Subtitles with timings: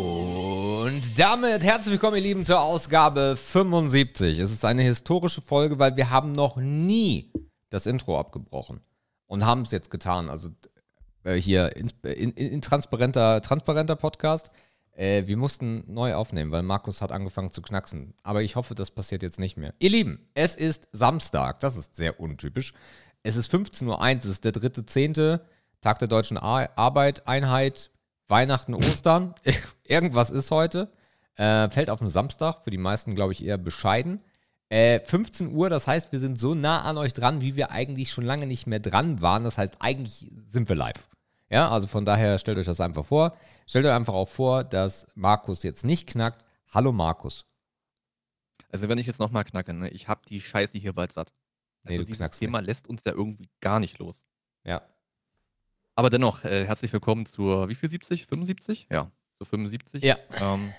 [0.00, 4.38] Und damit herzlich willkommen, ihr Lieben, zur Ausgabe 75.
[4.38, 7.30] Es ist eine historische Folge, weil wir haben noch nie
[7.68, 8.80] das Intro abgebrochen
[9.26, 10.30] und haben es jetzt getan.
[10.30, 10.48] Also
[11.24, 14.50] äh, hier in, in, in, transparenter, transparenter Podcast.
[14.96, 18.14] Äh, wir mussten neu aufnehmen, weil Markus hat angefangen zu knacksen.
[18.22, 19.74] Aber ich hoffe, das passiert jetzt nicht mehr.
[19.78, 21.60] Ihr Lieben, es ist Samstag.
[21.60, 22.72] Das ist sehr untypisch.
[23.22, 24.04] Es ist 15.01 Uhr.
[24.16, 25.44] Es ist der dritte Zehnte.
[25.80, 27.90] Tag der deutschen Ar Arbeit, Einheit,
[28.30, 29.34] Weihnachten, Ostern.
[29.84, 30.90] Irgendwas ist heute.
[31.36, 32.62] Äh, fällt auf den Samstag.
[32.64, 34.20] Für die meisten, glaube ich, eher bescheiden.
[34.68, 38.12] Äh, 15 Uhr, das heißt, wir sind so nah an euch dran, wie wir eigentlich
[38.12, 39.42] schon lange nicht mehr dran waren.
[39.42, 41.08] Das heißt, eigentlich sind wir live.
[41.50, 43.36] Ja, also von daher stellt euch das einfach vor.
[43.66, 46.44] Stellt euch einfach auch vor, dass Markus jetzt nicht knackt.
[46.72, 47.46] Hallo Markus.
[48.70, 51.32] Also wenn ich jetzt nochmal knacke, ne, ich habe die Scheiße hier bald satt.
[51.82, 54.24] Also nee, dieses Thema lässt uns da irgendwie gar nicht los.
[54.64, 54.82] Ja.
[56.00, 58.24] Aber dennoch, äh, herzlich willkommen zur, wie viel 70?
[58.24, 58.86] 75?
[58.90, 60.02] Ja, zur 75.
[60.02, 60.16] Ja.
[60.40, 60.72] Ähm,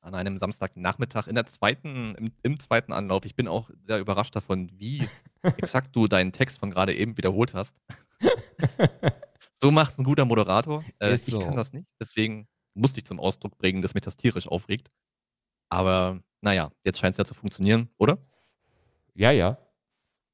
[0.00, 3.24] an einem Samstagnachmittag in der zweiten, im, im, zweiten Anlauf.
[3.24, 5.06] Ich bin auch sehr überrascht davon, wie
[5.58, 7.76] exakt du deinen Text von gerade eben wiederholt hast.
[9.60, 10.82] so macht es ein guter Moderator.
[10.98, 11.38] Äh, ich so.
[11.38, 14.90] kann das nicht, deswegen musste ich zum Ausdruck bringen, dass mich das tierisch aufregt.
[15.68, 18.18] Aber naja, jetzt scheint es ja zu funktionieren, oder?
[19.14, 19.56] Ja, ja.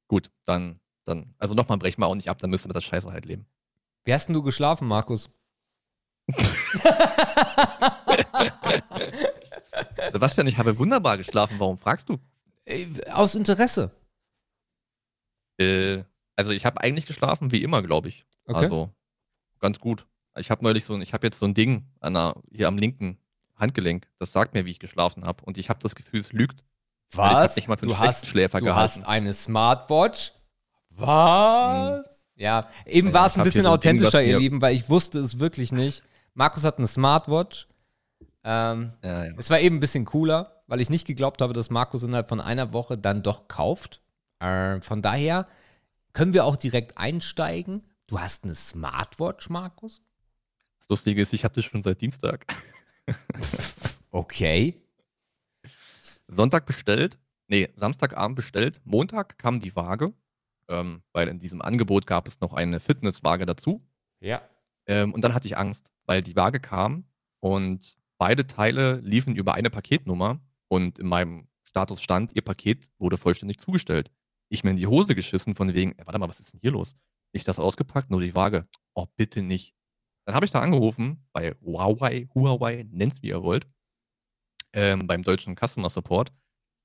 [0.07, 3.07] Gut, dann, dann, also nochmal brech mal auch nicht ab, dann müsste man das Scheiße
[3.09, 3.45] halt leben.
[4.03, 5.29] Wie hast denn du geschlafen, Markus?
[10.11, 11.55] Sebastian, ich habe wunderbar geschlafen.
[11.59, 12.17] Warum fragst du?
[13.11, 13.91] Aus Interesse.
[15.57, 16.03] Äh,
[16.35, 18.25] also ich habe eigentlich geschlafen wie immer, glaube ich.
[18.45, 18.57] Okay.
[18.65, 18.89] Also
[19.59, 20.07] ganz gut.
[20.37, 22.77] Ich habe neulich so ein, ich habe jetzt so ein Ding an der, hier am
[22.77, 23.17] linken
[23.55, 24.07] Handgelenk.
[24.17, 25.43] Das sagt mir, wie ich geschlafen habe.
[25.43, 26.63] Und ich habe das Gefühl, es lügt.
[27.13, 27.55] Was?
[27.55, 30.33] du hast, Schläfer du hast eine Smartwatch?
[30.89, 32.05] Was?
[32.07, 32.20] Hm.
[32.41, 35.19] Ja, eben ja, war es ein bisschen so authentischer, Ding, ihr Lieben, weil ich wusste
[35.19, 36.01] es wirklich nicht.
[36.33, 37.67] Markus hat eine Smartwatch.
[38.43, 39.33] Ähm, ja, ja.
[39.37, 42.41] Es war eben ein bisschen cooler, weil ich nicht geglaubt habe, dass Markus innerhalb von
[42.41, 44.01] einer Woche dann doch kauft.
[44.39, 45.47] Äh, von daher
[46.13, 47.83] können wir auch direkt einsteigen.
[48.07, 50.01] Du hast eine Smartwatch, Markus?
[50.79, 52.47] Das Lustige ist, ich habe das schon seit Dienstag.
[54.09, 54.81] okay.
[56.27, 58.81] Sonntag bestellt, nee, Samstagabend bestellt.
[58.83, 60.11] Montag kam die Waage,
[60.71, 63.85] ähm, weil in diesem Angebot gab es noch eine Fitnesswaage dazu.
[64.19, 64.41] Ja.
[64.87, 67.05] Ähm, und dann hatte ich Angst, weil die Waage kam
[67.39, 73.17] und beide Teile liefen über eine Paketnummer und in meinem Status stand, ihr Paket wurde
[73.17, 74.11] vollständig zugestellt.
[74.49, 76.71] Ich mir in die Hose geschissen von wegen, ey, warte mal, was ist denn hier
[76.71, 76.95] los?
[77.31, 78.67] Ich das ausgepackt, nur die Waage.
[78.93, 79.75] Oh, bitte nicht.
[80.25, 83.67] Dann habe ich da angerufen bei Huawei, Huawei, nennt's wie ihr wollt
[84.73, 86.31] ähm, beim deutschen Customer Support.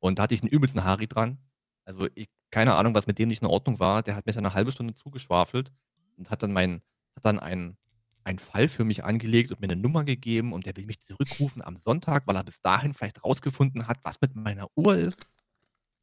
[0.00, 1.38] Und da hatte ich einen übelsten Hari dran.
[1.84, 4.02] Also ich, keine Ahnung, was mit dem nicht in Ordnung war.
[4.02, 5.72] Der hat mir dann eine halbe Stunde zugeschwafelt
[6.16, 6.82] und hat dann mein,
[7.14, 7.76] hat dann einen,
[8.24, 11.62] einen Fall für mich angelegt und mir eine Nummer gegeben und der will mich zurückrufen
[11.62, 15.26] am Sonntag, weil er bis dahin vielleicht rausgefunden hat, was mit meiner Uhr ist.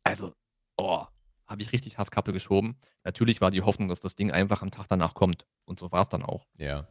[0.03, 0.33] Also,
[0.77, 1.05] oh,
[1.47, 2.77] habe ich richtig Hasskappe geschoben.
[3.03, 5.45] Natürlich war die Hoffnung, dass das Ding einfach am Tag danach kommt.
[5.65, 6.47] Und so war es dann auch.
[6.57, 6.87] Ja.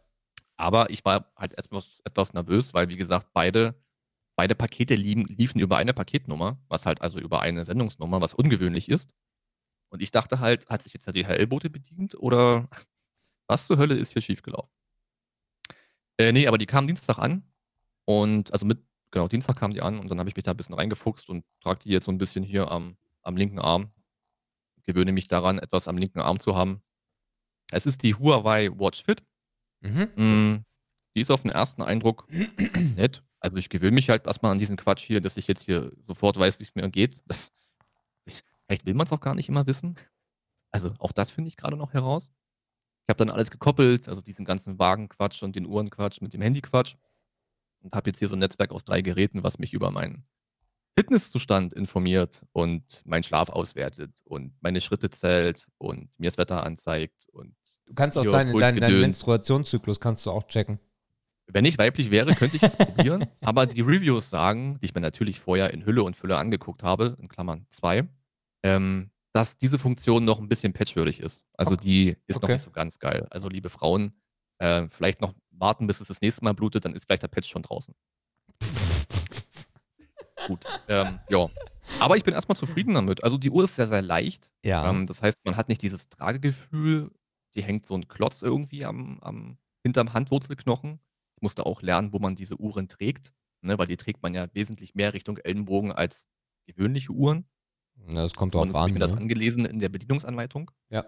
[0.56, 3.74] Aber ich war halt etwas, etwas nervös, weil, wie gesagt, beide
[4.36, 9.14] beide Pakete liefen über eine Paketnummer, was halt also über eine Sendungsnummer, was ungewöhnlich ist.
[9.92, 12.66] Und ich dachte halt, hat sich jetzt der DHL-Bote bedient oder
[13.46, 14.72] was zur Hölle ist hier schiefgelaufen?
[16.16, 17.42] Äh, nee, aber die kamen Dienstag an
[18.06, 20.56] und also mit, genau, Dienstag kamen die an und dann habe ich mich da ein
[20.56, 23.92] bisschen reingefuchst und trage die jetzt so ein bisschen hier am, am linken Arm.
[24.84, 26.82] Gewöhne mich daran, etwas am linken Arm zu haben.
[27.70, 29.22] Es ist die Huawei Watch Fit.
[29.80, 30.08] Mhm.
[30.16, 30.64] Mm,
[31.14, 32.26] die ist auf den ersten Eindruck
[32.72, 33.22] ganz nett.
[33.40, 36.38] Also ich gewöhne mich halt erstmal an diesen Quatsch hier, dass ich jetzt hier sofort
[36.38, 37.22] weiß, wie es mir geht.
[37.26, 37.52] Das,
[38.24, 39.96] ich, vielleicht will man es auch gar nicht immer wissen.
[40.70, 42.30] Also auch das finde ich gerade noch heraus.
[43.06, 46.96] Ich habe dann alles gekoppelt, also diesen ganzen Wagenquatsch und den Uhrenquatsch mit dem Handyquatsch.
[47.80, 50.24] Und habe jetzt hier so ein Netzwerk aus drei Geräten, was mich über meinen
[50.96, 57.26] Fitnesszustand informiert und meinen Schlaf auswertet und meine Schritte zählt und mir das Wetter anzeigt.
[57.32, 57.56] Und
[57.86, 60.78] du kannst auch deine, deinen, deinen Menstruationszyklus kannst du auch checken.
[61.46, 63.26] Wenn ich weiblich wäre, könnte ich es probieren.
[63.40, 67.16] Aber die Reviews sagen, die ich mir natürlich vorher in Hülle und Fülle angeguckt habe,
[67.20, 68.08] in Klammern 2,
[68.62, 71.44] ähm, dass diese Funktion noch ein bisschen patchwürdig ist.
[71.54, 71.82] Also okay.
[71.84, 72.46] die ist okay.
[72.46, 73.26] noch nicht so ganz geil.
[73.30, 74.14] Also liebe Frauen,
[74.58, 77.48] äh, vielleicht noch warten, bis es das nächste Mal blutet, dann ist vielleicht der Patch
[77.48, 77.94] schon draußen.
[80.46, 80.64] Gut.
[80.88, 81.48] Ähm, ja.
[82.00, 83.24] Aber ich bin erstmal zufrieden damit.
[83.24, 84.50] Also die Uhr ist sehr, sehr leicht.
[84.64, 84.88] Ja.
[84.88, 87.10] Ähm, das heißt, man hat nicht dieses Tragegefühl.
[87.54, 91.00] Die hängt so ein Klotz irgendwie am, am hinterm Handwurzelknochen
[91.42, 94.94] musste auch lernen, wo man diese Uhren trägt, ne, weil die trägt man ja wesentlich
[94.94, 96.28] mehr Richtung Ellenbogen als
[96.66, 97.46] gewöhnliche Uhren.
[98.08, 98.70] Ja, das kommt drauf an.
[98.70, 99.18] Ich habe mir das ne?
[99.18, 100.70] angelesen in der Bedienungsanleitung.
[100.90, 101.04] Ja.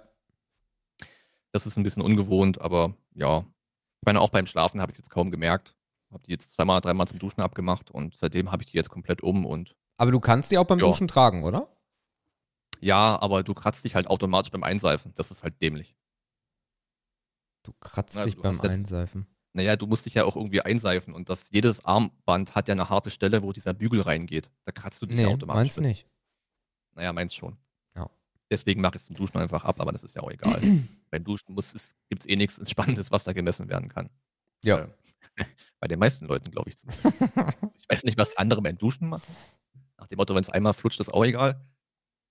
[1.52, 3.40] Das ist ein bisschen ungewohnt, aber ja.
[3.40, 5.75] Ich meine, auch beim Schlafen habe ich es jetzt kaum gemerkt.
[6.12, 9.22] Habe die jetzt zweimal, dreimal zum Duschen abgemacht und seitdem habe ich die jetzt komplett
[9.22, 10.86] um und Aber du kannst die auch beim Ja.
[10.86, 11.69] Duschen tragen, oder?
[12.81, 15.12] ja, aber du kratzt dich halt automatisch beim Einseifen.
[15.14, 15.96] Das ist halt dämlich.
[17.62, 19.26] Du kratzt Also dich du beim hast jetzt- Einseifen.
[19.54, 22.90] Naja, du musst dich ja auch irgendwie einseifen und das, jedes Armband hat ja eine
[22.90, 24.50] harte Stelle, wo dieser Bügel reingeht.
[24.64, 25.60] Da kratzt du dich ja Nee, automatisch.
[25.60, 25.86] meinst mit.
[25.86, 26.06] nicht.
[26.94, 27.56] Naja, meins schon.
[27.96, 28.08] Ja.
[28.50, 30.61] Deswegen mache ich es zum Duschen einfach ab, aber das ist ja auch egal.
[31.11, 34.11] Beim Duschen gibt es eh nichts Spannendes, was da gemessen werden kann.
[34.62, 34.79] Ja.
[35.37, 35.44] Äh,
[35.81, 36.76] Bei den meisten Leuten, glaube ich.
[36.79, 37.05] zumindest.
[37.76, 39.35] ich weiß nicht, was andere beim Duschen machen.
[39.99, 41.61] Nach dem Motto, wenn es einmal flutscht, ist auch egal.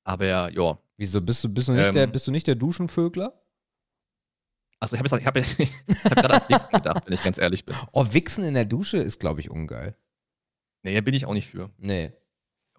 [0.03, 2.11] Aber ja, Wieso bist du, bist du nicht der, Ähm.
[2.11, 3.39] bist du nicht der Duschenvögler?
[4.79, 5.57] also ich habe hab, hab
[6.15, 7.75] gerade ans nächsten gedacht, wenn ich ganz ehrlich bin.
[7.93, 9.95] Oh, Wichsen in der Dusche ist, glaube ich, ungeil.
[10.83, 11.71] Nee, bin ich auch nicht für.
[11.77, 12.11] Nee.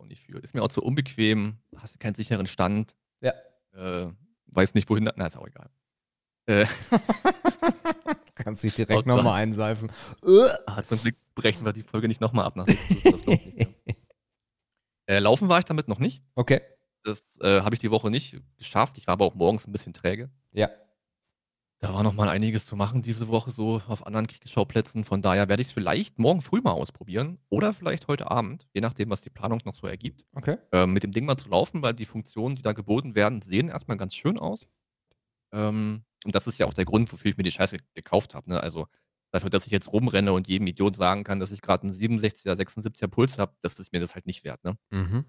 [0.04, 0.38] Auch nicht für.
[0.38, 2.94] Ist mir auch zu unbequem, hast keinen sicheren Stand.
[3.20, 3.32] Ja.
[3.72, 4.12] Äh,
[4.46, 5.10] weiß nicht, wohin.
[5.16, 5.70] Na, ist auch egal.
[6.46, 6.66] Äh,
[8.34, 9.90] Kannst dich direkt Oh nochmal einseifen.
[10.66, 12.66] Ah, zum Glück brechen wir die Folge nicht nochmal ab nach.
[15.06, 16.22] Äh, laufen war ich damit noch nicht.
[16.34, 16.62] okay.
[17.02, 18.96] Das äh, habe ich die Woche nicht geschafft.
[18.96, 20.30] Ich war aber auch morgens ein bisschen träge.
[20.52, 20.70] Ja.
[21.80, 25.04] Da war noch mal einiges zu machen diese Woche so auf anderen Schauplätzen.
[25.04, 28.80] Von daher werde ich es vielleicht morgen früh mal ausprobieren oder vielleicht heute Abend, je
[28.80, 30.56] nachdem, was die Planung noch so ergibt, Okay.
[30.72, 33.68] ähm, mit dem Ding mal zu laufen, weil die Funktionen, die da geboten werden, sehen
[33.68, 34.66] erstmal ganz schön aus.
[35.52, 38.48] Ähm, und das ist ja auch der Grund, wofür ich mir die Scheiße gekauft habe.
[38.48, 38.60] Ne?
[38.60, 38.86] Also
[39.30, 42.52] dafür, dass ich jetzt rumrenne und jedem Idiot sagen kann, dass ich gerade einen 67er,
[42.54, 44.64] 76er Puls habe, das ist mir das halt nicht wert.
[44.64, 44.78] Ne?
[44.90, 45.24] Mhm.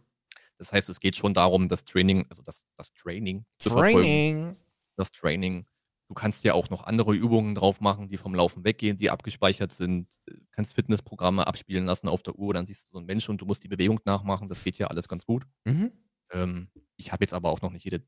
[0.57, 4.55] Das heißt, es geht schon darum, das Training, also das, das Training zu verfolgen Training.
[4.95, 5.65] das Training.
[6.07, 9.71] Du kannst ja auch noch andere Übungen drauf machen, die vom Laufen weggehen, die abgespeichert
[9.71, 10.07] sind.
[10.27, 13.41] Du kannst Fitnessprogramme abspielen lassen auf der Uhr, dann siehst du so einen Menschen und
[13.41, 14.47] du musst die Bewegung nachmachen.
[14.47, 15.47] Das geht ja alles ganz gut.
[15.63, 15.91] Mhm.
[16.31, 18.03] Ähm, ich habe jetzt aber auch noch nicht jede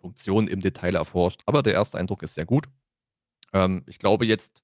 [0.00, 2.68] Funktion im Detail erforscht, aber der erste Eindruck ist sehr gut.
[3.52, 4.62] Ähm, ich glaube jetzt,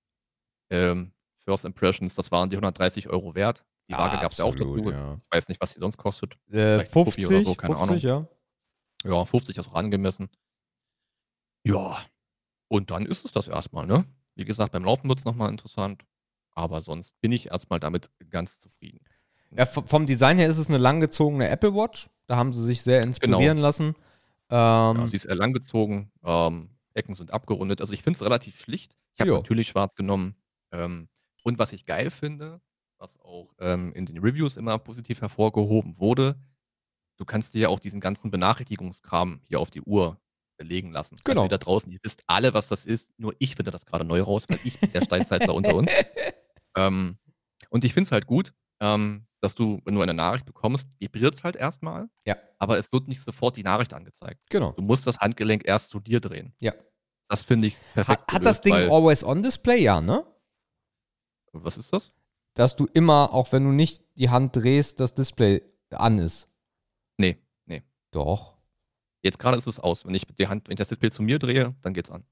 [0.70, 3.64] ähm, First Impressions, das waren die 130 Euro wert.
[3.88, 4.90] Die Waage gab es ja auch dazu.
[4.90, 5.14] Ja.
[5.14, 6.34] Ich weiß nicht, was die sonst kostet.
[6.46, 8.28] Äh, Vielleicht 50 50, oder so, keine 50, ja.
[9.04, 10.30] Ja, 50 ist auch angemessen.
[11.64, 11.98] Ja,
[12.72, 14.04] und dann ist es das erstmal, ne?
[14.34, 16.02] Wie gesagt, beim Laufen wird es nochmal interessant.
[16.54, 19.00] Aber sonst bin ich erstmal damit ganz zufrieden.
[19.54, 22.08] Ja, vom Design her ist es eine langgezogene Apple Watch.
[22.26, 23.94] Da haben sie sich sehr inspirieren lassen.
[24.50, 27.82] Ja, Ähm, sie ist eher langgezogen, ähm, Ecken sind abgerundet.
[27.82, 28.94] Also ich finde es relativ schlicht.
[29.14, 29.36] Ich habe Ja.
[29.36, 30.34] natürlich schwarz genommen.
[30.72, 31.08] Ähm,
[31.42, 32.60] und was ich geil finde,
[32.98, 36.36] was auch ähm, in den Reviews immer positiv hervorgehoben wurde,
[37.18, 40.18] du kannst dir ja auch diesen ganzen Benachrichtigungskram hier auf die Uhr
[40.64, 41.18] legen lassen.
[41.24, 41.42] Genau.
[41.42, 43.12] Also ihr da draußen, ihr wisst alle, was das ist.
[43.18, 45.90] Nur ich finde das gerade neu raus, weil ich bin der Steinzeitler unter uns.
[46.74, 47.18] Ähm,
[47.68, 51.34] und ich finde es halt gut, ähm, dass du, wenn du eine Nachricht bekommst, vibriert
[51.34, 52.08] es halt erstmal.
[52.26, 52.36] Ja.
[52.58, 54.40] Aber es wird nicht sofort die Nachricht angezeigt.
[54.48, 54.72] genau.
[54.72, 56.54] Du musst das Handgelenk erst zu dir drehen.
[56.60, 56.72] Ja.
[57.28, 58.22] Das finde ich perfekt.
[58.22, 59.82] Hat, hat das Ding Always-On-Display?
[59.82, 60.24] Ja, ne?
[61.52, 62.12] Was ist das?
[62.54, 66.48] Dass du immer, auch wenn du nicht die Hand drehst, das Display an ist.
[67.18, 67.82] Nee, nee.
[68.10, 68.58] Doch.
[69.22, 70.04] Jetzt gerade ist es aus.
[70.04, 72.24] Wenn ich die Hand, wenn ich das Display zu mir drehe, dann geht's an.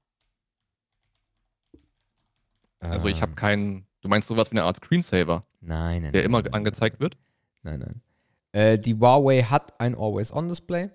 [2.79, 3.87] Also ich habe Ähm, keinen.
[4.01, 6.11] Du meinst sowas wie eine Art Screensaver, Nein, nein.
[6.11, 7.17] der nein, immer nein, angezeigt wird?
[7.61, 8.01] Nein, nein.
[8.51, 10.89] Äh, die Huawei hat ein Always-On-Display.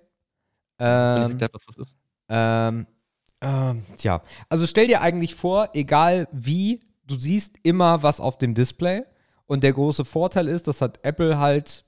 [0.77, 1.95] Das bin ich Ähm, erklärt, was das ist.
[2.29, 2.85] Ähm,
[3.39, 8.53] ähm, tja, also stell dir eigentlich vor, egal wie, du siehst immer was auf dem
[8.53, 9.03] Display.
[9.45, 11.85] Und der große Vorteil ist, das hat Apple halt,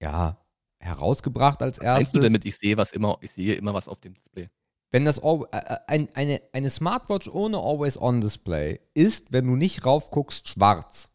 [0.00, 0.36] ja,
[0.78, 2.12] herausgebracht als Was meinst erstes.
[2.12, 2.44] du damit?
[2.44, 4.48] Ich sehe was immer, ich sehe immer was auf dem Display.
[4.90, 10.48] Wenn das äh, äh, ein, eine, eine Smartwatch ohne Always-On-Display ist, wenn du nicht raufguckst,
[10.48, 11.10] schwarz.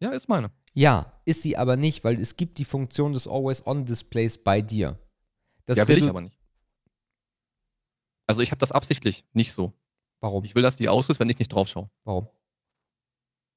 [0.00, 0.50] Ja, ist meine.
[0.74, 4.98] Ja, ist sie aber nicht, weil es gibt die Funktion des Always-On-Displays bei dir.
[5.66, 6.38] Das ja, will ich aber nicht.
[8.26, 9.72] Also ich habe das absichtlich nicht so.
[10.20, 10.44] Warum?
[10.44, 11.90] Ich will, dass die aus ist, wenn ich nicht drauf schaue.
[12.04, 12.28] Warum?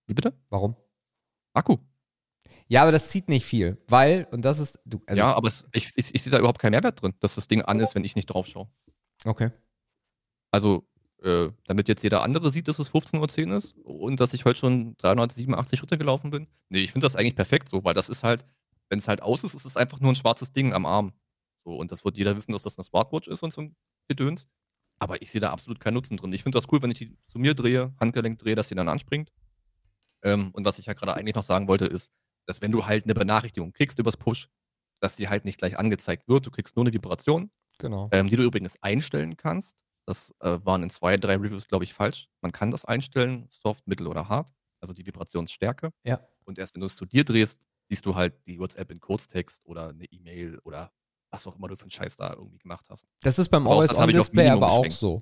[0.07, 0.33] Wie bitte?
[0.49, 0.75] Warum?
[1.53, 1.77] Akku.
[2.71, 5.67] Ja, aber das zieht nicht viel, weil, und das ist, du, also, ja, aber es,
[5.73, 8.05] ich, ich, ich sehe da überhaupt keinen Mehrwert drin, dass das Ding an ist, wenn
[8.05, 8.69] ich nicht drauf schaue.
[9.25, 9.51] okay.
[10.51, 10.87] Also,
[11.21, 14.57] äh, damit jetzt jeder andere sieht, dass es 15.10 Uhr ist und dass ich heute
[14.57, 16.47] schon 387 Schritte gelaufen bin.
[16.69, 18.45] Nee, ich finde das eigentlich perfekt so, weil das ist halt,
[18.87, 21.11] wenn es halt aus ist, ist es einfach nur ein schwarzes Ding am Arm.
[21.65, 23.75] So, und das wird jeder wissen, dass das eine Smartwatch ist und so ein
[24.07, 24.47] Gedöns.
[24.97, 26.31] Aber ich sehe da absolut keinen Nutzen drin.
[26.31, 28.87] Ich finde das cool, wenn ich die zu mir drehe, Handgelenk drehe, dass sie dann
[28.87, 29.29] anspringt.
[30.23, 32.13] Ähm, und was ich ja gerade eigentlich noch sagen wollte, ist,
[32.51, 34.49] dass wenn du halt eine Benachrichtigung kriegst übers Push,
[34.99, 36.45] dass die halt nicht gleich angezeigt wird.
[36.45, 38.09] Du kriegst nur eine Vibration Genau.
[38.11, 39.83] ähm, die du übrigens einstellen kannst.
[40.05, 42.27] Das äh, waren in zwei, drei Reviews, glaube ich, falsch.
[42.41, 45.91] Man kann das einstellen, soft, mittel oder hart, also die Vibrationsstärke.
[46.03, 46.19] Ja.
[46.43, 49.65] Und erst wenn du es zu dir drehst, siehst du halt die WhatsApp in Kurztext
[49.65, 50.91] oder eine E-Mail oder
[51.31, 53.07] was auch immer du für einen Scheiß da irgendwie gemacht hast.
[53.21, 55.21] Das ist beim Aber auch Always-On-Display aber auch so.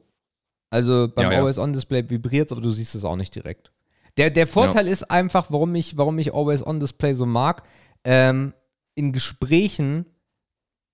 [0.71, 1.39] Also beim Ja, ja.
[1.39, 3.71] Always-On-Display vibriert es, aber du siehst es auch nicht direkt.
[4.19, 7.63] Der, der Vorteil ist einfach, warum ich, warum ich Always On Display so mag.
[8.03, 8.53] Ähm,
[8.93, 10.05] in Gesprächen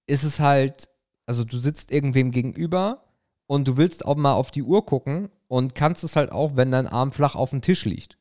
[0.05, 0.89] ist es halt,
[1.25, 3.03] also du sitzt irgendwem gegenüber
[3.47, 6.69] und du willst auch mal auf die Uhr gucken und kannst es halt auch, wenn
[6.69, 8.19] dein Arm flach auf dem Tisch liegt.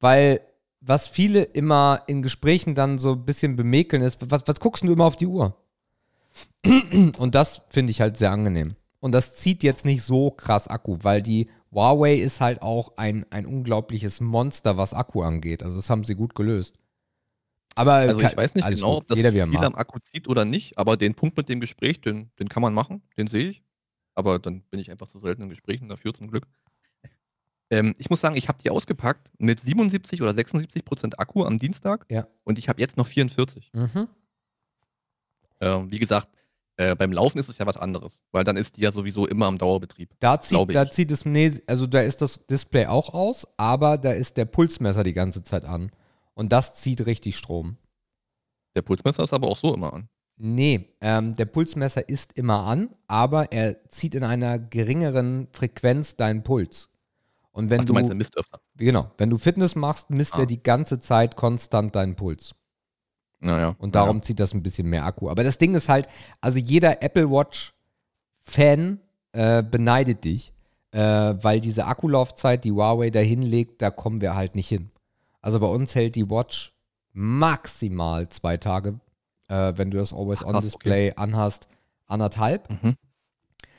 [0.00, 0.42] Weil
[0.82, 4.92] was viele immer in Gesprächen dann so ein bisschen bemäkeln ist, was, was guckst du
[4.92, 5.56] immer auf die Uhr?
[7.16, 8.76] Und das finde ich halt sehr angenehm.
[9.00, 13.26] Und das zieht jetzt nicht so krass Akku, weil die Huawei ist halt auch ein,
[13.30, 15.62] ein unglaubliches Monster, was Akku angeht.
[15.62, 16.76] Also das haben sie gut gelöst.
[17.74, 19.02] Aber Also ich weiß nicht genau, gut.
[19.02, 21.48] ob das Jeder, wie er viel am Akku zieht oder nicht, aber den Punkt mit
[21.48, 23.64] dem Gespräch, den, den kann man machen, den sehe ich.
[24.14, 26.46] Aber dann bin ich einfach zu selten in Gesprächen dafür, zum Glück.
[27.70, 31.58] Ähm, ich muss sagen, ich habe die ausgepackt mit 77 oder 76 Prozent Akku am
[31.58, 32.28] Dienstag Ja.
[32.44, 33.72] und ich habe jetzt noch 44.
[33.72, 34.06] Mhm.
[35.60, 36.28] Ähm, wie gesagt,
[36.76, 39.46] äh, beim Laufen ist es ja was anderes, weil dann ist die ja sowieso immer
[39.46, 40.10] am Dauerbetrieb.
[40.20, 44.12] Da zieht, da zieht es, nee, also da ist das Display auch aus, aber da
[44.12, 45.90] ist der Pulsmesser die ganze Zeit an.
[46.34, 47.76] Und das zieht richtig Strom.
[48.74, 50.08] Der Pulsmesser ist aber auch so immer an.
[50.36, 56.42] Nee, ähm, der Pulsmesser ist immer an, aber er zieht in einer geringeren Frequenz deinen
[56.42, 56.90] Puls.
[57.52, 58.58] Und wenn Ach, du meinst, der misst öfter.
[58.76, 60.40] genau, wenn du Fitness machst, misst Ah.
[60.40, 62.52] er die ganze Zeit konstant deinen Puls.
[63.40, 63.74] Naja.
[63.78, 65.28] Und darum zieht das ein bisschen mehr Akku.
[65.28, 66.08] Aber das Ding ist halt,
[66.40, 69.00] also jeder Apple Watch-Fan
[69.32, 70.52] äh, beneidet dich,
[70.92, 74.90] äh, weil diese Akkulaufzeit, die Huawei da hinlegt, da kommen wir halt nicht hin.
[75.42, 76.72] Also bei uns hält die Watch
[77.12, 79.00] maximal zwei Tage,
[79.48, 81.68] äh, wenn du das Always-On-Display anhast,
[82.06, 82.70] anderthalb.
[82.70, 82.78] Ja.
[82.82, 82.96] Mhm.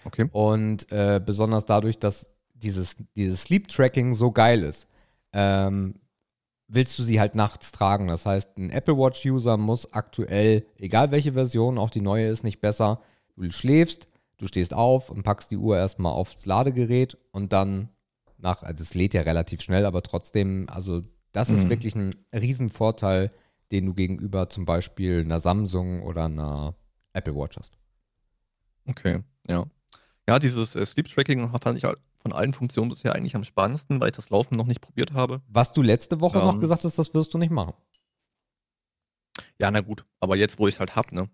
[0.03, 0.29] Okay.
[0.31, 4.87] Und äh, besonders dadurch, dass dieses, dieses Sleep-Tracking so geil ist,
[5.33, 5.95] ähm,
[6.67, 8.07] willst du sie halt nachts tragen.
[8.07, 12.59] Das heißt, ein Apple Watch-User muss aktuell, egal welche Version, auch die neue ist nicht
[12.61, 13.01] besser,
[13.35, 14.07] du schläfst,
[14.37, 17.89] du stehst auf und packst die Uhr erstmal aufs Ladegerät und dann
[18.37, 21.69] nach, also es lädt ja relativ schnell, aber trotzdem, also das ist Mhm.
[21.69, 23.31] wirklich ein Riesenvorteil,
[23.71, 26.75] den du gegenüber zum Beispiel einer Samsung oder einer
[27.13, 27.77] Apple Watch hast.
[28.87, 29.65] Okay, ja.
[30.27, 33.99] Ja, dieses äh, Sleep Tracking fand ich halt von allen Funktionen bisher eigentlich am spannendsten,
[33.99, 35.43] weil ich das Laufen noch nicht probiert habe.
[35.47, 36.59] Was du letzte Woche noch Ähm.
[36.59, 37.73] gesagt hast, das wirst du nicht machen.
[39.59, 41.29] Ja, na gut, aber jetzt, wo ich es halt hab, ne?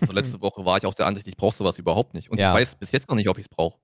[0.00, 2.30] Also letzte Woche war ich auch der Ansicht, ich brauche sowas überhaupt nicht.
[2.30, 2.54] Und Ja.
[2.54, 3.78] ich weiß bis jetzt noch nicht, ob ich es brauche.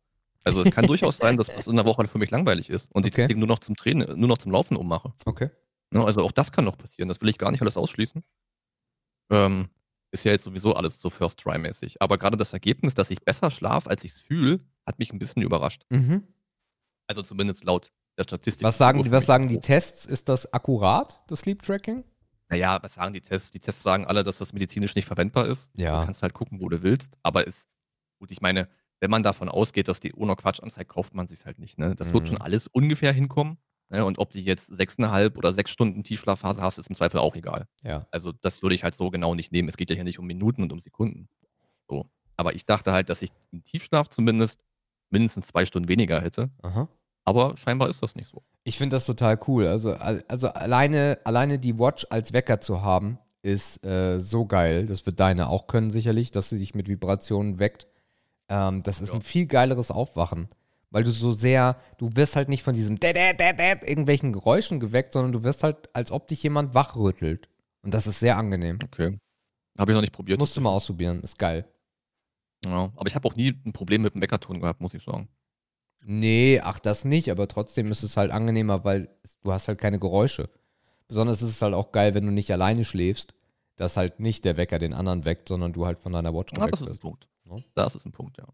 [0.45, 3.05] Also es kann durchaus sein, dass es in der Woche für mich langweilig ist und
[3.05, 3.23] ich Okay.
[3.25, 5.13] das Ding nur noch zum Training, nur noch zum Laufen ummache.
[5.27, 5.51] Okay.
[5.91, 6.03] Ne?
[6.03, 7.09] Also auch das kann noch passieren.
[7.11, 8.23] Das will ich gar nicht alles ausschließen.
[9.31, 9.69] Ähm,
[10.11, 12.01] ist ja jetzt sowieso alles so First Try-mäßig.
[12.01, 15.19] Aber gerade das Ergebnis, dass ich besser schlafe, als ich es fühle, hat mich ein
[15.19, 15.83] bisschen überrascht.
[15.91, 16.23] Mhm.
[17.07, 18.65] Also zumindest laut der Statistik.
[18.65, 20.07] Was sagen, die, was sagen die Tests?
[20.07, 22.05] Ist das akkurat, das Sleep Tracking?
[22.49, 23.51] Naja, was sagen die Tests?
[23.51, 25.71] Die Tests sagen alle, dass das medizinisch nicht verwendbar ist.
[25.75, 26.01] Ja.
[26.01, 27.19] Du kannst halt gucken, wo du willst.
[27.23, 27.69] Aber ist,
[28.21, 28.69] gut, ich meine,
[29.01, 31.77] wenn man davon ausgeht, dass die ohne Quatsch anzeigt, kauft man sich halt nicht.
[31.79, 31.95] Ne?
[31.95, 32.29] Das wird Mhm.
[32.29, 33.59] schon alles ungefähr hinkommen.
[33.91, 34.05] Ne?
[34.05, 37.67] Und ob du jetzt sechseinhalb oder sechs Stunden Tiefschlafphase hast, ist im Zweifel auch egal.
[37.83, 38.07] Ja.
[38.11, 39.69] Also das würde ich halt so genau nicht nehmen.
[39.69, 41.29] Es geht ja hier nicht um Minuten und um Sekunden.
[41.89, 42.09] So.
[42.37, 44.65] Aber ich dachte halt, dass ich im Tiefschlaf zumindest
[45.11, 46.51] mindestens zwei Stunden weniger hätte.
[46.63, 46.89] Aha.
[47.25, 48.43] Aber scheinbar ist das nicht so.
[48.65, 49.67] Ich finde das total cool.
[49.67, 54.87] Also, al- also alleine, alleine die Watch als Wecker zu haben, ist äh, so geil.
[54.87, 57.87] Das wird deine auch können, sicherlich, dass sie dich mit Vibrationen weckt.
[58.49, 59.15] Ähm, das ist Ja.
[59.17, 60.49] ein viel geileres Aufwachen.
[60.91, 64.79] Weil du so sehr, du wirst halt nicht von diesem dä, dä, dä, irgendwelchen Geräuschen
[64.79, 67.49] geweckt, sondern du wirst halt, als ob dich jemand wachrüttelt.
[67.83, 68.79] Und das ist sehr angenehm.
[68.85, 69.19] Okay.
[69.79, 70.39] Habe ich noch nicht probiert.
[70.39, 71.67] Musst du mal ausprobieren, ist geil.
[72.65, 75.29] Ja, aber ich habe auch nie ein Problem mit dem Weckerton gehabt, muss ich sagen.
[76.05, 79.09] Nee, ach das nicht, aber trotzdem ist es halt angenehmer, weil
[79.43, 80.49] du hast halt keine Geräusche.
[81.09, 83.35] Besonders ist es halt auch geil, wenn du nicht alleine schläfst,
[83.77, 86.59] dass halt nicht der Wecker den anderen weckt, sondern du halt von deiner Watch Ja,
[86.59, 86.99] geweckt das ist ein.
[87.01, 87.29] Punkt.
[87.45, 87.63] Ne?
[87.75, 88.47] Das ist ein Punkt, ja.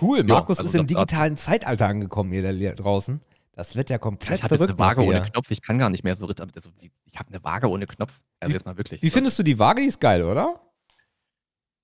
[0.00, 3.20] Cool, Ja, Markus also ist im digitalen Zeitalter angekommen, ihr da draußen.
[3.54, 4.80] Das wird ja komplett Ich habe jetzt verrückt.
[4.80, 5.30] eine Waage ohne hier.
[5.30, 6.70] Knopf, ich kann gar nicht mehr so also,
[7.04, 8.20] Ich habe eine Waage ohne Knopf.
[8.40, 9.02] Also Wie- jetzt mal wirklich.
[9.02, 9.82] Wie findest du die Waage?
[9.82, 10.60] Die ist geil, oder?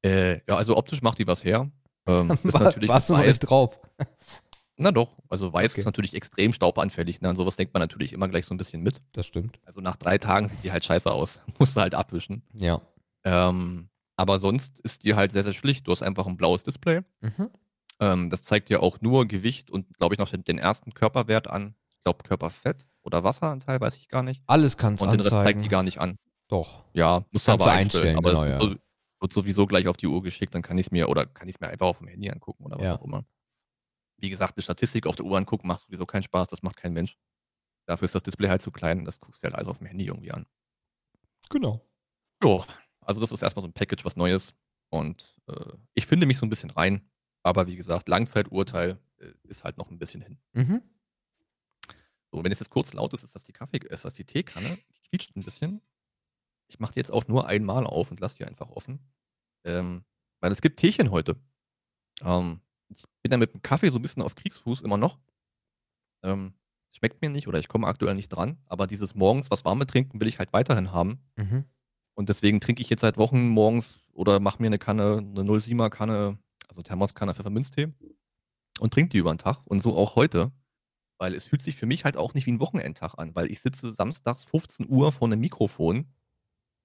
[0.04, 1.70] Äh, ja, also optisch macht die was her.
[2.06, 3.80] Ähm, ist natürlich warst du noch nicht drauf?
[4.80, 5.80] Na doch, also weiß Okay.
[5.80, 7.20] ist natürlich extrem staubanfällig.
[7.20, 7.28] Ne?
[7.30, 9.02] An sowas denkt man natürlich immer gleich so ein bisschen mit.
[9.12, 9.58] Das stimmt.
[9.64, 11.40] Also nach drei Tagen sieht die halt scheiße aus.
[11.58, 12.42] Musst du halt abwischen.
[12.54, 12.80] Ja.
[13.24, 15.88] Ähm, aber sonst ist die halt sehr, sehr schlicht.
[15.88, 17.00] Du hast einfach ein blaues Display.
[17.20, 17.50] Mhm.
[18.00, 21.48] Ähm, das zeigt dir auch nur Gewicht und, glaube ich, noch den, den ersten Körperwert
[21.48, 21.74] an.
[21.96, 24.42] Ich glaube, Körperfett oder Wasseranteil, weiß ich gar nicht.
[24.46, 26.16] Alles kannst Und den Rest zeigt die gar nicht an.
[26.46, 26.84] Doch.
[26.94, 28.16] Ja, musst du aber du einstellen.
[28.16, 28.76] einstellen, aber genau, es ja.
[29.20, 31.56] Wird, sowieso gleich auf die Uhr geschickt, dann kann ich es mir oder kann ich
[31.56, 32.94] es mir einfach auf dem Handy angucken oder was Ja.
[32.96, 33.24] auch immer.
[34.18, 36.92] Wie gesagt, eine Statistik auf der Uhr angucken macht sowieso keinen Spaß, das macht kein
[36.92, 37.16] Mensch.
[37.86, 40.06] Dafür ist das Display halt zu klein, das guckst du halt alles auf dem Handy
[40.06, 40.46] irgendwie an.
[41.50, 41.80] Genau.
[42.42, 42.64] Jo,
[43.00, 44.54] also das ist erstmal so ein Package, was Neues.
[44.90, 47.08] Und äh, ich finde mich so ein bisschen rein.
[47.42, 50.38] Aber wie gesagt, Langzeiturteil äh, ist halt noch ein bisschen hin.
[50.52, 50.82] Mhm.
[52.30, 54.76] So, wenn es jetzt kurz laut ist, ist das die Kaffee, ist das die Teekanne.
[54.76, 55.80] Die quietscht ein bisschen.
[56.68, 59.00] Ich mache die jetzt auch nur einmal auf und lasse die einfach offen.
[59.64, 60.04] Ähm,
[60.40, 61.36] weil es gibt Teechen heute.
[62.22, 65.18] Ähm, ich bin da mit dem Kaffee so ein bisschen auf Kriegsfuß immer noch.
[66.22, 66.54] Ähm,
[66.92, 68.58] schmeckt mir nicht oder ich komme aktuell nicht dran.
[68.66, 71.20] Aber dieses morgens was warme trinken will ich halt weiterhin haben.
[71.36, 71.64] Mhm.
[72.14, 75.90] Und deswegen trinke ich jetzt seit Wochen morgens oder mache mir eine Kanne, eine 07er
[75.90, 77.92] Kanne, also Thermoskanne Pfefferminztee
[78.80, 79.60] und trinke die über den Tag.
[79.64, 80.52] Und so auch heute.
[81.20, 83.58] Weil es fühlt sich für mich halt auch nicht wie ein Wochenendtag an, weil ich
[83.58, 86.06] sitze samstags 15 Uhr vor einem Mikrofon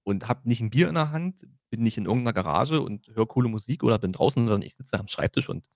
[0.04, 3.26] und habe nicht ein Bier in der Hand, bin nicht in irgendeiner Garage und höre
[3.26, 5.68] coole Musik oder bin draußen, sondern ich sitze am Schreibtisch und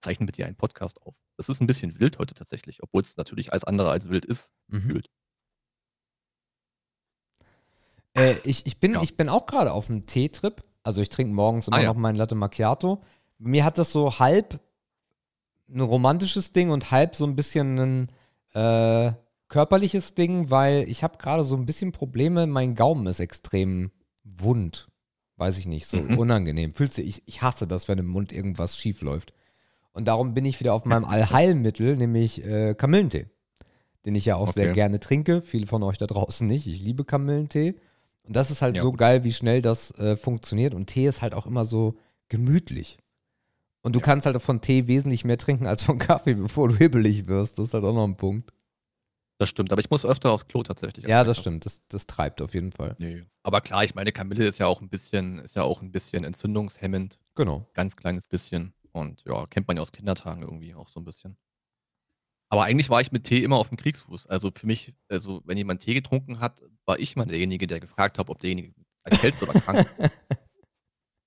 [0.00, 1.14] zeichne mit dir einen Podcast auf.
[1.36, 4.52] Das ist ein bisschen wild heute tatsächlich, obwohl es natürlich alles andere als wild ist,
[4.68, 4.80] Mhm.
[4.80, 5.10] gefühlt.
[8.14, 9.02] Äh, ich, ich, bin, Ja.
[9.02, 10.64] ich bin auch gerade auf einem Teetrip.
[10.82, 11.88] Also ich trinke morgens immer Ah, ja.
[11.88, 13.02] noch meinen Latte Macchiato.
[13.38, 14.60] Mir hat das so halb
[15.68, 18.12] ein romantisches Ding und halb so ein bisschen ein
[18.54, 19.12] äh,
[19.48, 22.46] körperliches Ding, weil ich habe gerade so ein bisschen Probleme.
[22.46, 23.90] Mein Gaumen ist extrem
[24.24, 24.88] wund.
[25.36, 26.18] Weiß ich nicht, so Mhm.
[26.18, 26.72] unangenehm.
[26.74, 29.32] Fühlst du, ich, ich hasse das, wenn im Mund irgendwas schief läuft.
[29.92, 33.26] Und darum bin ich wieder auf meinem Allheilmittel, nämlich äh, Kamillentee.
[34.04, 34.74] Den ich ja auch sehr Okay.
[34.74, 35.42] gerne trinke.
[35.42, 36.66] Viele von euch da draußen nicht.
[36.66, 37.74] Ich liebe Kamillentee.
[38.22, 40.74] Und das ist halt Ja, so geil, wie schnell das äh, funktioniert.
[40.74, 41.96] Und Tee ist halt auch immer so
[42.28, 42.98] gemütlich.
[43.82, 44.04] Und du Ja.
[44.04, 47.58] kannst halt von Tee wesentlich mehr trinken als von Kaffee, bevor du hibbelig wirst.
[47.58, 48.52] Das ist halt auch noch ein Punkt.
[49.38, 51.06] Das stimmt, aber ich muss öfter aufs Klo tatsächlich.
[51.06, 51.66] Ja, das stimmt.
[51.66, 52.96] Das, das treibt auf jeden Fall.
[52.98, 53.24] Nee.
[53.42, 56.24] Aber klar, ich meine, Kamille ist ja auch ein bisschen, ist ja auch ein bisschen
[56.24, 57.68] entzündungshemmend, Genau.
[57.74, 58.72] ganz kleines bisschen.
[58.92, 61.36] Und ja, kennt man ja aus Kindertagen irgendwie auch so ein bisschen.
[62.48, 64.26] Aber eigentlich war ich mit Tee immer auf dem Kriegsfuß.
[64.28, 68.18] Also für mich, also wenn jemand Tee getrunken hat, war ich mal derjenige, der gefragt
[68.18, 70.10] hat, ob derjenige erkältet oder krank ist.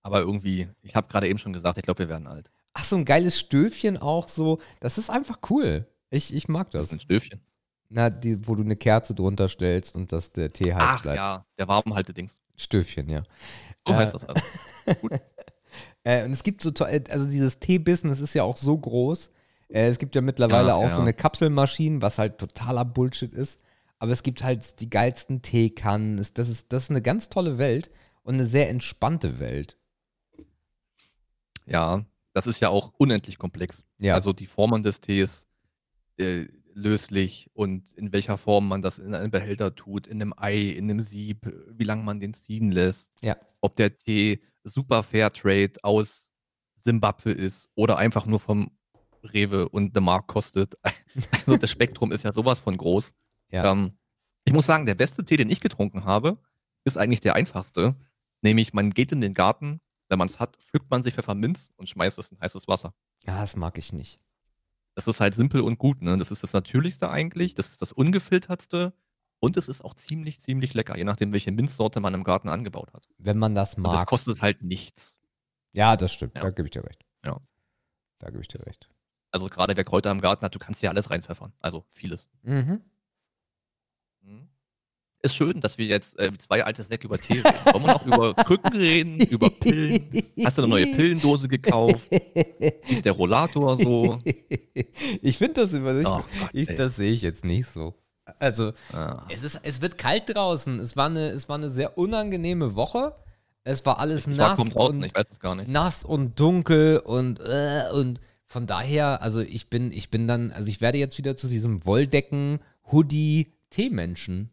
[0.02, 2.50] Aber irgendwie, ich habe gerade eben schon gesagt, ich glaube, wir werden alt.
[2.74, 4.60] Ach, so ein geiles Stöfchen auch so.
[4.80, 5.86] Das ist einfach cool.
[6.10, 6.86] Ich, ich mag Das das.
[6.88, 7.42] ist ein Stöfchen.
[7.90, 11.18] Na, die, wo du eine Kerze drunter stellst und dass der Tee heiß Ach bleibt.
[11.18, 12.40] ja, der Warmhalte-Dings.
[12.56, 13.24] Stöfchen, ja.
[13.88, 14.42] So Äh, heißt das also.
[16.04, 19.32] Äh, und es gibt so toll, also dieses Tee-Business ist ja auch so groß.
[19.68, 20.96] Äh, es gibt ja mittlerweile Ja, auch ja.
[20.96, 23.60] so eine Kapselmaschine, was halt totaler Bullshit ist.
[24.00, 26.18] Aber es gibt halt die geilsten Teekannen.
[26.18, 27.92] Das ist, das ist eine ganz tolle Welt
[28.24, 29.78] und eine sehr entspannte Welt.
[31.66, 33.84] Ja, das ist ja auch unendlich komplex.
[34.00, 34.16] Ja.
[34.16, 35.48] Also die Formen des Tees,
[36.18, 36.46] äh,
[36.80, 40.90] löslich und in welcher Form man das in einen Behälter tut, in einem Ei, in
[40.90, 43.12] einem Sieb, wie lange man den ziehen lässt.
[43.22, 43.38] Ja.
[43.62, 46.34] Ob der Tee super Fairtrade aus
[46.76, 48.72] Simbabwe ist oder einfach nur vom
[49.24, 50.76] Rewe und The Mark kostet.
[51.32, 53.14] Also das Spektrum ist ja sowas von groß.
[53.50, 53.72] Ja.
[53.72, 53.98] Ähm,
[54.46, 56.38] ich muss sagen, der beste Tee, den ich getrunken habe,
[56.84, 57.96] ist eigentlich der einfachste.
[58.42, 61.90] Nämlich, man geht in den Garten, wenn man es hat, pflückt man sich Pfefferminz und
[61.90, 62.94] schmeißt es in heißes Wasser.
[63.26, 64.20] Ja, das mag ich nicht.
[65.00, 66.18] Das ist halt simpel und gut, ne?
[66.18, 68.92] Das ist das Natürlichste eigentlich, das ist das Ungefiltertste
[69.40, 72.92] und es ist auch ziemlich, ziemlich lecker, je nachdem, welche Minzsorte man im Garten angebaut
[72.94, 73.08] hat.
[73.18, 74.08] Wenn man das Und das mag.
[74.08, 75.18] kostet halt nichts.
[75.72, 76.36] Ja, das stimmt.
[76.36, 76.42] Ja.
[76.42, 77.06] Da gebe ich dir recht.
[77.26, 77.40] Ja.
[78.20, 78.90] Da gebe ich dir recht.
[79.32, 81.54] Also gerade wer Kräuter im Garten hat, du kannst ja alles reinpfeffern.
[81.62, 82.28] Also vieles.
[82.42, 82.82] Mhm.
[84.22, 84.50] Mhm.
[85.22, 87.44] Ist schön, dass wir jetzt äh, zwei alte Säcke über Tee reden.
[87.74, 90.10] Wollen wir noch über Krücken reden, über Pillen?
[90.46, 92.00] Hast du eine neue Pillendose gekauft?
[92.10, 94.22] Wie ist der Rollator so?
[95.22, 95.74] ich finde das
[96.06, 96.76] Gott, ich, ey.
[96.78, 97.96] das sehe ich jetzt nicht so.
[98.40, 99.26] Also, Ah.
[99.30, 100.80] es, ist, es wird kalt draußen.
[100.80, 103.14] Es war, eine, es war eine sehr unangenehme Woche.
[103.66, 105.68] Es war alles Ich war nass draußen, und, ich weiß es gar nicht.
[105.68, 110.70] nass und dunkel und, äh, und von daher, also ich bin, ich bin dann, also
[110.70, 112.60] ich werde jetzt wieder zu diesem Wolldecken,
[112.92, 114.52] Hoodie, Teemenschen.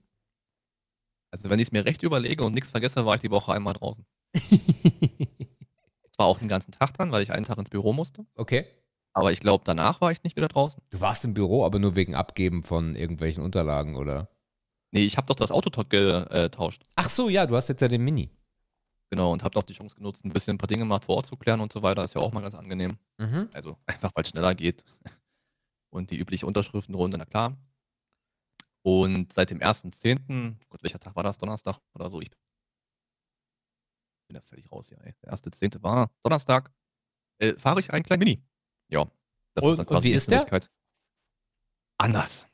[1.30, 3.74] Also wenn ich es mir recht überlege und nichts vergesse, war ich die Woche einmal
[3.74, 4.04] draußen.
[6.12, 8.24] Zwar auch den ganzen Tag dran, weil ich einen Tag ins Büro musste.
[8.36, 8.66] okay.
[9.12, 10.82] Aber ich glaube, danach war ich nicht wieder draußen.
[10.90, 14.28] Du warst im Büro, aber nur wegen Abgeben von irgendwelchen Unterlagen, oder?
[14.90, 16.82] Nee, ich habe doch das Auto getauscht.
[16.96, 18.28] Ach so, ja, du hast jetzt ja den Mini.
[19.08, 21.26] Genau, und habe doch die Chance genutzt, ein bisschen ein paar Dinge mal vor Ort
[21.26, 22.04] zu klären und so weiter.
[22.04, 22.98] Ist ja auch mal ganz angenehm.
[23.16, 23.48] Mhm.
[23.54, 24.84] Also einfach, weil es schneller geht.
[25.90, 27.56] Und die übliche Unterschriftenrunde, na klar.
[28.86, 31.38] Und seit dem 1.10., Gott, welcher Tag war das?
[31.38, 32.20] Donnerstag oder so?
[32.20, 32.38] Ich bin
[34.34, 35.12] da völlig raus hier, ey.
[35.24, 35.82] Der 1.10.
[35.82, 36.70] war Donnerstag.
[37.38, 38.44] Äh, fahre ich einen kleinen Mini.
[38.88, 39.10] Ja.
[39.54, 40.46] Das Und- und wie ist der?
[41.98, 42.46] Anders.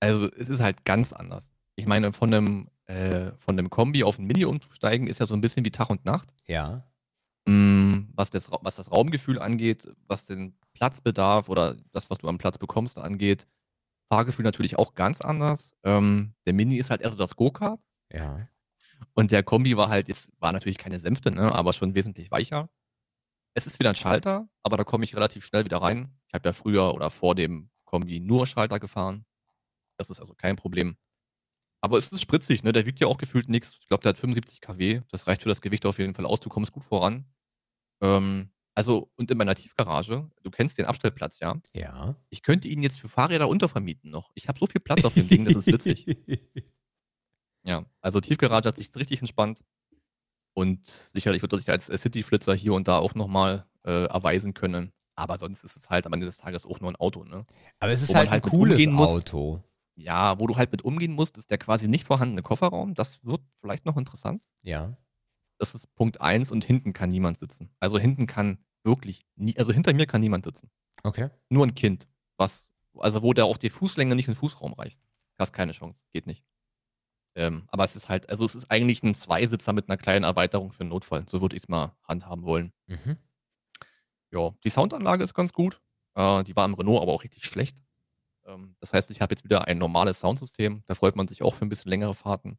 [0.00, 1.50] Also es ist halt ganz anders.
[1.76, 5.32] Ich meine, von einem, äh, von einem Kombi auf ein Mini umzusteigen, ist ja so
[5.34, 6.28] ein bisschen wie Tag und Nacht.
[6.46, 6.86] Ja.
[7.46, 12.36] Mm, Was das, was das Raumgefühl angeht, was den Platzbedarf oder das, was du am
[12.36, 13.46] Platz bekommst, angeht.
[14.10, 15.74] Fahrgefühl natürlich auch ganz anders.
[15.84, 17.80] Ähm, der Mini ist halt eher so das Go-Kart
[18.12, 18.48] Ja.
[19.14, 22.68] und der Kombi war halt, jetzt war natürlich keine Sänfte, ne, aber schon wesentlich weicher.
[23.54, 26.12] Es ist wieder ein Schalter, aber da komme ich relativ schnell wieder rein.
[26.28, 29.24] Ich habe ja früher oder vor dem Kombi nur Schalter gefahren.
[29.98, 30.96] Das ist also kein Problem.
[31.80, 32.72] Aber es ist spritzig, ne?
[32.72, 33.78] Der wiegt ja auch gefühlt nichts.
[33.80, 35.00] Ich glaube, der hat 75 kW.
[35.10, 36.40] Das reicht für das Gewicht auf jeden Fall aus.
[36.40, 37.24] Du kommst gut voran.
[38.00, 41.60] Ähm, also, und in meiner Tiefgarage, du kennst den Abstellplatz, ja?
[41.74, 42.14] Ja.
[42.30, 44.30] Ich könnte ihn jetzt für Fahrräder untervermieten noch.
[44.36, 46.06] Ich habe so viel Platz auf dem Ding, das ist witzig.
[47.64, 49.64] Ja, also Tiefgarage hat sich richtig entspannt.
[50.54, 54.92] Und sicherlich wird er sich als City-Flitzer hier und da auch nochmal äh, erweisen können.
[55.16, 57.44] Aber sonst ist es halt am Ende des Tages auch nur ein Auto, ne?
[57.80, 59.08] Aber es ist man halt ein halt cooles muss.
[59.08, 59.62] Auto.
[59.96, 62.94] Ja, wo du halt mit umgehen musst, ist der quasi nicht vorhandene Kofferraum.
[62.94, 64.48] Das wird vielleicht noch interessant.
[64.62, 64.96] Ja.
[65.58, 67.70] Das ist Punkt eins und hinten kann niemand sitzen.
[67.80, 70.70] Also hinten kann wirklich nie, also hinter mir kann niemand sitzen.
[71.04, 71.30] Okay.
[71.48, 75.00] Nur ein Kind, was, also wo der auch die Fußlänge nicht in den Fußraum reicht.
[75.38, 76.44] Hast keine Chance, geht nicht.
[77.36, 80.72] Ähm, aber es ist halt, also es ist eigentlich ein Zweisitzer mit einer kleinen Erweiterung
[80.72, 81.24] für einen Notfall.
[81.30, 82.72] So würde ich es mal handhaben wollen.
[82.86, 83.16] Mhm.
[84.32, 85.80] Ja, die Soundanlage ist ganz gut.
[86.14, 87.80] Äh, die war im Renault aber auch richtig schlecht.
[88.44, 90.82] Ähm, das heißt, ich habe jetzt wieder ein normales Soundsystem.
[90.86, 92.58] Da freut man sich auch für ein bisschen längere Fahrten.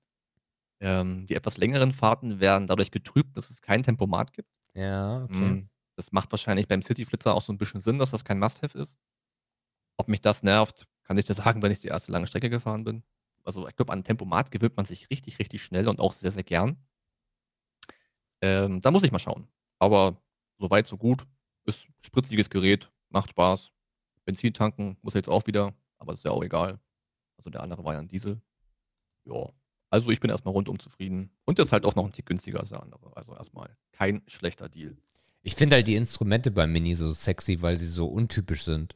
[0.80, 4.50] Ähm, die etwas längeren Fahrten werden dadurch getrübt, dass es kein Tempomat gibt.
[4.74, 5.68] Ja, okay.
[6.00, 8.98] Das macht wahrscheinlich beim City-Flitzer auch so ein bisschen Sinn, dass das kein Must-Have ist.
[9.98, 12.86] Ob mich das nervt, kann ich dir sagen, wenn ich die erste lange Strecke gefahren
[12.86, 13.04] bin.
[13.44, 16.44] Also ich glaube, an Tempomat gewöhnt man sich richtig, richtig schnell und auch sehr, sehr
[16.44, 16.78] gern.
[18.40, 19.50] Ähm, da muss ich mal schauen.
[19.78, 20.16] Aber
[20.58, 21.28] soweit, so gut.
[21.66, 23.74] Ist spritziges Gerät, macht Spaß.
[24.24, 26.80] Benzin tanken muss jetzt auch wieder, aber ist ja auch egal.
[27.36, 28.42] Also der andere war ja ein Diesel.
[29.26, 29.52] Ja.
[29.90, 31.30] Also ich bin erstmal rundum zufrieden.
[31.44, 33.18] Und der ist halt auch noch ein Tick günstiger als der andere.
[33.18, 34.96] Also erstmal kein schlechter Deal.
[35.42, 38.96] Ich finde halt die Instrumente beim Mini so sexy, weil sie so untypisch sind.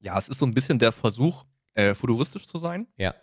[0.00, 2.86] Ja, es ist so ein bisschen der Versuch, äh, futuristisch zu sein.
[2.96, 3.14] Ja.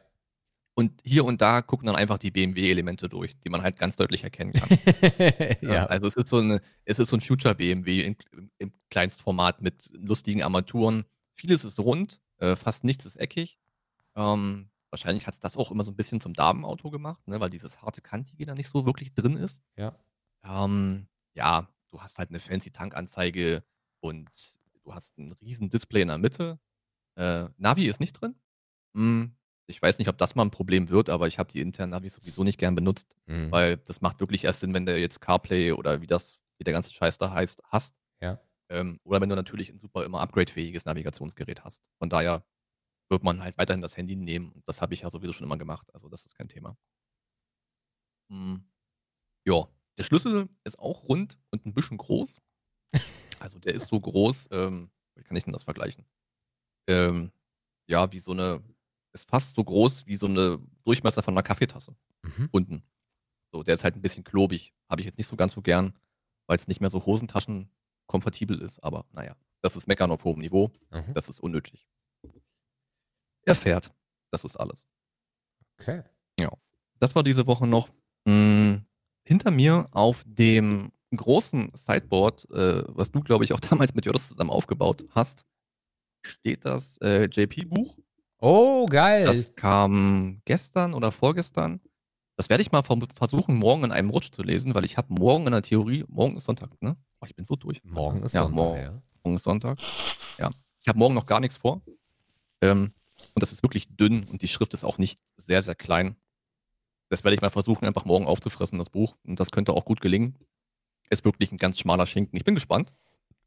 [0.75, 4.23] Und hier und da gucken dann einfach die BMW-Elemente durch, die man halt ganz deutlich
[4.23, 4.69] erkennen kann.
[5.61, 5.85] ja.
[5.85, 9.61] Also es ist so, eine, es ist so ein Future BMW in, im, im Kleinstformat
[9.61, 11.05] mit lustigen Armaturen.
[11.33, 13.59] Vieles ist rund, äh, fast nichts ist eckig.
[14.15, 17.49] Ähm, wahrscheinlich hat es das auch immer so ein bisschen zum Damenauto gemacht, ne, weil
[17.49, 19.61] dieses harte Kantige da nicht so wirklich drin ist.
[19.75, 19.95] Ja.
[20.43, 23.63] Ähm, ja, du hast halt eine fancy Tankanzeige
[24.01, 26.59] und du hast ein riesen Display in der Mitte.
[27.15, 28.35] Äh, Navi ist nicht drin.
[28.95, 29.35] Hm,
[29.67, 32.15] ich weiß nicht, ob das mal ein Problem wird, aber ich habe die internen Navis
[32.15, 33.51] sowieso nicht gern benutzt, Mhm.
[33.51, 36.73] weil das macht wirklich erst Sinn, wenn du jetzt CarPlay oder wie das, wie der
[36.73, 37.95] ganze Scheiß da heißt, hast.
[38.21, 38.41] Ja.
[38.69, 41.83] Ähm, oder wenn du natürlich ein super immer upgradefähiges Navigationsgerät hast.
[41.99, 42.43] Von daher
[43.09, 44.51] wird man halt weiterhin das Handy nehmen.
[44.51, 45.93] Und das habe ich ja sowieso schon immer gemacht.
[45.93, 46.75] Also das ist kein Thema.
[48.29, 48.63] Hm.
[49.45, 52.41] Ja, der Schlüssel ist auch rund und ein bisschen groß.
[53.39, 56.05] Also der ist so groß, ähm, wie kann ich denn das vergleichen?
[56.87, 57.29] Ähm,
[57.87, 58.63] ja, wie so eine,
[59.11, 62.47] ist fast so groß wie so eine Durchmesser von einer Kaffeetasse Mhm.
[62.53, 62.83] unten.
[63.51, 64.73] So, der ist halt ein bisschen klobig.
[64.89, 65.93] Habe ich jetzt nicht so ganz so gern,
[66.47, 68.79] weil es nicht mehr so hosentaschenkompatibel ist.
[68.81, 70.71] Aber naja, das ist Meckern auf hohem Niveau.
[70.91, 71.13] Mhm.
[71.13, 71.85] Das ist unnötig.
[73.45, 73.93] Er fährt.
[74.31, 74.87] Das ist alles.
[75.79, 76.03] Okay.
[76.99, 77.89] Das war diese Woche noch.
[78.23, 78.31] Mh,
[79.33, 84.29] hinter mir auf dem großen Sideboard, äh, was du, glaube ich, auch damals mit Jodas
[84.29, 85.43] zusammen aufgebaut hast,
[86.21, 87.97] steht das äh, JP-Buch.
[88.39, 89.25] Oh, geil.
[89.25, 91.81] Das kam gestern oder vorgestern.
[92.35, 95.47] Das werde ich mal versuchen, morgen in einem Rutsch zu lesen, weil ich habe morgen
[95.47, 96.95] in der Theorie, morgen ist Sonntag, ne?
[97.19, 97.83] Oh, ich bin so durch.
[97.83, 98.81] Morgen ist ja, Sonntag, morgen.
[98.81, 99.01] ja.
[99.23, 99.79] Morgen ist Sonntag.
[100.37, 100.51] Ja.
[100.79, 101.81] Ich habe morgen noch gar nichts vor.
[102.61, 102.93] Ähm,
[103.33, 106.17] und das ist wirklich dünn und die Schrift ist auch nicht sehr, sehr klein.
[107.13, 109.15] Das werde ich mal versuchen, einfach morgen aufzufressen, das Buch.
[109.23, 110.35] Und das könnte auch gut gelingen.
[111.11, 112.35] Ist wirklich ein ganz schmaler Schinken.
[112.35, 112.91] Ich bin gespannt.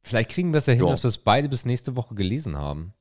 [0.03, 0.91] Vielleicht kriegen wir es ja hin, Ja.
[0.91, 2.95] dass wir es beide bis nächste Woche gelesen haben.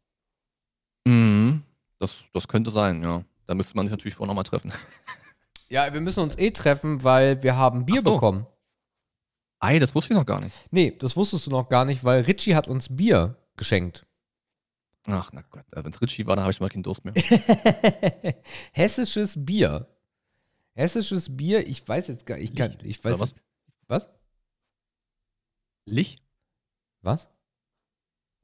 [1.05, 1.61] Mhm.
[1.99, 3.23] Das, das könnte sein, ja.
[3.45, 4.71] Da müsste man sich natürlich vorher nochmal treffen.
[5.67, 8.13] Ja, wir müssen uns eh treffen, weil wir haben Bier so.
[8.13, 8.45] bekommen.
[9.59, 10.55] Ei, das wusste ich noch gar nicht.
[10.69, 14.05] Nee, das wusstest du noch gar nicht, weil Richie hat uns Bier geschenkt.
[15.07, 15.65] Ach, na Gott.
[15.71, 17.15] Wenn es Ritchie war, dann habe ich mal keinen Durst mehr.
[18.73, 19.87] Hessisches Bier.
[20.75, 23.35] Hessisches Bier, ich weiß jetzt gar ich kann, Lich, ich weiß was?
[23.87, 24.09] was?
[25.87, 26.17] Lich?
[27.01, 27.29] Was?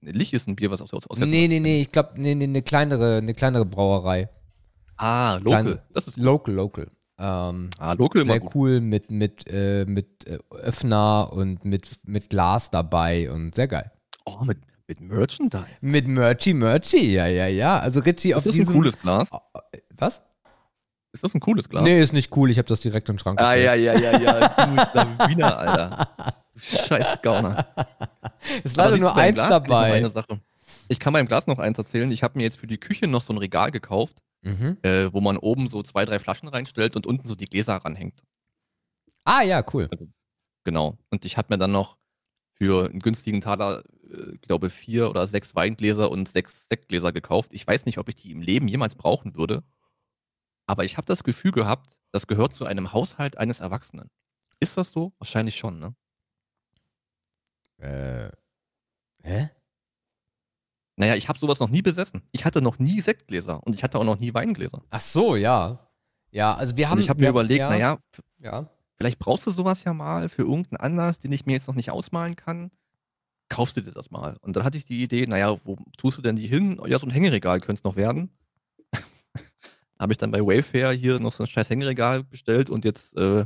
[0.01, 1.61] Lich ist ein Bier, was aus, aus Nee, Hessen nee, ist.
[1.61, 4.29] nee, ich glaube, nee, nee, eine kleinere, eine kleinere Brauerei.
[4.97, 5.63] Ah, Local.
[5.63, 6.89] Klein- das ist Local, local.
[7.17, 12.71] Ähm, Ah, Local sehr cool mit, mit, äh, mit äh, Öffner und mit, mit Glas
[12.71, 13.91] dabei und sehr geil.
[14.25, 15.65] Oh, mit, mit Merchandise.
[15.81, 17.79] Mit Merchy, Merchy, ja, ja, ja.
[17.79, 18.73] Also Richie auf Ist das ein diesem.
[18.75, 19.29] cooles Glas?
[19.97, 20.21] Was?
[21.13, 21.83] Ist das ein cooles Glas?
[21.83, 22.49] Nee, ist nicht cool.
[22.49, 24.47] Ich habe das direkt in den Schrank Ah, ja, ja, ja, ja.
[24.47, 26.35] Du Schlawiner, Alter.
[26.57, 27.67] Scheiß Gauner.
[28.63, 30.07] Ist leider nur eins Glas ich dabei.
[30.09, 30.39] Sache.
[30.87, 32.09] Ich kann beim Glas noch eins erzählen.
[32.11, 34.77] Ich habe mir jetzt für die Küche noch so ein Regal gekauft, Mhm.
[34.81, 38.23] äh, wo man oben so zwei, drei Flaschen reinstellt und unten so die Gläser ranhängt.
[39.23, 39.87] Ah, ja, cool.
[40.63, 40.97] Genau.
[41.11, 41.97] Und ich habe mir dann noch
[42.55, 47.51] für einen günstigen Taler äh, glaube vier oder sechs Weingläser und sechs Sektgläser gekauft.
[47.53, 49.63] Ich weiß nicht, ob ich die im Leben jemals brauchen würde.
[50.67, 54.09] Aber ich habe das Gefühl gehabt, das gehört zu einem Haushalt eines Erwachsenen.
[54.59, 55.13] Ist das so?
[55.19, 55.95] Wahrscheinlich schon, ne?
[57.77, 58.29] Äh.
[59.23, 59.49] Hä?
[60.97, 62.21] Naja, ich habe sowas noch nie besessen.
[62.31, 64.83] Ich hatte noch nie Sektgläser und ich hatte auch noch nie Weingläser.
[64.89, 65.87] Ach so, ja.
[66.31, 66.97] Ja, also wir haben.
[66.97, 67.99] Und ich habe mir überlegt, ja, naja,
[68.39, 68.69] Ja.
[68.97, 71.91] vielleicht brauchst du sowas ja mal für irgendeinen Anlass, den ich mir jetzt noch nicht
[71.91, 72.71] ausmalen kann.
[73.49, 74.37] Kaufst du dir das mal.
[74.41, 76.79] Und dann hatte ich die Idee, naja, wo tust du denn die hin?
[76.87, 78.29] Ja, so ein Hängeregal könnte es noch werden.
[80.01, 83.45] Habe ich dann bei Wayfair hier noch so ein scheiß Hängeregal bestellt und jetzt, äh,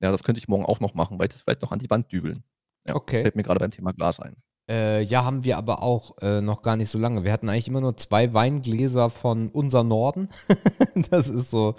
[0.00, 1.88] ja, das könnte ich morgen auch noch machen, weil ich das vielleicht noch an die
[1.88, 2.42] Wand dübeln.
[2.86, 3.22] Ja, Okay.
[3.22, 4.36] Fällt mir gerade beim Thema Glas ein.
[4.68, 7.22] Äh, ja, haben wir aber auch äh, noch gar nicht so lange.
[7.22, 10.28] Wir hatten eigentlich immer nur zwei Weingläser von unser Norden.
[11.10, 11.76] das ist so.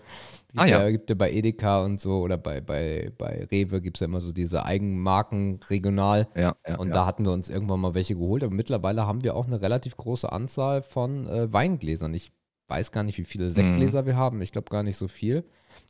[0.47, 0.83] Gibt Ah, ja.
[0.83, 0.91] ja.
[0.91, 4.21] Gibt ja bei Edeka und so oder bei, bei, bei Rewe gibt es ja immer
[4.21, 6.29] so diese Eigenmarken regional.
[6.33, 6.93] Ja, ja, Und ja.
[6.93, 8.45] da hatten wir uns irgendwann mal welche geholt.
[8.45, 12.13] Aber mittlerweile haben wir auch eine relativ große Anzahl von äh, Weingläsern.
[12.13, 12.31] Ich
[12.67, 13.25] weiß gar nicht, wie Mhm.
[13.25, 14.41] viele Sektgläser wir haben.
[14.41, 15.43] Ich glaube gar nicht so viel.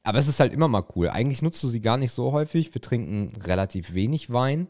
[0.04, 1.10] Aber es ist halt immer mal cool.
[1.10, 2.74] Eigentlich nutzt du sie gar nicht so häufig.
[2.74, 4.68] Wir trinken relativ wenig Wein.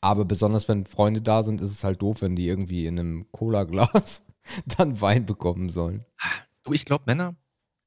[0.00, 3.30] Aber besonders wenn Freunde da sind, ist es halt doof, wenn die irgendwie in einem
[3.32, 4.22] Cola-Glas
[4.78, 6.04] dann Wein bekommen sollen.
[6.64, 7.36] Du, ich glaube, Männer,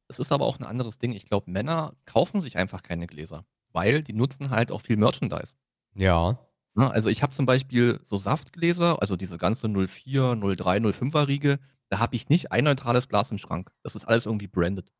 [0.07, 1.11] das ist aber auch ein anderes Ding.
[1.13, 5.55] Ich glaube, Männer kaufen sich einfach keine Gläser, weil die nutzen halt auch viel Merchandise.
[5.93, 6.39] Ja.
[6.75, 6.89] Ne?
[6.89, 11.99] Also ich habe zum Beispiel so Saftgläser, also diese ganze 04, 03, 05er Riege, da
[11.99, 13.71] habe ich nicht ein neutrales Glas im Schrank.
[13.83, 14.91] Das ist alles irgendwie branded.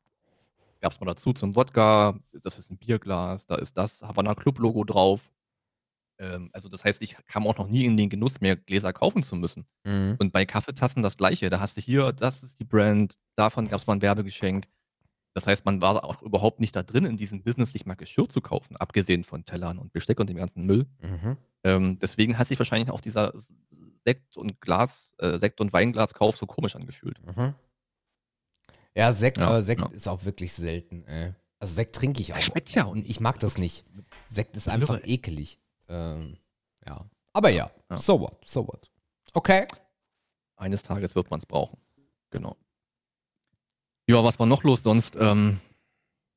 [0.82, 4.60] Gab es mal dazu zum Wodka, das ist ein Bierglas, da ist das Havana Club
[4.60, 5.32] Logo drauf.
[6.20, 9.24] Ähm, also das heißt, ich kam auch noch nie in den Genuss, mehr Gläser kaufen
[9.24, 9.66] zu müssen.
[9.84, 10.16] Mhm.
[10.20, 11.50] Und bei Kaffeetassen das gleiche.
[11.50, 14.68] Da hast du hier, das ist die Brand, davon gab es mal ein Werbegeschenk.
[15.34, 18.30] Das heißt, man war auch überhaupt nicht da drin, in diesem Business sich mal Geschirr
[18.30, 20.86] zu kaufen, abgesehen von Tellern und Besteck und dem ganzen Müll.
[21.02, 21.38] Mhm.
[21.64, 23.34] Ähm, deswegen hat sich wahrscheinlich auch dieser
[24.06, 27.20] Sekt- und Glas, äh, Sekt- und Weinglaskauf so komisch angefühlt.
[27.26, 27.56] Mhm.
[28.96, 29.88] Ja, Sekt, Ja, aber Sekt ja.
[29.88, 31.04] ist auch wirklich selten.
[31.06, 31.34] Ey.
[31.60, 32.40] Also Sekt trinke ich auch.
[32.40, 33.84] schmeckt ja Und ich mag das nicht.
[34.30, 35.60] Sekt ist einfach ekelig.
[35.90, 36.38] Ähm,
[36.86, 37.06] ja.
[37.34, 37.98] Aber ja, Ja.
[37.98, 38.90] so what, so what.
[39.34, 39.68] Okay.
[40.56, 41.78] Eines Tages wird man es brauchen.
[42.30, 42.56] Genau.
[44.08, 45.16] Ja, was war noch los sonst?
[45.20, 45.60] Ähm,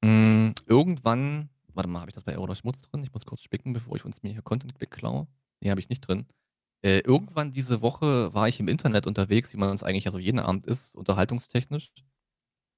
[0.00, 3.02] mh, irgendwann, warte mal, habe ich das bei Euro Schmutz drin?
[3.04, 5.26] Ich muss kurz spicken, bevor ich uns mir hier Content klaue.
[5.61, 6.26] Nee, habe ich nicht drin.
[6.83, 10.19] Äh, irgendwann diese Woche war ich im Internet unterwegs, wie man es eigentlich ja so
[10.19, 11.91] jeden Abend ist, unterhaltungstechnisch.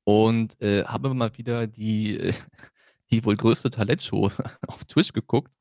[0.05, 2.33] Und äh, habe mal wieder die, äh,
[3.11, 4.31] die wohl größte Talentshow
[4.67, 5.55] auf Twitch geguckt.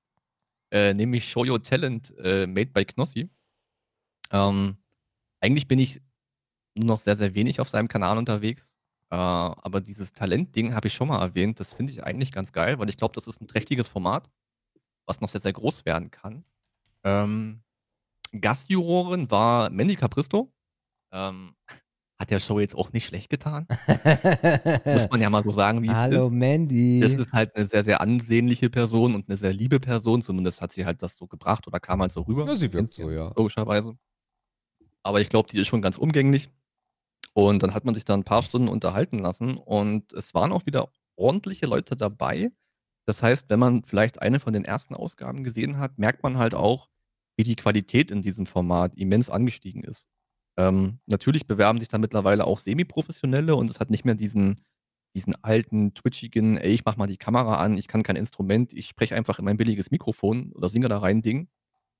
[0.71, 3.30] Äh, nämlich Show Your Talent äh, made by Knossi.
[4.32, 4.78] Ähm,
[5.41, 6.02] eigentlich bin ich
[6.75, 8.78] nur noch sehr, sehr wenig auf seinem Kanal unterwegs.
[9.10, 11.60] Äh, aber dieses Talent-Ding habe ich schon mal erwähnt.
[11.60, 14.30] Das finde ich eigentlich ganz geil, weil ich glaube, das ist ein trächtiges Format,
[15.06, 16.45] was noch sehr, sehr groß werden kann.
[17.04, 17.63] Ähm,
[18.39, 20.51] Gastjurorin war Mandy Capristo.
[21.11, 21.55] Ähm,
[22.19, 23.65] hat der Show jetzt auch nicht schlecht getan.
[24.85, 26.33] Muss man ja mal so sagen, wie es Hallo ist.
[26.33, 26.99] Mandy.
[26.99, 30.21] Das ist halt eine sehr, sehr ansehnliche Person und eine sehr liebe Person.
[30.21, 32.45] Zumindest hat sie halt das so gebracht oder kam halt so rüber.
[32.45, 33.31] Ja, sie wirkt Kennst so, ja.
[33.35, 33.97] Logischerweise.
[35.01, 36.49] Aber ich glaube, die ist schon ganz umgänglich.
[37.33, 40.65] Und dann hat man sich da ein paar Stunden unterhalten lassen und es waren auch
[40.65, 42.51] wieder ordentliche Leute dabei.
[43.05, 46.53] Das heißt, wenn man vielleicht eine von den ersten Ausgaben gesehen hat, merkt man halt
[46.53, 46.89] auch,
[47.39, 50.10] wie die Qualität in diesem Format immens angestiegen ist.
[50.58, 54.58] Ähm, natürlich bewerben sich da mittlerweile auch Semi-Professionelle und es hat nicht mehr diesen,
[55.15, 58.88] diesen alten, twitchigen, ey, ich mach mal die Kamera an, ich kann kein Instrument, ich
[58.88, 61.47] spreche einfach in mein billiges Mikrofon oder singe da rein Ding.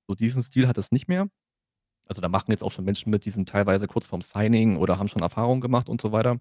[0.06, 1.30] So diesen Stil hat es nicht mehr.
[2.04, 4.98] Also da machen jetzt auch schon Menschen mit, die sind teilweise kurz vorm Signing oder
[4.98, 6.38] haben schon Erfahrungen gemacht und so weiter.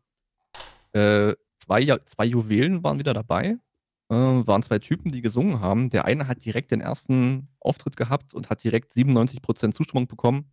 [0.92, 3.60] Äh, zwei, zwei Juwelen waren wieder dabei.
[4.10, 5.90] Äh, waren zwei Typen, die gesungen haben.
[5.90, 10.52] Der eine hat direkt den ersten Auftritt gehabt und hat direkt 97% Zustimmung bekommen,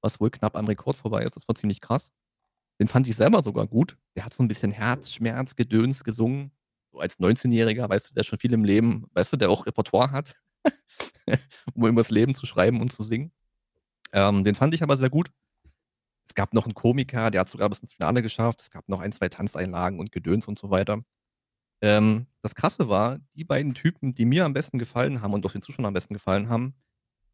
[0.00, 1.34] was wohl knapp am Rekord vorbei ist.
[1.34, 2.12] Das war ziemlich krass.
[2.80, 3.98] Den fand ich selber sogar gut.
[4.16, 6.52] Der hat so ein bisschen Herzschmerz, Gedöns gesungen.
[6.92, 10.12] So als 19-Jähriger, weißt du, der schon viel im Leben, weißt du, der auch Repertoire
[10.12, 10.34] hat,
[11.74, 13.32] um über das Leben zu schreiben und zu singen.
[14.12, 15.30] Ähm, den fand ich aber sehr gut.
[16.26, 18.60] Es gab noch einen Komiker, der hat sogar bis ins Finale geschafft.
[18.60, 21.02] Es gab noch ein, zwei Tanzeinlagen und Gedöns und so weiter.
[21.82, 25.52] Ähm, das Krasse war, die beiden Typen, die mir am besten gefallen haben und auch
[25.52, 26.74] den Zuschauern am besten gefallen haben,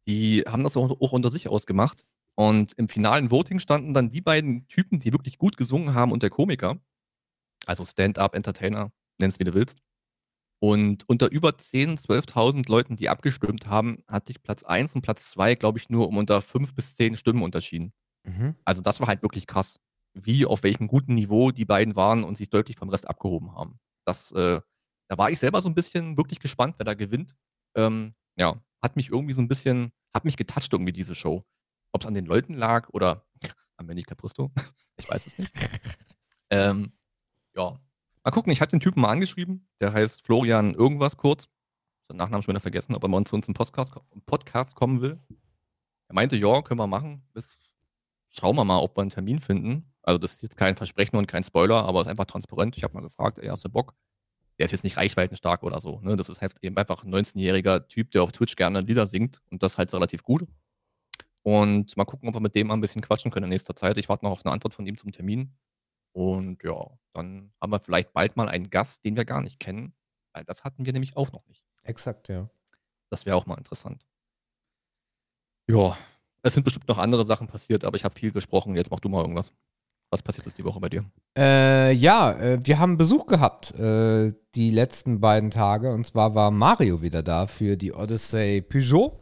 [0.07, 2.03] die haben das auch, auch unter sich ausgemacht.
[2.35, 6.23] Und im finalen Voting standen dann die beiden Typen, die wirklich gut gesungen haben und
[6.23, 6.79] der Komiker.
[7.65, 9.79] Also Stand-up, Entertainer, nenn's wie du willst.
[10.59, 15.29] Und unter über 10.000, 12.000 Leuten, die abgestimmt haben, hatte ich Platz 1 und Platz
[15.31, 17.93] 2, glaube ich, nur um unter 5 bis 10 Stimmen unterschieden.
[18.23, 18.55] Mhm.
[18.65, 19.79] Also das war halt wirklich krass,
[20.13, 23.79] wie auf welchem guten Niveau die beiden waren und sich deutlich vom Rest abgehoben haben.
[24.09, 24.59] Das, äh,
[25.07, 27.35] da war ich selber so ein bisschen wirklich gespannt, wer da gewinnt.
[27.75, 31.45] Ähm, ja, hat mich irgendwie so ein bisschen, hat mich getoucht irgendwie diese Show.
[31.91, 33.27] ob es an den Leuten lag oder
[33.77, 34.51] am Manny Capristo.
[34.97, 35.51] ich weiß es nicht.
[36.49, 36.91] ähm,
[37.55, 37.79] ja.
[38.23, 39.69] Mal gucken, ich hatte den Typen mal angeschrieben.
[39.79, 41.47] Der heißt Florian irgendwas kurz.
[42.07, 45.01] Seinen Nachnamen schon wieder vergessen, ob er mal zu uns im Podcast, im Podcast kommen
[45.01, 45.19] will.
[46.07, 47.23] Er meinte, ja, können wir machen.
[47.33, 47.59] Bis,
[48.29, 49.93] schauen wir mal, ob wir einen Termin finden.
[50.01, 52.77] Also das ist jetzt kein Versprechen und kein Spoiler, aber es ist einfach transparent.
[52.77, 53.95] Ich habe mal gefragt, ey, hast du Bock?
[54.57, 55.99] Der ist jetzt nicht reichweitenstark oder so.
[56.01, 56.15] Ne?
[56.15, 59.63] Das ist halt eben einfach ein 19-jähriger Typ, der auf Twitch gerne Lieder singt und
[59.63, 60.47] das halt relativ gut.
[61.43, 63.97] Und mal gucken, ob wir mit dem mal ein bisschen quatschen können in nächster Zeit.
[63.97, 65.55] Ich warte noch auf eine Antwort von ihm zum Termin.
[66.11, 69.93] Und ja, dann haben wir vielleicht bald mal einen Gast, den wir gar nicht kennen.
[70.33, 71.63] Weil das hatten wir nämlich auch noch nicht.
[71.83, 72.49] Exakt, ja.
[73.09, 74.05] Das wäre auch mal interessant.
[75.67, 75.97] Ja,
[76.41, 78.75] es sind bestimmt noch andere Sachen passiert, aber ich habe viel gesprochen.
[78.75, 79.51] Jetzt mach du mal irgendwas.
[80.11, 81.05] Was passiert ist die Woche bei dir?
[81.37, 85.91] Äh, ja, äh, wir haben Besuch gehabt äh, die letzten beiden Tage.
[85.91, 89.19] Und zwar war Mario wieder da für die Odyssey Peugeot.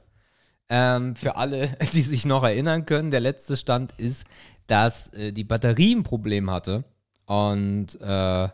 [0.69, 4.25] Ähm, für alle, die sich noch erinnern können, der letzte Stand ist,
[4.67, 6.85] dass äh, die Batterie ein Problem hatte.
[7.25, 8.49] Und äh,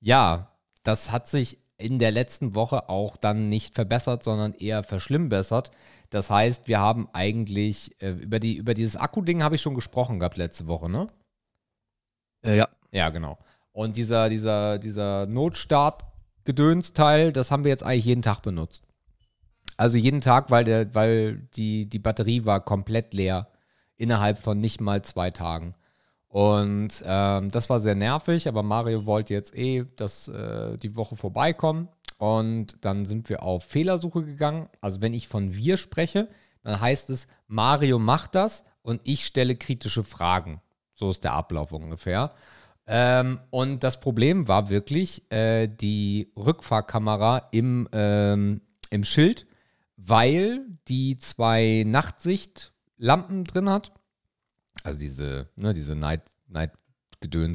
[0.00, 5.70] ja, das hat sich in der letzten Woche auch dann nicht verbessert, sondern eher verschlimmbessert.
[6.10, 10.18] Das heißt, wir haben eigentlich äh, über, die, über dieses Akku-Ding habe ich schon gesprochen
[10.18, 11.08] gehabt letzte Woche, ne?
[12.42, 12.68] Äh, ja.
[12.92, 13.38] Ja, genau.
[13.72, 18.84] Und dieser, dieser, dieser Notstart-Gedönsteil, das haben wir jetzt eigentlich jeden Tag benutzt.
[19.76, 23.48] Also jeden Tag, weil, der, weil die, die Batterie war komplett leer
[23.96, 25.74] innerhalb von nicht mal zwei Tagen.
[26.28, 31.16] Und ähm, das war sehr nervig, aber Mario wollte jetzt eh dass, äh, die Woche
[31.16, 31.88] vorbeikommen.
[32.18, 34.68] Und dann sind wir auf Fehlersuche gegangen.
[34.80, 36.28] Also wenn ich von wir spreche,
[36.62, 40.60] dann heißt es, Mario macht das und ich stelle kritische Fragen.
[40.94, 42.34] So ist der Ablauf ungefähr.
[42.86, 49.46] Ähm, und das Problem war wirklich äh, die Rückfahrkamera im, ähm, im Schild,
[49.96, 53.92] weil die zwei Nachtsichtlampen drin hat.
[54.82, 56.72] Also diese, ne, diese Night, Night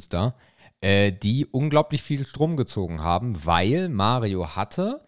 [0.10, 0.36] da,
[0.84, 5.06] äh, die unglaublich viel Strom gezogen haben, weil Mario hatte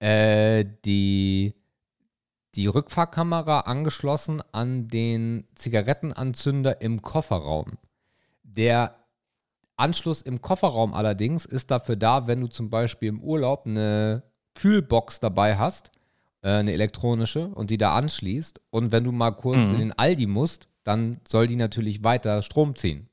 [0.00, 1.54] äh, die
[2.54, 7.76] die Rückfahrkamera angeschlossen an den Zigarettenanzünder im Kofferraum.
[8.42, 8.96] Der
[9.76, 14.22] Anschluss im Kofferraum allerdings ist dafür da, wenn du zum Beispiel im Urlaub eine
[14.54, 15.90] Kühlbox dabei hast,
[16.40, 18.62] äh, eine elektronische, und die da anschließt.
[18.70, 19.74] Und wenn du mal kurz mhm.
[19.74, 23.07] in den Aldi musst, dann soll die natürlich weiter Strom ziehen.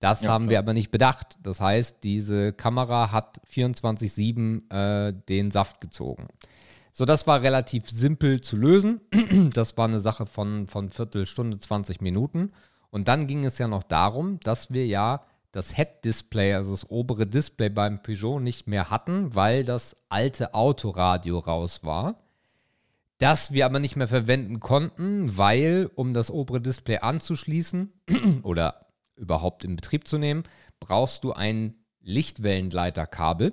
[0.00, 0.50] Das ja, haben klar.
[0.50, 1.38] wir aber nicht bedacht.
[1.42, 6.26] Das heißt, diese Kamera hat 24-7 äh, den Saft gezogen.
[6.90, 9.00] So, das war relativ simpel zu lösen.
[9.54, 12.52] Das war eine Sache von, von Viertelstunde, 20 Minuten.
[12.90, 17.26] Und dann ging es ja noch darum, dass wir ja das Head-Display, also das obere
[17.26, 22.22] Display beim Peugeot nicht mehr hatten, weil das alte Autoradio raus war.
[23.18, 27.92] Das wir aber nicht mehr verwenden konnten, weil, um das obere Display anzuschließen
[28.42, 28.86] oder
[29.20, 30.42] überhaupt in Betrieb zu nehmen,
[30.80, 33.52] brauchst du ein Lichtwellenleiterkabel.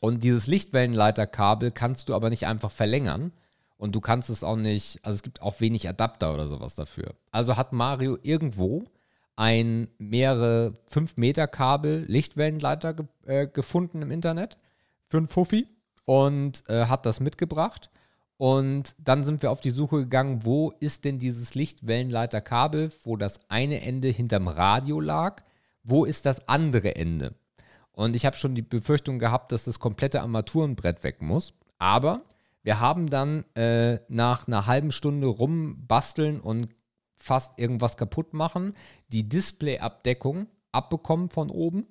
[0.00, 3.32] Und dieses Lichtwellenleiterkabel kannst du aber nicht einfach verlängern.
[3.76, 7.14] Und du kannst es auch nicht, also es gibt auch wenig Adapter oder sowas dafür.
[7.30, 8.84] Also hat Mario irgendwo
[9.36, 14.58] ein mehrere 5 Meter Kabel Lichtwellenleiter ge äh, gefunden im Internet
[15.08, 15.66] für einen Fuffi
[16.04, 17.90] und äh, hat das mitgebracht.
[18.36, 23.40] Und dann sind wir auf die Suche gegangen, wo ist denn dieses Lichtwellenleiterkabel, wo das
[23.48, 25.42] eine Ende hinterm Radio lag,
[25.84, 27.34] wo ist das andere Ende?
[27.92, 31.52] Und ich habe schon die Befürchtung gehabt, dass das komplette Armaturenbrett weg muss.
[31.78, 32.22] Aber
[32.64, 36.68] wir haben dann äh, nach einer halben Stunde rumbasteln und
[37.18, 38.74] fast irgendwas kaputt machen,
[39.08, 41.86] die Displayabdeckung abbekommen von oben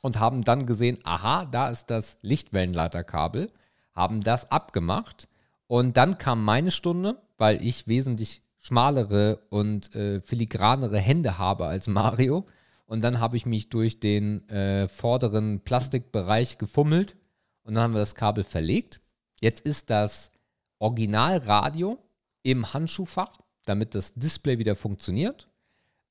[0.00, 3.52] und haben dann gesehen, aha, da ist das Lichtwellenleiterkabel,
[3.94, 5.28] haben das abgemacht
[5.72, 11.86] und dann kam meine Stunde, weil ich wesentlich schmalere und äh, filigranere Hände habe als
[11.86, 12.46] Mario
[12.84, 17.16] und dann habe ich mich durch den äh, vorderen Plastikbereich gefummelt
[17.62, 19.00] und dann haben wir das Kabel verlegt.
[19.40, 20.30] Jetzt ist das
[20.78, 21.96] Originalradio
[22.42, 25.48] im Handschuhfach, damit das Display wieder funktioniert.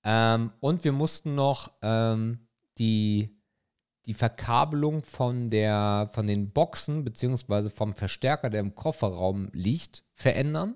[0.03, 2.47] Ähm, und wir mussten noch ähm,
[2.79, 3.29] die,
[4.05, 7.69] die Verkabelung von, der, von den Boxen bzw.
[7.69, 10.75] vom Verstärker, der im Kofferraum liegt, verändern,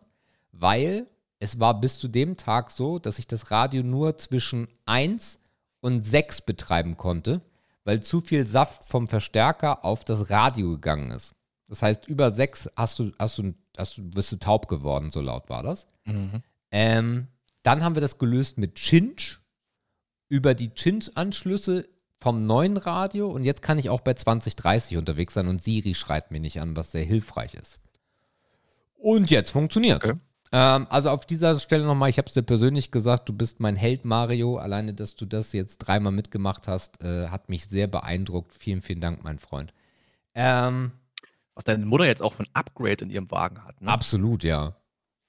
[0.52, 1.08] weil
[1.40, 5.40] es war bis zu dem Tag so, dass ich das Radio nur zwischen 1
[5.82, 7.42] und 6 betreiben konnte,
[7.84, 11.36] weil zu viel Saft vom Verstärker auf das Radio gegangen ist.
[11.68, 15.22] Das heißt, über 6 hast du, hast du, hast du, bist du taub geworden, so
[15.22, 15.88] laut war das.
[16.06, 16.42] Mhm.
[16.72, 17.28] Ähm,
[17.64, 19.40] dann haben wir das gelöst mit Cinch
[20.30, 21.88] über die Cinch-Anschlüsse
[22.26, 26.32] vom neuen Radio und jetzt kann ich auch bei 2030 unterwegs sein und Siri schreit
[26.32, 27.78] mir nicht an, was sehr hilfreich ist.
[28.98, 30.04] Und jetzt funktioniert.
[30.04, 30.18] Okay.
[30.52, 33.76] Ähm, also auf dieser Stelle nochmal, ich habe es dir persönlich gesagt, du bist mein
[33.76, 34.58] Held, Mario.
[34.58, 38.56] Alleine, dass du das jetzt dreimal mitgemacht hast, äh, hat mich sehr beeindruckt.
[38.56, 39.72] Vielen, vielen Dank, mein Freund.
[40.34, 40.94] Ähm,
[41.54, 43.80] Was deine Mutter jetzt auch für ein Upgrade in ihrem Wagen hat.
[43.84, 43.88] Ne?
[43.92, 44.76] absolut, ja.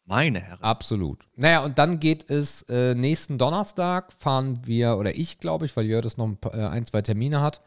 [0.07, 0.63] Meine Herren.
[0.63, 1.27] Absolut.
[1.35, 5.85] Naja, und dann geht es äh, nächsten Donnerstag, fahren wir, oder ich glaube ich, weil
[5.87, 7.61] Jörg das noch ein, paar, äh, ein, zwei Termine hat,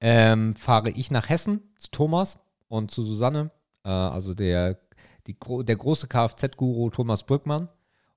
[0.00, 3.52] ähm, fahre ich nach Hessen zu Thomas und zu Susanne,
[3.84, 4.78] äh, also der,
[5.28, 7.68] die, der große Kfz-Guru Thomas Brückmann.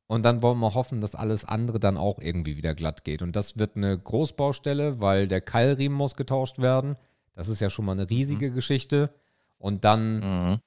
[0.07, 3.21] Und dann wollen wir hoffen, dass alles andere dann auch irgendwie wieder glatt geht.
[3.21, 6.95] Und das wird eine Großbaustelle, weil der Keilriemen muss getauscht werden.
[7.35, 8.55] Das ist ja schon mal eine riesige mhm.
[8.55, 9.13] Geschichte.
[9.59, 10.59] Und dann mhm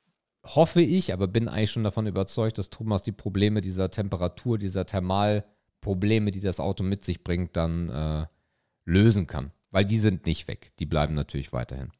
[0.44, 4.86] hoffe ich, aber bin eigentlich schon davon überzeugt, dass Thomas die Probleme dieser Temperatur, dieser
[4.86, 8.26] Thermalprobleme, die das Auto mit sich bringt, dann äh,
[8.84, 9.52] lösen kann.
[9.70, 10.72] Weil die sind nicht weg.
[10.78, 11.90] Die bleiben natürlich weiterhin.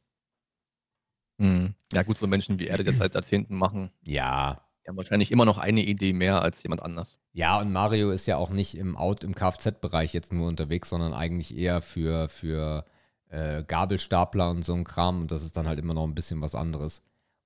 [1.39, 1.75] Mhm.
[1.93, 3.91] Ja, gut, so Menschen wie er, die das seit Jahrzehnten machen.
[4.03, 4.67] Ja.
[4.85, 7.19] Die haben wahrscheinlich immer noch eine Idee mehr als jemand anders.
[7.33, 11.15] Ja, und Mario ist ja auch nicht im Out, im Kfz-Bereich jetzt nur unterwegs, sondern
[11.15, 12.85] eigentlich eher für, für
[13.29, 15.23] äh, Gabelstapler und so ein Kram.
[15.23, 17.03] Und das ist dann halt immer noch ein bisschen was anderes.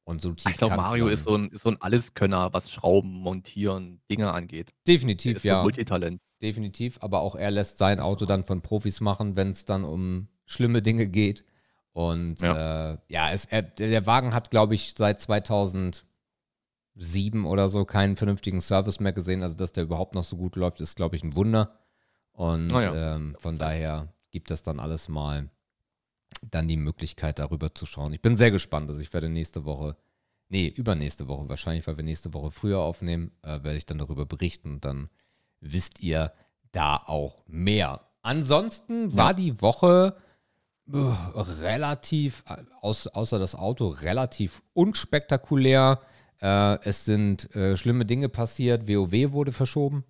[0.06, 3.10] Und so tief Ich glaube, Mario ist so, ein, ist so ein Alleskönner, was Schrauben,
[3.10, 4.72] Montieren, Dinge angeht.
[4.86, 5.58] Definitiv, ja.
[5.58, 6.20] Ein Multitalent.
[6.40, 10.28] Definitiv, aber auch er lässt sein Auto dann von Profis machen, wenn es dann um
[10.44, 11.44] schlimme Dinge geht.
[11.90, 16.04] Und ja, äh, ja es, er, der Wagen hat, glaube ich, seit 2007
[17.44, 19.42] oder so keinen vernünftigen Service mehr gesehen.
[19.42, 21.80] Also, dass der überhaupt noch so gut läuft, ist, glaube ich, ein Wunder.
[22.30, 23.16] Und oh ja.
[23.16, 25.50] ähm, von daher gibt es dann alles mal
[26.42, 28.12] dann die Möglichkeit, darüber zu schauen.
[28.12, 28.88] Ich bin sehr gespannt.
[28.88, 29.96] Also ich werde nächste Woche,
[30.48, 34.26] nee, übernächste Woche wahrscheinlich, weil wir nächste Woche früher aufnehmen, äh, werde ich dann darüber
[34.26, 35.08] berichten und dann
[35.60, 36.32] wisst ihr
[36.72, 38.06] da auch mehr.
[38.22, 39.16] Ansonsten ja.
[39.16, 40.16] war die Woche
[40.92, 42.44] äh, relativ,
[42.80, 46.00] aus, außer das Auto, relativ unspektakulär.
[46.40, 48.88] Äh, es sind äh, schlimme Dinge passiert.
[48.88, 50.04] WoW wurde verschoben.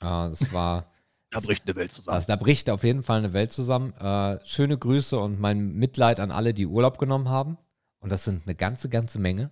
[0.00, 0.90] Äh, das war
[1.30, 2.14] Da bricht eine Welt zusammen.
[2.14, 3.92] Also da bricht auf jeden Fall eine Welt zusammen.
[3.94, 7.58] Äh, schöne Grüße und mein Mitleid an alle, die Urlaub genommen haben.
[7.98, 9.50] Und das sind eine ganze, ganze Menge.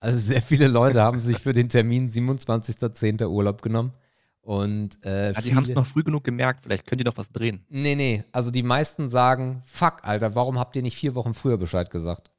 [0.00, 3.26] Also sehr viele Leute haben sich für den Termin 27.10.
[3.26, 3.92] Urlaub genommen.
[4.44, 7.32] Und, äh, ja, die haben es noch früh genug gemerkt, vielleicht könnt ihr doch was
[7.32, 7.64] drehen.
[7.70, 8.24] Nee, nee.
[8.30, 12.30] Also die meisten sagen, fuck, Alter, warum habt ihr nicht vier Wochen früher Bescheid gesagt?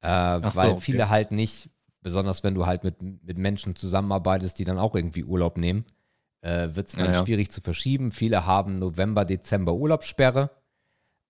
[0.00, 0.80] Äh, weil okay.
[0.80, 1.70] viele halt nicht,
[2.02, 5.84] besonders wenn du halt mit, mit Menschen zusammenarbeitest, die dann auch irgendwie Urlaub nehmen,
[6.40, 7.24] äh, wird es dann ja, ja.
[7.24, 8.12] schwierig zu verschieben.
[8.12, 10.50] Viele haben November, Dezember Urlaubssperre.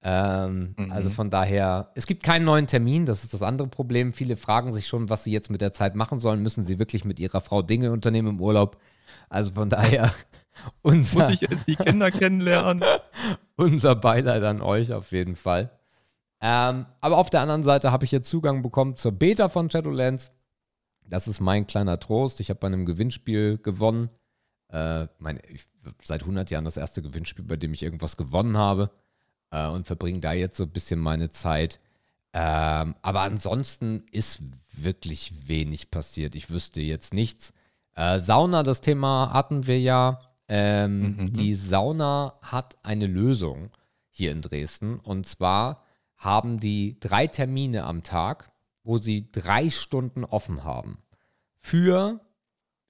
[0.00, 0.92] Ähm, mhm.
[0.92, 4.12] Also von daher, es gibt keinen neuen Termin, das ist das andere Problem.
[4.12, 6.42] Viele fragen sich schon, was sie jetzt mit der Zeit machen sollen.
[6.42, 8.80] Müssen sie wirklich mit ihrer Frau Dinge unternehmen im Urlaub?
[9.28, 10.12] Also von daher,
[10.82, 12.84] unser, muss ich jetzt die Kinder kennenlernen?
[13.56, 15.70] unser Beileid an euch auf jeden Fall.
[16.40, 20.30] Ähm, aber auf der anderen Seite habe ich jetzt Zugang bekommen zur Beta von Shadowlands.
[21.04, 22.38] Das ist mein kleiner Trost.
[22.38, 24.10] Ich habe bei einem Gewinnspiel gewonnen.
[24.70, 25.64] Äh, mein, ich,
[26.04, 28.90] seit 100 Jahren das erste Gewinnspiel, bei dem ich irgendwas gewonnen habe
[29.50, 31.80] äh, und verbringe da jetzt so ein bisschen meine Zeit.
[32.32, 34.42] Ähm, aber ansonsten ist
[34.72, 36.34] wirklich wenig passiert.
[36.34, 37.54] Ich wüsste jetzt nichts.
[37.94, 40.20] Äh, Sauna, das Thema hatten wir ja.
[40.48, 41.16] Ähm, mhm.
[41.16, 41.32] mhm.
[41.32, 43.70] Die Sauna hat eine Lösung
[44.10, 44.98] hier in Dresden.
[45.00, 45.82] Und zwar
[46.16, 48.50] haben die drei Termine am Tag,
[48.82, 50.98] wo sie drei Stunden offen haben.
[51.58, 52.20] Für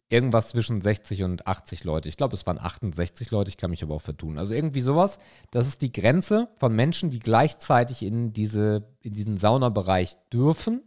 [0.08, 2.08] irgendwas zwischen 60 und 80 Leute.
[2.08, 4.38] Ich glaube, es waren 68 Leute, ich kann mich aber auch vertun.
[4.38, 5.18] Also irgendwie sowas.
[5.50, 10.82] Das ist die Grenze von Menschen, die gleichzeitig in, diese, in diesen Saunabereich dürfen.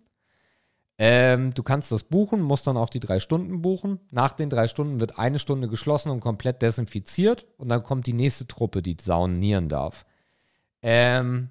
[0.97, 3.99] Ähm, du kannst das buchen, musst dann auch die drei Stunden buchen.
[4.11, 7.45] Nach den drei Stunden wird eine Stunde geschlossen und komplett desinfiziert.
[7.57, 10.05] Und dann kommt die nächste Truppe, die saunieren darf.
[10.81, 11.49] Ähm,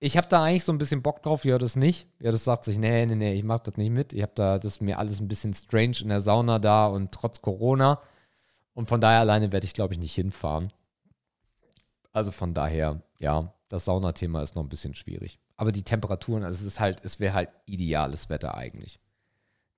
[0.00, 2.06] ich habe da eigentlich so ein bisschen Bock drauf, ja, das nicht.
[2.20, 4.12] Ja, das sagt sich, nee, nee, nee, ich mach das nicht mit.
[4.12, 7.12] Ich habe da, das ist mir alles ein bisschen strange in der Sauna da und
[7.12, 8.00] trotz Corona.
[8.74, 10.72] Und von daher alleine werde ich, glaube ich, nicht hinfahren.
[12.12, 15.40] Also von daher, ja, das Saunathema ist noch ein bisschen schwierig.
[15.56, 19.00] Aber die Temperaturen, also es ist halt, es wäre halt ideales Wetter eigentlich.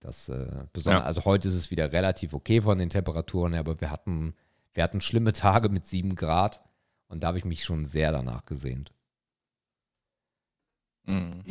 [0.00, 1.06] Das, äh, besonders, ja.
[1.06, 4.34] also heute ist es wieder relativ okay von den Temperaturen, aber wir hatten,
[4.74, 6.62] wir hatten schlimme Tage mit sieben Grad
[7.08, 8.92] und da habe ich mich schon sehr danach gesehnt.
[11.04, 11.42] Mhm.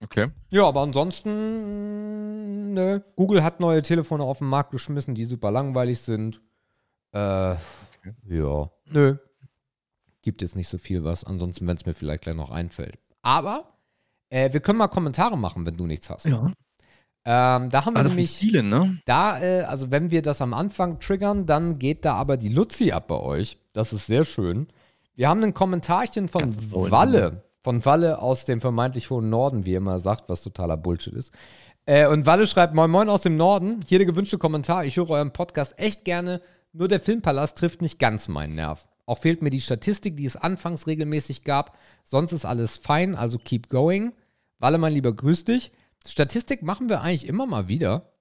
[0.00, 0.30] Okay.
[0.50, 5.98] Ja, aber ansonsten, ne, Google hat neue Telefone auf den Markt geschmissen, die super langweilig
[6.00, 6.40] sind.
[7.12, 8.14] Äh, okay.
[8.28, 9.16] Ja, nö.
[10.22, 11.24] Gibt jetzt nicht so viel was.
[11.24, 12.98] Ansonsten, wenn es mir vielleicht gleich noch einfällt.
[13.22, 13.76] Aber
[14.30, 16.26] äh, wir können mal Kommentare machen, wenn du nichts hast.
[16.26, 16.52] Ja.
[17.24, 18.36] Ähm, da haben wir ah, nämlich.
[18.36, 19.00] Viele, ne?
[19.04, 22.92] Da, äh, also wenn wir das am Anfang triggern, dann geht da aber die Luzi
[22.92, 23.58] ab bei euch.
[23.72, 24.68] Das ist sehr schön.
[25.14, 29.78] Wir haben ein Kommentarchen von Walle von Walle aus dem vermeintlich hohen Norden, wie er
[29.78, 31.32] immer sagt, was totaler Bullshit ist.
[31.86, 33.80] Äh, und Walle schreibt: Moin Moin aus dem Norden.
[33.86, 34.84] Hier der gewünschte Kommentar.
[34.84, 36.40] Ich höre euren Podcast echt gerne.
[36.72, 38.86] Nur der Filmpalast trifft nicht ganz meinen Nerv.
[39.06, 41.78] Auch fehlt mir die Statistik, die es anfangs regelmäßig gab.
[42.04, 44.12] Sonst ist alles fein, also keep going.
[44.58, 45.72] Walle, mein Lieber, grüß dich.
[46.06, 48.12] Statistik machen wir eigentlich immer mal wieder.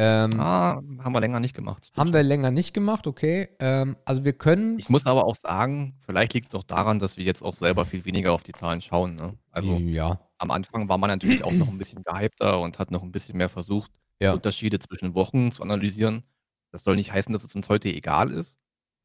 [0.00, 1.90] Ähm, ah, haben wir länger nicht gemacht.
[1.96, 3.48] Haben wir länger nicht gemacht, okay.
[3.58, 4.78] Ähm, also wir können.
[4.78, 7.84] Ich muss aber auch sagen, vielleicht liegt es doch daran, dass wir jetzt auch selber
[7.84, 9.16] viel weniger auf die Zahlen schauen.
[9.16, 9.34] Ne?
[9.50, 10.20] Also ja.
[10.38, 13.36] am Anfang war man natürlich auch noch ein bisschen gehypter und hat noch ein bisschen
[13.36, 14.34] mehr versucht, ja.
[14.34, 16.22] Unterschiede zwischen Wochen zu analysieren.
[16.70, 18.56] Das soll nicht heißen, dass es uns heute egal ist.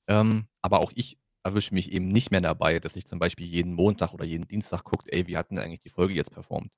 [0.07, 3.73] Ähm, aber auch ich erwische mich eben nicht mehr dabei, dass ich zum Beispiel jeden
[3.73, 6.77] Montag oder jeden Dienstag guckt, ey, wie hat denn eigentlich die Folge jetzt performt?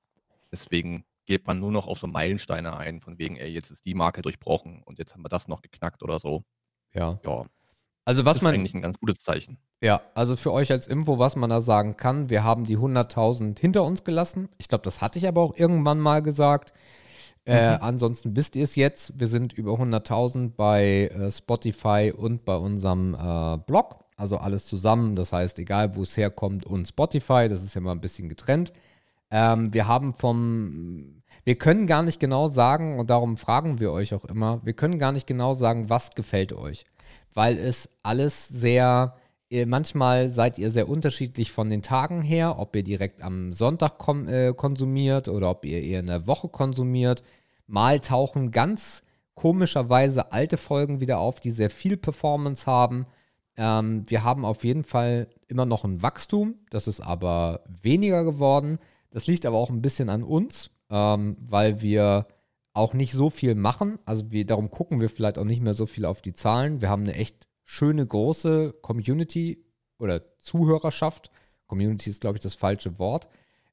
[0.54, 3.94] Deswegen geht man nur noch auf so Meilensteine ein, von wegen, ey, jetzt ist die
[3.94, 6.44] Marke durchbrochen und jetzt haben wir das noch geknackt oder so.
[6.94, 7.20] Ja.
[7.24, 7.46] Ja.
[8.06, 9.58] Also was das man ist eigentlich ein ganz gutes Zeichen.
[9.82, 13.60] Ja, also für euch als Info, was man da sagen kann, wir haben die 100.000
[13.60, 14.50] hinter uns gelassen.
[14.58, 16.72] Ich glaube, das hatte ich aber auch irgendwann mal gesagt.
[17.46, 17.78] Äh, mhm.
[17.82, 19.20] ansonsten wisst ihr es jetzt.
[19.20, 24.04] Wir sind über 100.000 bei äh, Spotify und bei unserem äh, Blog.
[24.18, 25.16] Also alles zusammen.
[25.16, 28.72] Das heißt, egal wo es herkommt und Spotify, das ist ja mal ein bisschen getrennt.
[29.32, 34.14] Ähm, wir haben vom, wir können gar nicht genau sagen, und darum fragen wir euch
[34.14, 36.86] auch immer, wir können gar nicht genau sagen, was gefällt euch.
[37.34, 39.16] Weil es alles sehr,
[39.66, 44.28] manchmal seid ihr sehr unterschiedlich von den Tagen her, ob ihr direkt am Sonntag kom,
[44.28, 47.24] äh, konsumiert oder ob ihr eher in der Woche konsumiert.
[47.68, 49.04] Mal tauchen ganz
[49.34, 53.06] komischerweise alte Folgen wieder auf, die sehr viel Performance haben.
[53.58, 58.80] Ähm, wir haben auf jeden Fall immer noch ein Wachstum, das ist aber weniger geworden.
[59.16, 62.28] Das liegt aber auch ein bisschen an uns, ähm, weil wir
[62.74, 63.98] auch nicht so viel machen.
[64.04, 66.82] Also wir, darum gucken wir vielleicht auch nicht mehr so viel auf die Zahlen.
[66.82, 69.64] Wir haben eine echt schöne große Community
[70.00, 71.32] oder Zuhörerschaft.
[71.66, 73.30] Community ist, glaube ich, das falsche Wort.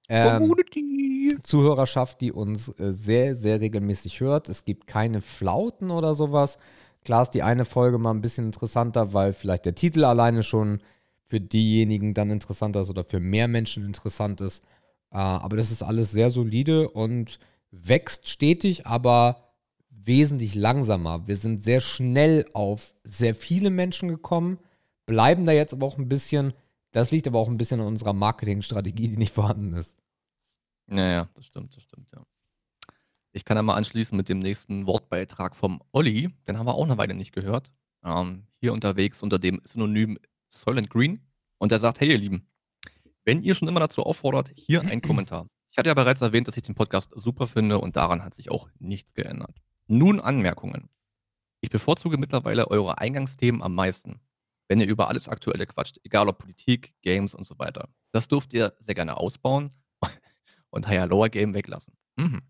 [0.09, 1.36] Ähm, Community.
[1.43, 4.49] Zuhörerschaft, die uns äh, sehr, sehr regelmäßig hört.
[4.49, 6.57] Es gibt keine Flauten oder sowas.
[7.05, 10.78] Klar ist die eine Folge mal ein bisschen interessanter, weil vielleicht der Titel alleine schon
[11.26, 14.62] für diejenigen dann interessanter ist oder für mehr Menschen interessant ist.
[15.13, 17.39] Äh, aber das ist alles sehr solide und
[17.71, 19.53] wächst stetig, aber
[19.91, 21.27] wesentlich langsamer.
[21.27, 24.59] Wir sind sehr schnell auf sehr viele Menschen gekommen,
[25.07, 26.55] bleiben da jetzt aber auch ein bisschen.
[26.91, 29.97] Das liegt aber auch ein bisschen an unserer Marketingstrategie, die nicht vorhanden ist.
[30.87, 32.23] Naja, das stimmt, das stimmt, ja.
[33.35, 36.31] Ich kann ja mal anschließen mit dem nächsten Wortbeitrag vom Olli.
[36.47, 37.71] Den haben wir auch eine Weile nicht gehört.
[38.05, 41.21] Ähm, hier unterwegs unter dem Synonym Soylent Green.
[41.57, 42.47] Und er sagt: Hey, ihr Lieben,
[43.25, 45.47] wenn ihr schon immer dazu auffordert, hier ein Kommentar.
[45.70, 48.51] Ich hatte ja bereits erwähnt, dass ich den Podcast super finde und daran hat sich
[48.51, 49.57] auch nichts geändert.
[49.87, 50.91] Nun Anmerkungen.
[51.61, 54.20] Ich bevorzuge mittlerweile eure Eingangsthemen am meisten,
[54.68, 57.89] wenn ihr über alles Aktuelle quatscht, egal ob Politik, Games und so weiter.
[58.11, 59.70] Das dürft ihr sehr gerne ausbauen
[60.70, 61.95] und Higher Lower Game weglassen.
[62.16, 62.43] Mhm.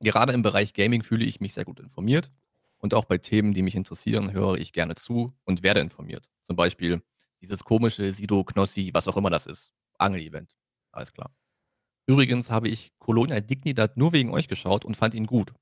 [0.00, 2.30] Gerade im Bereich Gaming fühle ich mich sehr gut informiert
[2.78, 6.30] und auch bei Themen, die mich interessieren, höre ich gerne zu und werde informiert.
[6.42, 7.02] Zum Beispiel
[7.40, 9.72] dieses komische Sido, Knossi, was auch immer das ist.
[9.98, 10.54] Angel-Event.
[10.92, 11.34] Alles klar.
[12.06, 15.54] Übrigens habe ich Colonia Dignidad nur wegen euch geschaut und fand ihn gut.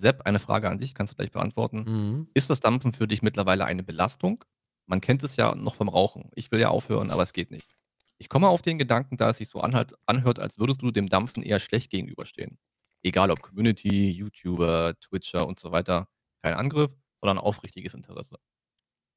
[0.00, 1.84] Sepp, eine Frage an dich, kannst du gleich beantworten.
[1.84, 2.28] Mhm.
[2.34, 4.44] Ist das Dampfen für dich mittlerweile eine Belastung?
[4.86, 6.30] Man kennt es ja noch vom Rauchen.
[6.34, 7.76] Ich will ja aufhören, aber es geht nicht.
[8.18, 11.08] Ich komme auf den Gedanken, da es sich so anhört, anhört, als würdest du dem
[11.08, 12.58] Dampfen eher schlecht gegenüberstehen.
[13.02, 16.08] Egal ob Community, YouTuber, Twitcher und so weiter.
[16.42, 18.36] Kein Angriff, sondern aufrichtiges Interesse.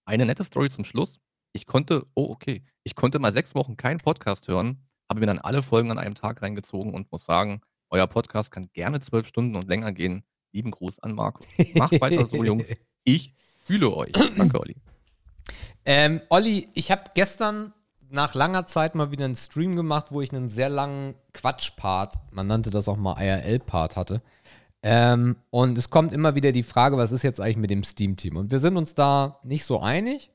[0.06, 1.20] Eine nette Story zum Schluss.
[1.54, 5.40] Ich konnte, oh, okay, ich konnte mal sechs Wochen keinen Podcast hören, habe mir dann
[5.40, 9.56] alle Folgen an einem Tag reingezogen und muss sagen, euer Podcast kann gerne zwölf Stunden
[9.56, 10.24] und länger gehen.
[10.54, 11.44] Lieben Gruß an Marco.
[11.76, 12.74] Macht weiter so, Jungs.
[13.04, 13.34] Ich
[13.66, 14.12] fühle euch.
[14.12, 14.76] Danke, Olli.
[15.86, 17.74] Ähm, Olli, ich habe gestern
[18.12, 22.46] nach langer Zeit mal wieder einen Stream gemacht, wo ich einen sehr langen Quatsch-Part, man
[22.46, 24.22] nannte das auch mal IRL-Part hatte.
[24.84, 28.38] Ähm, und es kommt immer wieder die Frage, was ist jetzt eigentlich mit dem Steam-Team?
[28.38, 30.32] Und wir sind uns da nicht so einig.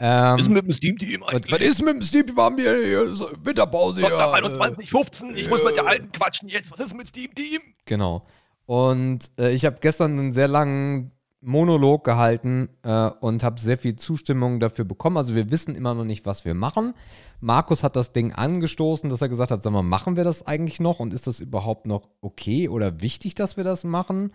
[0.00, 1.52] Ähm, was ist mit dem Steam-Team eigentlich?
[1.52, 2.36] Was ist mit dem Steam-Team?
[2.36, 4.00] Wir haben hier, hier Winterpause.
[4.00, 5.36] Sonntag 21, 15.
[5.36, 6.70] Ich äh, muss mit der Alten quatschen jetzt.
[6.70, 7.60] Was ist mit Steam-Team?
[7.84, 8.24] Genau.
[8.66, 13.96] Und äh, ich habe gestern einen sehr langen Monolog gehalten äh, und habe sehr viel
[13.96, 15.16] Zustimmung dafür bekommen.
[15.16, 16.94] Also wir wissen immer noch nicht, was wir machen.
[17.40, 20.80] Markus hat das Ding angestoßen, dass er gesagt hat, sag mal, machen wir das eigentlich
[20.80, 24.32] noch und ist das überhaupt noch okay oder wichtig, dass wir das machen?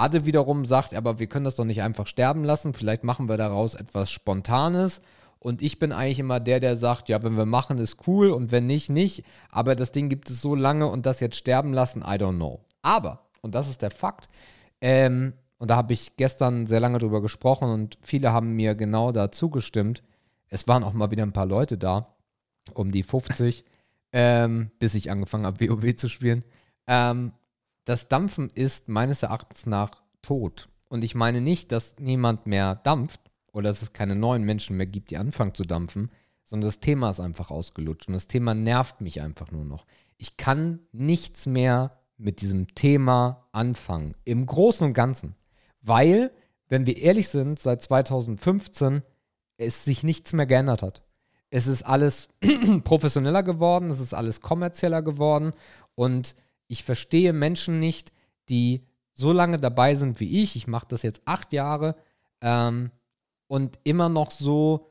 [0.00, 3.36] Ade wiederum sagt, aber wir können das doch nicht einfach sterben lassen, vielleicht machen wir
[3.36, 5.02] daraus etwas Spontanes.
[5.38, 8.52] Und ich bin eigentlich immer der, der sagt, ja, wenn wir machen, ist cool und
[8.52, 9.24] wenn nicht, nicht.
[9.50, 12.60] Aber das Ding gibt es so lange und das jetzt sterben lassen, I don't know.
[12.82, 14.28] Aber, und das ist der Fakt,
[14.80, 19.12] ähm, und da habe ich gestern sehr lange drüber gesprochen und viele haben mir genau
[19.12, 20.02] da zugestimmt.
[20.48, 22.14] Es waren auch mal wieder ein paar Leute da,
[22.72, 23.64] um die 50,
[24.12, 26.44] ähm, bis ich angefangen habe, WoW zu spielen.
[26.86, 27.32] Ähm,
[27.90, 29.90] das Dampfen ist meines Erachtens nach
[30.22, 30.68] tot.
[30.88, 33.20] Und ich meine nicht, dass niemand mehr dampft
[33.50, 36.12] oder dass es keine neuen Menschen mehr gibt, die anfangen zu dampfen,
[36.44, 39.86] sondern das Thema ist einfach ausgelutscht und das Thema nervt mich einfach nur noch.
[40.18, 45.34] Ich kann nichts mehr mit diesem Thema anfangen, im Großen und Ganzen,
[45.80, 46.30] weil,
[46.68, 49.02] wenn wir ehrlich sind, seit 2015
[49.56, 51.02] es sich nichts mehr geändert hat.
[51.50, 52.28] Es ist alles
[52.84, 55.54] professioneller geworden, es ist alles kommerzieller geworden
[55.96, 56.36] und
[56.70, 58.12] ich verstehe Menschen nicht,
[58.48, 60.54] die so lange dabei sind wie ich.
[60.54, 61.96] Ich mache das jetzt acht Jahre
[62.40, 62.92] ähm,
[63.48, 64.86] und immer noch so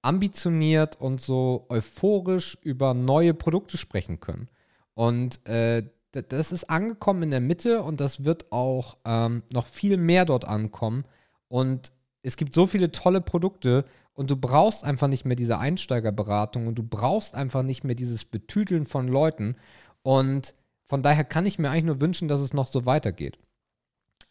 [0.00, 4.48] ambitioniert und so euphorisch über neue Produkte sprechen können.
[4.94, 9.98] Und äh, das ist angekommen in der Mitte und das wird auch ähm, noch viel
[9.98, 11.04] mehr dort ankommen.
[11.48, 16.68] Und es gibt so viele tolle Produkte und du brauchst einfach nicht mehr diese Einsteigerberatung
[16.68, 19.56] und du brauchst einfach nicht mehr dieses Betüteln von Leuten.
[20.00, 20.54] Und
[20.88, 23.38] von daher kann ich mir eigentlich nur wünschen, dass es noch so weitergeht.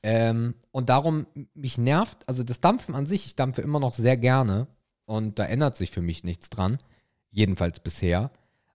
[0.04, 4.18] Ähm, und darum, mich nervt, also das Dampfen an sich, ich dampfe immer noch sehr
[4.18, 4.68] gerne
[5.06, 6.78] und da ändert sich für mich nichts dran,
[7.32, 8.32] jedenfalls bisher.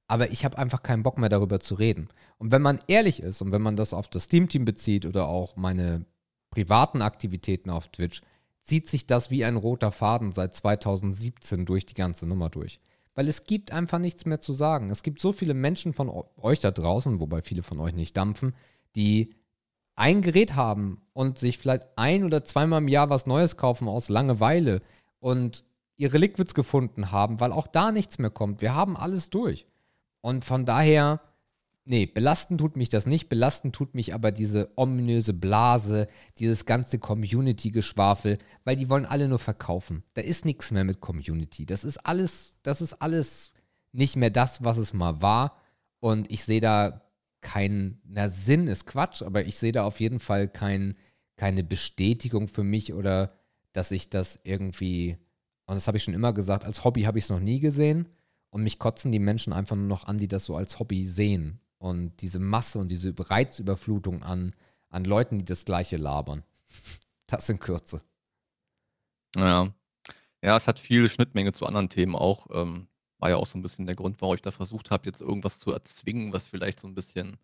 [0.09, 2.09] Aber ich habe einfach keinen Bock mehr darüber zu reden.
[2.39, 5.57] Und wenn man ehrlich ist und wenn man das auf das Steam-Team bezieht oder auch
[5.57, 6.05] meine
[6.51, 8.21] privaten Aktivitäten auf Twitch,
[8.63, 12.81] zieht sich das wie ein roter Faden seit 2017 durch die ganze Nummer durch.
[13.15, 14.91] Weil es gibt einfach nichts mehr zu sagen.
[14.91, 18.55] Es gibt so viele Menschen von euch da draußen, wobei viele von euch nicht dampfen,
[18.97, 19.35] die
[19.95, 24.09] ein Gerät haben und sich vielleicht ein oder zweimal im Jahr was Neues kaufen aus
[24.09, 24.81] Langeweile
[25.21, 25.65] und
[25.97, 28.61] ihre Liquids gefunden haben, weil auch da nichts mehr kommt.
[28.63, 29.67] Wir haben alles durch.
[30.21, 31.21] Und von daher
[31.85, 33.29] Nee, belasten tut mich das nicht.
[33.29, 36.07] Belasten tut mich aber diese ominöse Blase,
[36.39, 40.05] dieses ganze Community-Geschwafel, weil die wollen alle nur verkaufen.
[40.15, 41.67] Da ist nichts mehr mit Community.
[41.67, 43.53] Das ist alles, das ist alles
[43.91, 45.57] nicht mehr das, was es mal war.
[45.99, 47.03] Und ich sehe da
[47.41, 50.97] keinen, na Sinn ist Quatsch, aber ich sehe da auf jeden Fall kein,
[51.37, 53.35] keine Bestätigung für mich oder
[53.73, 55.17] dass ich das irgendwie,
[55.67, 58.09] und das habe ich schon immer gesagt, als Hobby habe ich es noch nie gesehen.
[58.51, 61.62] Und mich kotzen die Menschen einfach nur noch an, die das so als Hobby sehen
[61.83, 64.55] und diese Masse und diese Reizüberflutung an,
[64.89, 66.43] an Leuten, die das Gleiche labern.
[67.29, 68.03] Das in Kürze.
[69.35, 69.73] Ja.
[70.43, 72.47] Ja, es hat viel Schnittmenge zu anderen Themen auch.
[72.53, 75.23] Ähm, war ja auch so ein bisschen der Grund, warum ich da versucht habe, jetzt
[75.23, 77.39] irgendwas zu erzwingen, was vielleicht so ein bisschen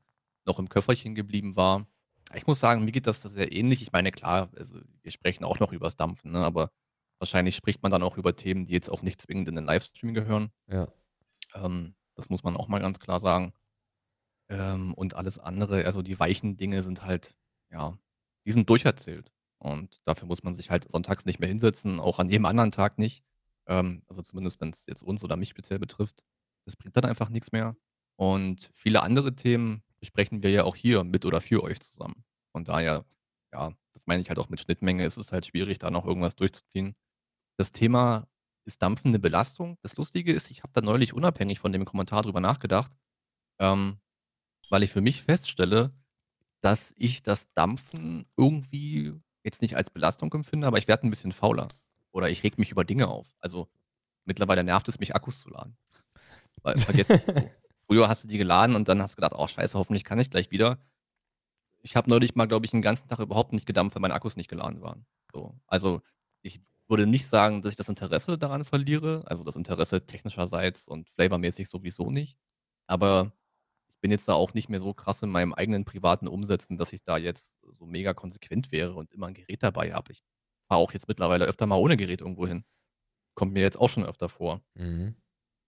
[0.45, 1.87] noch im Köfferchen geblieben war.
[2.35, 3.81] Ich muss sagen, mir geht das sehr ähnlich.
[3.81, 6.45] Ich meine, klar, also wir sprechen auch noch über das Dampfen, ne?
[6.45, 6.71] aber
[7.19, 10.13] wahrscheinlich spricht man dann auch über Themen, die jetzt auch nicht zwingend in den Livestream
[10.13, 10.51] gehören.
[10.67, 10.89] Ja.
[11.55, 13.55] Ähm, das muss man auch mal ganz klar sagen.
[14.49, 17.35] Ähm, und alles andere, also die weichen Dinge sind halt,
[17.71, 17.99] ja,
[18.47, 19.31] die sind durcherzählt.
[19.59, 22.99] Und dafür muss man sich halt sonntags nicht mehr hinsetzen, auch an jedem anderen Tag
[22.99, 23.25] nicht.
[23.67, 26.23] Ähm, also zumindest, wenn es jetzt uns oder mich speziell betrifft.
[26.65, 27.77] Das bringt dann einfach nichts mehr.
[28.17, 32.25] Und viele andere Themen besprechen wir ja auch hier mit oder für euch zusammen.
[32.53, 33.05] Von daher,
[33.53, 36.37] ja, das meine ich halt auch mit Schnittmenge, ist es halt schwierig, da noch irgendwas
[36.37, 36.97] durchzuziehen.
[37.59, 38.29] Das Thema
[38.65, 39.79] ist Dampfen eine Belastung.
[39.83, 42.93] Das Lustige ist, ich habe da neulich unabhängig von dem Kommentar drüber nachgedacht.
[43.61, 43.99] Ähm,
[44.71, 45.93] weil ich für mich feststelle,
[46.61, 49.15] dass ich das Dampfen irgendwie
[49.45, 51.69] jetzt nicht als Belastung empfinde, aber ich werde ein bisschen fauler.
[52.11, 53.27] Oder ich reg mich über Dinge auf.
[53.41, 53.69] Also
[54.25, 55.77] mittlerweile nervt es mich, Akkus zu laden.
[56.63, 57.15] Weil, vergiss, so,
[57.87, 60.31] früher hast du die geladen und dann hast du gedacht, oh scheiße, hoffentlich kann ich
[60.31, 60.79] gleich wieder.
[61.83, 64.37] Ich habe neulich mal, glaube ich, einen ganzen Tag überhaupt nicht gedampft, weil meine Akkus
[64.37, 65.07] nicht geladen waren.
[65.33, 66.03] So, also
[66.43, 69.23] ich würde nicht sagen, dass ich das Interesse daran verliere.
[69.27, 72.37] Also das Interesse technischerseits und flavormäßig sowieso nicht.
[72.87, 73.33] Aber
[74.01, 77.03] bin jetzt da auch nicht mehr so krass in meinem eigenen privaten Umsetzen, dass ich
[77.03, 80.13] da jetzt so mega konsequent wäre und immer ein Gerät dabei habe.
[80.13, 80.23] Ich
[80.69, 82.65] fahre auch jetzt mittlerweile öfter mal ohne Gerät irgendwo hin.
[83.35, 84.63] Kommt mir jetzt auch schon öfter vor.
[84.75, 85.17] Mhm.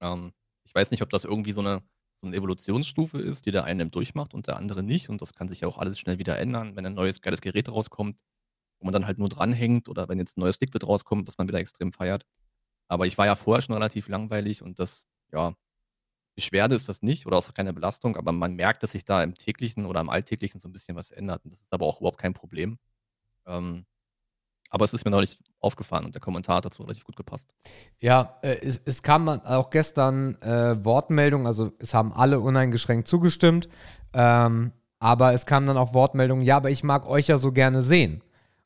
[0.01, 0.33] Ähm,
[0.65, 1.83] ich weiß nicht, ob das irgendwie so eine,
[2.21, 5.09] so eine Evolutionsstufe ist, die der eine durchmacht und der andere nicht.
[5.09, 7.69] Und das kann sich ja auch alles schnell wieder ändern, wenn ein neues geiles Gerät
[7.69, 8.21] rauskommt,
[8.81, 11.49] wo man dann halt nur dranhängt oder wenn jetzt ein neues Liquid rauskommt, was man
[11.49, 12.25] wieder extrem feiert.
[12.89, 15.55] Aber ich war ja vorher schon relativ langweilig und das, ja,
[16.35, 19.35] Beschwerde ist das nicht oder auch keine Belastung, aber man merkt, dass sich da im
[19.35, 21.45] täglichen oder im Alltäglichen so ein bisschen was ändert.
[21.45, 22.79] Und das ist aber auch überhaupt kein Problem.
[23.47, 23.85] Ähm,
[24.71, 27.49] aber es ist mir neulich aufgefallen und der Kommentar hat dazu relativ gut gepasst.
[27.99, 33.69] Ja, äh, es, es, kam auch gestern äh, Wortmeldungen, also es haben alle uneingeschränkt zugestimmt,
[34.13, 37.83] ähm, aber es kamen dann auch Wortmeldungen, ja, aber ich mag euch ja so gerne
[37.83, 38.23] sehen.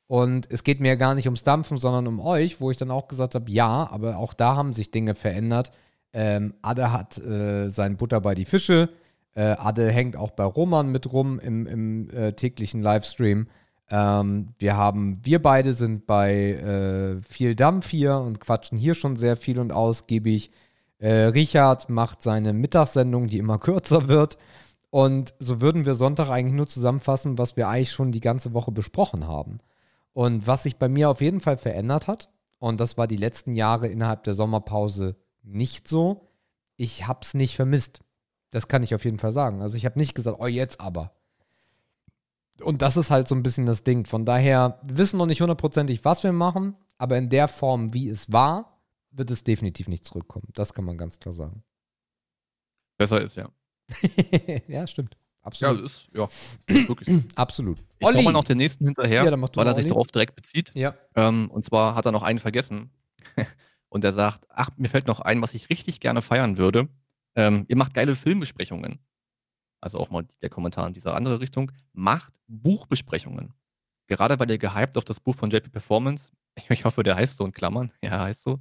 [0.07, 2.91] Und es geht mir ja gar nicht ums Dampfen, sondern um euch, wo ich dann
[2.91, 5.71] auch gesagt habe, ja, aber auch da haben sich Dinge verändert
[6.15, 8.89] ähm, Adde hat äh, sein Butter bei die Fische.
[9.35, 13.49] Äh, Adde hängt auch bei Roman mit rum im, im äh, täglichen Livestream.
[13.91, 19.17] Ähm, wir haben, wir beide sind bei äh, viel Dampf hier und quatschen hier schon
[19.17, 20.53] sehr viel und ausgiebig.
[20.99, 24.39] Äh, Richard macht seine Mittagssendung, die immer kürzer wird.
[24.91, 28.71] Und so würden wir Sonntag eigentlich nur zusammenfassen, was wir eigentlich schon die ganze Woche
[28.71, 29.59] besprochen haben.
[30.13, 33.57] Und was sich bei mir auf jeden Fall verändert hat, und das war die letzten
[33.57, 36.29] Jahre innerhalb der Sommerpause nicht so,
[36.77, 38.01] ich habe es nicht vermisst.
[38.51, 39.63] Das kann ich auf jeden Fall sagen.
[39.63, 41.13] Also ich habe nicht gesagt, oh jetzt aber.
[42.61, 44.05] Und das ist halt so ein bisschen das Ding.
[44.05, 48.09] Von daher, wir wissen noch nicht hundertprozentig, was wir machen, aber in der Form, wie
[48.09, 48.79] es war,
[49.11, 50.49] wird es definitiv nicht zurückkommen.
[50.55, 51.65] Das kann man ganz klar sagen.
[52.97, 53.51] Besser ist, ja.
[54.69, 55.17] ja, stimmt.
[55.43, 55.79] Absolut.
[55.79, 56.25] Ja, ist, ja,
[56.67, 57.23] ist wirklich so.
[57.35, 57.83] Absolut.
[57.99, 58.23] Ich Olli.
[58.23, 60.73] mal noch den nächsten hinterher, ja, weil er sich darauf direkt bezieht.
[60.75, 60.95] Ja.
[61.15, 62.91] Ähm, und zwar hat er noch einen vergessen.
[63.95, 66.89] und er sagt, ach, mir fällt noch ein, was ich richtig gerne feiern würde.
[67.37, 68.99] Ähm, ihr macht geile Filmbesprechungen.
[69.81, 71.71] Also auch mal der Kommentar in diese andere Richtung.
[71.93, 73.55] Macht Buchbesprechungen.
[74.09, 76.33] Gerade weil ihr gehypt auf das Buch von JP Performance,
[76.71, 78.59] ich hoffe, der heißt so in Klammern, ja, heißt so,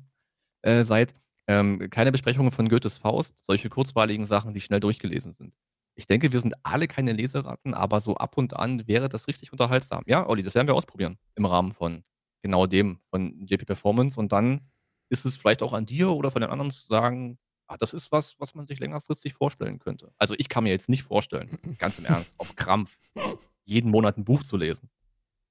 [0.61, 1.15] äh, seid,
[1.47, 5.57] ähm, keine Besprechungen von Goethes Faust, solche kurzweiligen Sachen, die schnell durchgelesen sind.
[5.95, 9.51] Ich denke, wir sind alle keine Leseratten, aber so ab und an wäre das richtig
[9.51, 10.03] unterhaltsam.
[10.05, 12.03] Ja, Olli, das werden wir ausprobieren im Rahmen von
[12.43, 14.19] genau dem, von JP Performance.
[14.19, 14.61] Und dann
[15.09, 17.37] ist es vielleicht auch an dir oder von den anderen zu sagen,
[17.67, 20.11] ah, das ist was, was man sich längerfristig vorstellen könnte.
[20.17, 22.97] Also ich kann mir jetzt nicht vorstellen, ganz im Ernst, auf Krampf,
[23.65, 24.89] jeden Monat ein Buch zu lesen.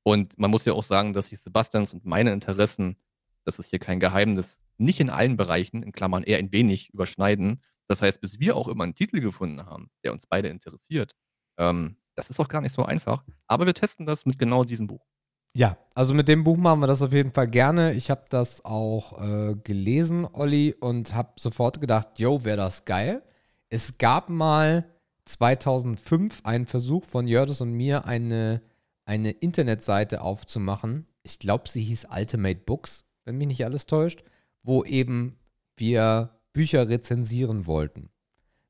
[0.05, 2.96] Und man muss ja auch sagen, dass sich Sebastians und meine Interessen,
[3.44, 7.62] das ist hier kein Geheimnis, nicht in allen Bereichen, in Klammern eher ein wenig überschneiden.
[7.88, 11.12] Das heißt, bis wir auch immer einen Titel gefunden haben, der uns beide interessiert,
[11.59, 13.24] ähm, das ist auch gar nicht so einfach.
[13.46, 15.07] Aber wir testen das mit genau diesem Buch.
[15.55, 17.92] Ja, also mit dem Buch machen wir das auf jeden Fall gerne.
[17.92, 23.22] Ich habe das auch äh, gelesen, Olli, und habe sofort gedacht, yo, wäre das geil.
[23.68, 24.86] Es gab mal
[25.26, 28.62] 2005 einen Versuch von Jördes und mir, eine,
[29.05, 31.07] eine Internetseite aufzumachen.
[31.22, 34.22] Ich glaube, sie hieß Ultimate Books, wenn mich nicht alles täuscht
[34.62, 35.38] wo eben
[35.76, 38.11] wir Bücher rezensieren wollten.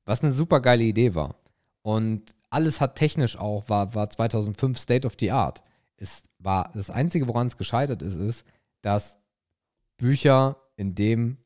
[0.04, 1.36] Was eine super geile Idee war.
[1.82, 5.62] Und alles hat technisch auch, war, war 2005 State of the Art.
[5.96, 8.46] Es war das Einzige, woran es gescheitert ist, ist,
[8.82, 9.18] dass
[9.96, 11.38] Bücher in dem,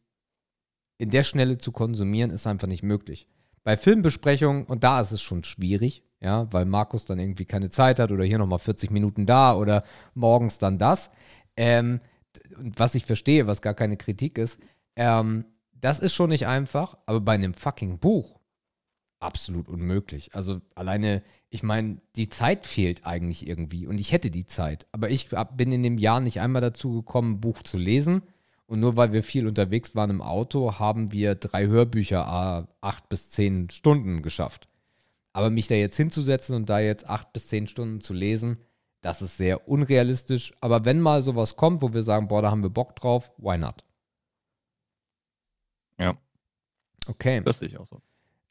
[0.99, 3.29] in der Schnelle zu konsumieren, ist einfach nicht möglich.
[3.63, 7.99] Bei Filmbesprechungen, und da ist es schon schwierig, ja, weil Markus dann irgendwie keine Zeit
[7.99, 9.85] hat oder hier nochmal 40 Minuten da oder
[10.15, 11.11] morgens dann das.
[11.57, 12.01] Ähm,
[12.57, 14.59] was ich verstehe, was gar keine Kritik ist,
[14.95, 18.41] ähm, das ist schon nicht einfach, aber bei einem fucking Buch
[19.21, 20.35] absolut unmöglich.
[20.35, 21.23] Also alleine,
[21.57, 25.73] ich meine, die Zeit fehlt eigentlich irgendwie und ich hätte die Zeit, aber ich bin
[25.73, 28.23] in dem Jahr nicht einmal dazu gekommen, ein Buch zu lesen.
[28.67, 33.31] Und nur weil wir viel unterwegs waren im Auto, haben wir drei Hörbücher acht bis
[33.31, 34.69] zehn Stunden geschafft.
[35.33, 38.59] Aber mich da jetzt hinzusetzen und da jetzt acht bis zehn Stunden zu lesen,
[39.03, 40.53] das ist sehr unrealistisch.
[40.61, 43.57] Aber wenn mal sowas kommt, wo wir sagen, boah, da haben wir Bock drauf, why
[43.57, 43.85] not?
[45.99, 46.17] Ja.
[47.07, 47.41] Okay.
[47.45, 48.03] Das sehe ich auch so.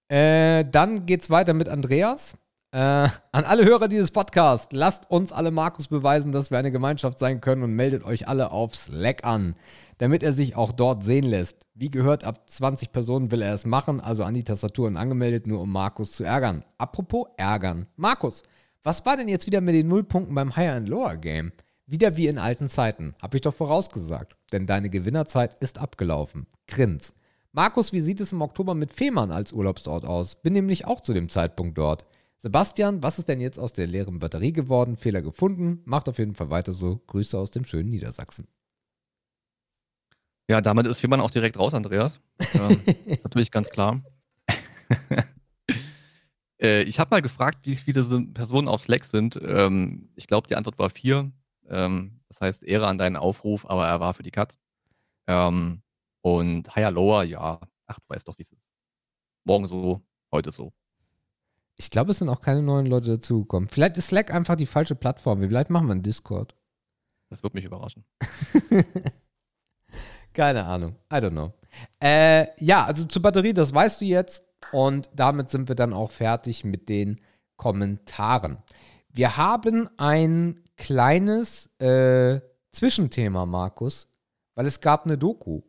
[0.07, 2.37] Äh, dann geht's weiter mit Andreas.
[2.71, 7.19] Äh, an alle Hörer dieses Podcasts, lasst uns alle Markus beweisen, dass wir eine Gemeinschaft
[7.19, 9.55] sein können und meldet euch alle auf Slack an,
[9.97, 11.67] damit er sich auch dort sehen lässt.
[11.73, 15.61] Wie gehört, ab 20 Personen will er es machen, also an die Tastaturen angemeldet, nur
[15.61, 16.65] um Markus zu ärgern.
[16.77, 17.85] Apropos ärgern.
[17.95, 18.43] Markus,
[18.83, 21.53] was war denn jetzt wieder mit den Nullpunkten beim Higher and Lower Game?
[21.87, 23.15] Wieder wie in alten Zeiten.
[23.21, 24.35] Hab ich doch vorausgesagt.
[24.51, 26.47] Denn deine Gewinnerzeit ist abgelaufen.
[26.67, 27.13] Grins.
[27.51, 30.35] Markus, wie sieht es im Oktober mit Fehmarn als Urlaubsort aus?
[30.35, 32.03] Bin nämlich auch zu dem Zeitpunkt dort.
[32.41, 34.97] Sebastian, was ist denn jetzt aus der leeren Batterie geworden?
[34.97, 35.81] Fehler gefunden?
[35.85, 37.01] Macht auf jeden Fall weiter so.
[37.07, 38.47] Grüße aus dem schönen Niedersachsen.
[40.47, 42.19] Ja, damit ist Fehmarn auch direkt raus, Andreas.
[42.53, 42.79] ähm,
[43.23, 44.01] natürlich ganz klar.
[46.61, 49.37] Äh, ich habe mal gefragt, wie viele Personen auf Slack sind.
[49.43, 51.31] Ähm, ich glaube, die Antwort war vier.
[51.67, 54.57] Ähm, das heißt, Ehre an deinen Aufruf, aber er war für die Katz.
[55.27, 55.81] Ähm,
[56.21, 58.69] und Higher Lower, ja, ach, du weißt doch, wie es ist.
[59.43, 60.73] Morgen so, heute so.
[61.77, 63.69] Ich glaube, es sind auch keine neuen Leute dazugekommen.
[63.69, 65.41] Vielleicht ist Slack einfach die falsche Plattform.
[65.41, 66.55] Vielleicht machen wir einen Discord.
[67.29, 68.05] Das wird mich überraschen.
[70.33, 70.95] keine Ahnung.
[71.11, 71.53] I don't know.
[72.01, 74.43] Äh, ja, also zur Batterie, das weißt du jetzt.
[74.71, 77.19] Und damit sind wir dann auch fertig mit den
[77.57, 78.57] Kommentaren.
[79.09, 84.09] Wir haben ein kleines äh, Zwischenthema, Markus,
[84.55, 85.61] weil es gab eine Doku.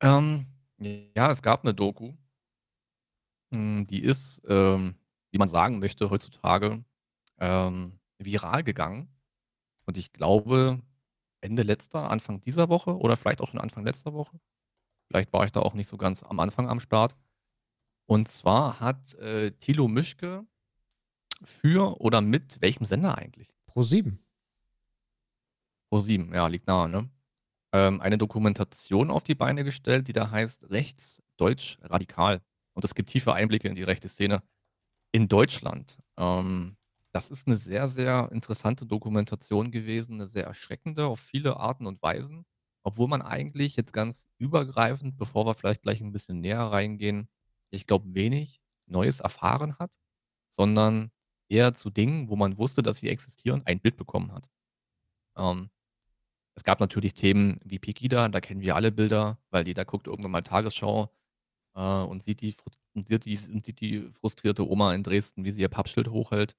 [0.00, 0.46] Ähm,
[0.78, 2.14] ja, es gab eine Doku.
[3.52, 4.96] Die ist, ähm,
[5.30, 6.84] wie man sagen möchte, heutzutage
[7.38, 9.08] ähm, viral gegangen.
[9.86, 10.80] Und ich glaube,
[11.40, 14.40] Ende letzter, Anfang dieser Woche oder vielleicht auch schon Anfang letzter Woche
[15.08, 17.16] Vielleicht war ich da auch nicht so ganz am Anfang am Start.
[18.06, 20.46] Und zwar hat äh, Thilo Mischke
[21.42, 23.54] für oder mit welchem Sender eigentlich?
[23.66, 24.18] Pro 7.
[25.90, 27.08] Pro 7, ja, liegt nahe, ne?
[27.72, 32.40] Ähm, eine Dokumentation auf die Beine gestellt, die da heißt Rechts Deutsch Radikal.
[32.76, 34.42] Und es gibt tiefe Einblicke in die rechte Szene
[35.10, 35.98] in Deutschland.
[36.18, 36.76] Ähm,
[37.12, 42.02] das ist eine sehr, sehr interessante Dokumentation gewesen, eine sehr erschreckende auf viele Arten und
[42.02, 42.44] Weisen,
[42.82, 47.30] obwohl man eigentlich jetzt ganz übergreifend, bevor wir vielleicht gleich ein bisschen näher reingehen,
[47.70, 49.98] ich glaube, wenig Neues erfahren hat,
[50.50, 51.10] sondern
[51.48, 54.50] eher zu Dingen, wo man wusste, dass sie existieren, ein Bild bekommen hat.
[55.38, 55.70] Ähm,
[56.54, 60.32] es gab natürlich Themen wie Pegida, da kennen wir alle Bilder, weil jeder guckt irgendwann
[60.32, 61.10] mal Tagesschau
[61.76, 62.54] äh, und, sieht die,
[62.94, 66.56] und, sieht die, und sieht die frustrierte Oma in Dresden, wie sie ihr Pappschild hochhält.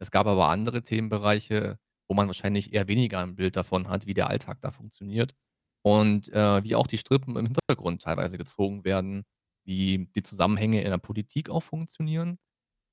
[0.00, 4.14] Es gab aber andere Themenbereiche, wo man wahrscheinlich eher weniger ein Bild davon hat, wie
[4.14, 5.34] der Alltag da funktioniert.
[5.82, 9.24] Und äh, wie auch die Strippen im Hintergrund teilweise gezogen werden,
[9.64, 12.38] wie die Zusammenhänge in der Politik auch funktionieren.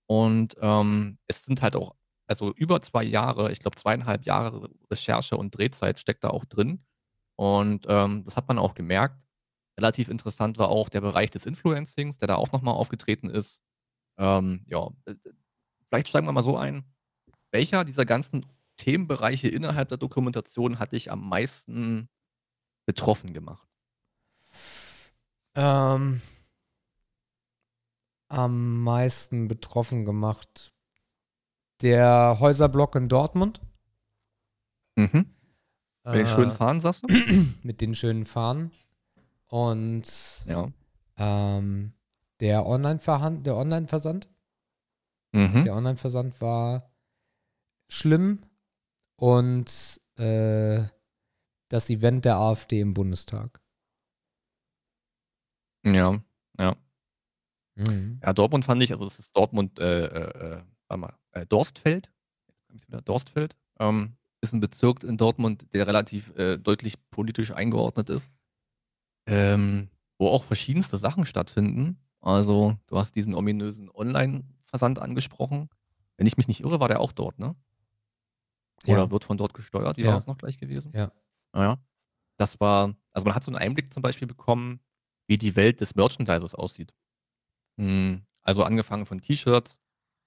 [0.08, 1.96] Und ähm, es sind halt auch
[2.28, 6.84] also über zwei Jahre, ich glaube zweieinhalb Jahre Recherche und Drehzeit steckt da auch drin.
[7.38, 9.26] Und ähm, das hat man auch gemerkt.
[9.78, 13.62] Relativ interessant war auch der Bereich des Influencings, der da auch nochmal aufgetreten ist.
[14.18, 14.90] Ähm, ja,
[15.90, 16.86] vielleicht steigen wir mal so ein.
[17.52, 18.46] Welcher dieser ganzen
[18.78, 22.10] Themenbereiche innerhalb der Dokumentation hat dich am meisten
[22.86, 23.68] betroffen gemacht?
[25.56, 26.22] Ähm,
[28.30, 30.74] am meisten betroffen gemacht
[31.82, 33.62] der Häuserblock in Dortmund.
[34.96, 35.36] Mhm.
[36.06, 37.08] Mit den schönen äh, Fahnen, sagst du?
[37.64, 38.72] Mit den schönen Fahnen.
[39.48, 40.06] Und
[40.48, 40.72] ja.
[41.18, 41.94] ähm,
[42.40, 44.30] der Online-Versand, der Online-Versand.
[45.32, 45.64] Mhm.
[45.64, 46.92] Der Online-Versand war
[47.90, 48.42] schlimm
[49.18, 50.84] und äh,
[51.70, 53.62] das Event der AfD im Bundestag.
[55.86, 56.20] Ja,
[56.58, 56.76] ja.
[57.76, 58.20] Mhm.
[58.24, 62.12] Ja, Dortmund fand ich, also es ist Dortmund, äh, äh, äh warte mal, äh, Dorstfeld.
[62.70, 63.02] Wieder.
[63.02, 63.56] Dorstfeld.
[63.80, 68.32] Ähm, ist ein Bezirk in Dortmund, der relativ äh, deutlich politisch eingeordnet ist.
[69.26, 72.00] Ähm, wo auch verschiedenste Sachen stattfinden.
[72.22, 75.70] Also, du hast diesen ominösen Online-Versand angesprochen.
[76.18, 77.56] Wenn ich mich nicht irre, war der auch dort, ne?
[78.88, 79.12] Oder ja.
[79.12, 79.98] wird von dort gesteuert?
[79.98, 80.12] Wie ja.
[80.12, 80.92] war es noch gleich gewesen?
[80.96, 81.12] Ja.
[81.54, 81.78] Naja.
[82.38, 84.80] Das war, also man hat so einen Einblick zum Beispiel bekommen,
[85.28, 86.94] wie die Welt des Merchandisers aussieht.
[87.78, 89.82] Hm, also angefangen von T-Shirts,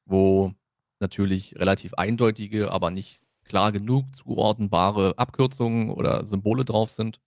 [0.07, 0.55] wo
[1.01, 7.21] natürlich relativ eindeutige, aber nicht klar genug zuordnenbare Abkürzungen oder Symbole drauf sind.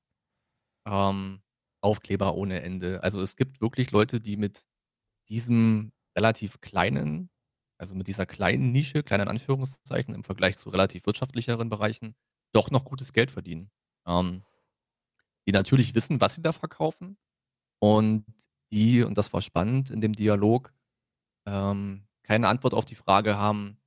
[0.86, 1.42] Ähm,
[1.82, 3.04] Aufkleber ohne Ende.
[3.04, 4.66] Also es gibt wirklich Leute, die mit
[5.30, 7.30] diesem relativ kleinen,
[7.80, 12.16] also mit dieser kleinen Nische, kleinen Anführungszeichen im Vergleich zu relativ wirtschaftlicheren Bereichen,
[12.54, 13.72] doch noch gutes Geld verdienen.
[14.08, 14.44] Ähm,
[15.48, 17.18] die natürlich wissen, was sie da verkaufen
[17.80, 18.26] und
[18.72, 20.74] die, und das war spannend in dem Dialog,
[21.48, 23.78] ähm, keine Antwort auf die Frage haben,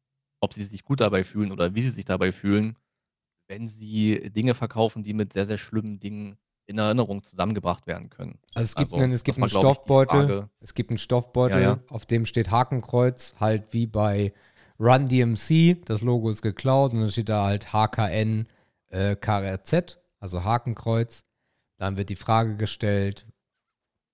[0.40, 2.76] ob sie sich gut dabei fühlen oder wie sie sich dabei fühlen,
[3.48, 8.38] wenn sie Dinge verkaufen, die mit sehr, sehr schlimmen Dingen in Erinnerung zusammengebracht werden können.
[8.54, 11.78] Also es gibt also, einen, es gibt einen Stoffbeutel, es gibt einen Stoffbeutel, ja, ja.
[11.90, 14.32] auf dem steht Hakenkreuz, halt wie bei
[14.80, 18.46] Run DMC, das Logo ist geklaut und dann steht da halt HKN
[18.88, 21.24] äh, KRZ, also Hakenkreuz.
[21.76, 23.26] Dann wird die Frage gestellt,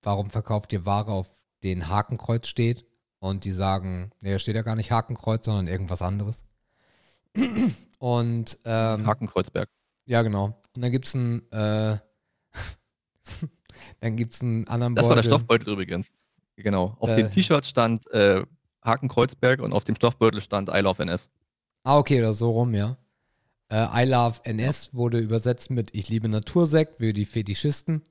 [0.03, 2.87] warum verkauft ihr Ware, auf den Hakenkreuz steht?
[3.19, 6.45] Und die sagen, nee, da steht ja gar nicht Hakenkreuz, sondern irgendwas anderes.
[7.99, 9.69] Und ähm, Hakenkreuzberg.
[10.07, 10.59] Ja, genau.
[10.75, 11.99] Und dann gibt es einen, äh,
[14.01, 15.11] dann gibt es einen anderen Das Beutel.
[15.11, 16.13] war der Stoffbeutel übrigens.
[16.57, 16.97] Genau.
[16.99, 18.45] Auf äh, dem T-Shirt stand äh,
[18.83, 21.31] Hakenkreuzberg und auf dem Stoffbeutel stand I Love NS.
[21.85, 22.97] Ah, okay, oder so rum, ja.
[23.69, 24.99] Äh, I Love NS ja.
[24.99, 28.03] wurde übersetzt mit Ich liebe Natursekt für die Fetischisten.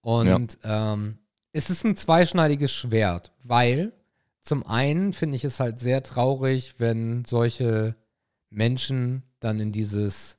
[0.00, 0.92] Und ja.
[0.92, 1.18] ähm,
[1.52, 3.92] es ist ein zweischneidiges Schwert, weil
[4.40, 7.96] zum einen finde ich es halt sehr traurig, wenn solche
[8.50, 10.37] Menschen dann in dieses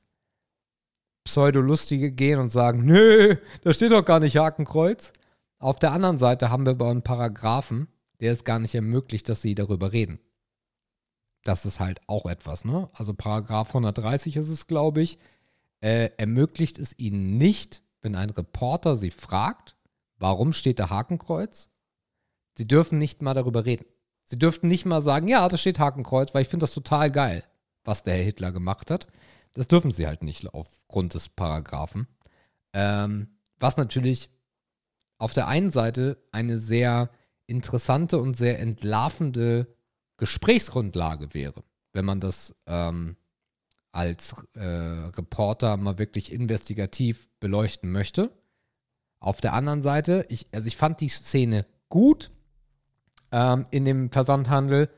[1.30, 5.12] Pseudolustige gehen und sagen, nö, da steht doch gar nicht Hakenkreuz.
[5.60, 7.86] Auf der anderen Seite haben wir aber einen Paragraphen,
[8.18, 10.18] der es gar nicht ermöglicht, dass sie darüber reden.
[11.44, 12.90] Das ist halt auch etwas, ne?
[12.94, 15.18] Also Paragraph 130 ist es, glaube ich,
[15.80, 19.76] äh, ermöglicht es ihnen nicht, wenn ein Reporter sie fragt,
[20.18, 21.70] warum steht da Hakenkreuz?
[22.58, 23.86] Sie dürfen nicht mal darüber reden.
[24.24, 27.44] Sie dürften nicht mal sagen, ja, da steht Hakenkreuz, weil ich finde das total geil,
[27.84, 29.06] was der Herr Hitler gemacht hat.
[29.54, 32.06] Das dürfen sie halt nicht aufgrund des Paragraphen.
[32.72, 33.28] Ähm,
[33.58, 34.30] was natürlich
[35.18, 37.10] auf der einen Seite eine sehr
[37.46, 39.66] interessante und sehr entlarvende
[40.16, 43.16] Gesprächsgrundlage wäre, wenn man das ähm,
[43.92, 48.30] als äh, Reporter mal wirklich investigativ beleuchten möchte.
[49.18, 52.30] Auf der anderen Seite, ich, also ich fand die Szene gut,
[53.32, 54.88] ähm, in dem Versandhandel.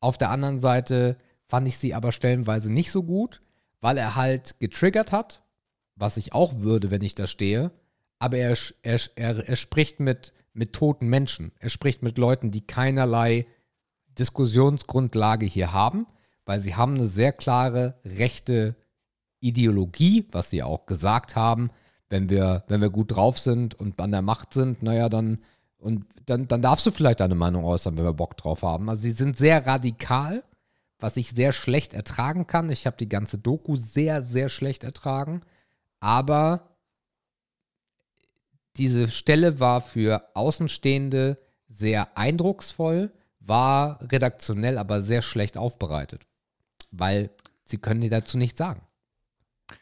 [0.00, 3.42] Auf der anderen Seite fand ich sie aber stellenweise nicht so gut,
[3.80, 5.42] weil er halt getriggert hat,
[5.94, 7.70] was ich auch würde, wenn ich da stehe.
[8.18, 11.52] Aber er, er, er, er spricht mit mit toten Menschen.
[11.60, 13.46] Er spricht mit Leuten, die keinerlei
[14.18, 16.06] Diskussionsgrundlage hier haben,
[16.44, 18.74] weil sie haben eine sehr klare rechte
[19.40, 21.70] Ideologie, was sie auch gesagt haben.
[22.10, 25.38] Wenn wir, wenn wir gut drauf sind und an der Macht sind, naja, dann,
[25.78, 28.88] und dann, dann darfst du vielleicht deine Meinung äußern, wenn wir Bock drauf haben.
[28.88, 30.42] Also sie sind sehr radikal,
[30.98, 32.70] was ich sehr schlecht ertragen kann.
[32.70, 35.42] Ich habe die ganze Doku sehr, sehr schlecht ertragen.
[36.00, 36.76] Aber
[38.76, 41.38] diese Stelle war für Außenstehende
[41.68, 46.26] sehr eindrucksvoll, war redaktionell aber sehr schlecht aufbereitet,
[46.90, 47.30] weil
[47.64, 48.82] sie können dir dazu nichts sagen.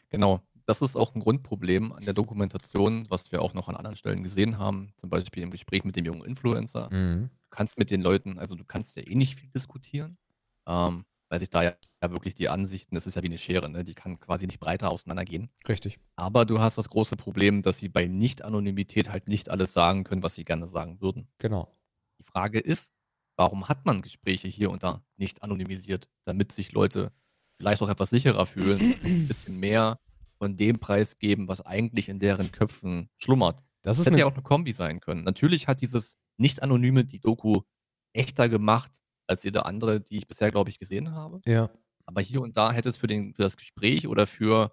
[0.09, 3.95] Genau, das ist auch ein Grundproblem an der Dokumentation, was wir auch noch an anderen
[3.95, 6.89] Stellen gesehen haben, zum Beispiel im Gespräch mit dem jungen Influencer.
[6.91, 7.29] Mhm.
[7.29, 10.17] Du kannst mit den Leuten, also du kannst ja eh nicht viel diskutieren,
[10.67, 13.69] ähm, weil sich da ja, ja wirklich die Ansichten, das ist ja wie eine Schere,
[13.69, 13.83] ne?
[13.83, 15.49] die kann quasi nicht breiter auseinandergehen.
[15.67, 15.99] Richtig.
[16.15, 20.23] Aber du hast das große Problem, dass sie bei Nicht-Anonymität halt nicht alles sagen können,
[20.23, 21.27] was sie gerne sagen würden.
[21.39, 21.75] Genau.
[22.19, 22.93] Die Frage ist,
[23.35, 27.11] warum hat man Gespräche hier und da nicht anonymisiert, damit sich Leute
[27.57, 29.99] vielleicht auch etwas sicherer fühlen, ein bisschen mehr
[30.37, 33.63] von dem Preis geben, was eigentlich in deren Köpfen schlummert.
[33.81, 35.23] Das ist hätte eine, ja auch eine Kombi sein können.
[35.23, 37.61] Natürlich hat dieses Nicht-Anonyme die Doku
[38.13, 41.41] echter gemacht als jede andere, die ich bisher, glaube ich, gesehen habe.
[41.45, 41.69] ja.
[42.09, 44.71] Aber hier und da hätte es für, den, für das Gespräch oder für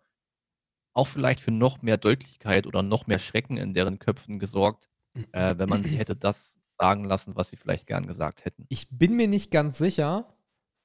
[0.92, 4.88] auch vielleicht für noch mehr Deutlichkeit oder noch mehr Schrecken in deren Köpfen gesorgt,
[5.32, 8.66] äh, wenn man sie hätte das sagen lassen, was sie vielleicht gern gesagt hätten.
[8.68, 10.32] Ich bin mir nicht ganz sicher,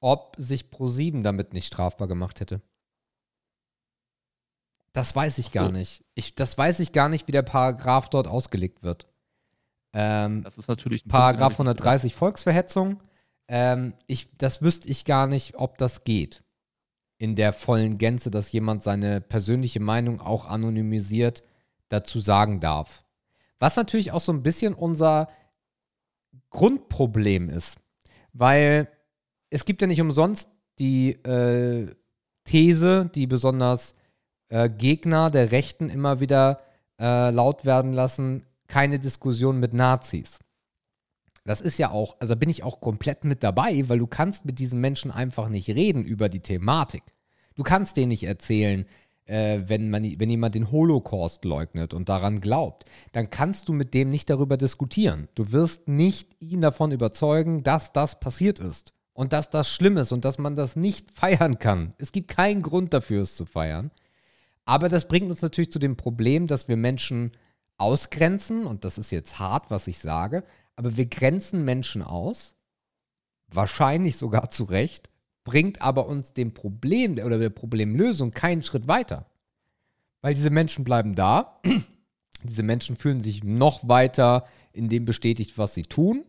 [0.00, 2.62] ob sich Pro7 damit nicht strafbar gemacht hätte.
[4.92, 5.72] Das weiß ich gar so.
[5.72, 6.04] nicht.
[6.14, 9.06] Ich, das weiß ich gar nicht, wie der Paragraph dort ausgelegt wird.
[9.92, 13.00] Ähm, Das ist natürlich ein Paragraph habe ich nicht 130 Volksverhetzung.
[13.50, 16.44] Ähm, ich, das wüsste ich gar nicht, ob das geht.
[17.18, 21.42] In der vollen Gänze, dass jemand seine persönliche Meinung auch anonymisiert
[21.88, 23.04] dazu sagen darf.
[23.58, 25.28] Was natürlich auch so ein bisschen unser
[26.50, 27.78] Grundproblem ist.
[28.32, 28.88] Weil
[29.50, 30.48] es gibt ja nicht umsonst
[30.78, 31.92] die äh,
[32.44, 33.96] These, die besonders
[34.48, 36.60] äh, Gegner der Rechten immer wieder
[37.00, 40.38] äh, laut werden lassen, keine Diskussion mit Nazis.
[41.50, 44.60] Das ist ja auch, also bin ich auch komplett mit dabei, weil du kannst mit
[44.60, 47.02] diesen Menschen einfach nicht reden über die Thematik.
[47.56, 48.86] Du kannst denen nicht erzählen,
[49.24, 53.94] äh, wenn, man, wenn jemand den Holocaust leugnet und daran glaubt, dann kannst du mit
[53.94, 55.26] dem nicht darüber diskutieren.
[55.34, 60.12] Du wirst nicht ihn davon überzeugen, dass das passiert ist und dass das schlimm ist
[60.12, 61.96] und dass man das nicht feiern kann.
[61.98, 63.90] Es gibt keinen Grund dafür, es zu feiern.
[64.66, 67.32] Aber das bringt uns natürlich zu dem Problem, dass wir Menschen
[67.76, 70.44] ausgrenzen, und das ist jetzt hart, was ich sage,
[70.80, 72.56] aber wir grenzen Menschen aus,
[73.48, 75.10] wahrscheinlich sogar zu Recht,
[75.44, 79.26] bringt aber uns dem Problem oder der Problemlösung keinen Schritt weiter.
[80.22, 81.60] Weil diese Menschen bleiben da,
[82.44, 86.24] diese Menschen fühlen sich noch weiter in dem bestätigt, was sie tun,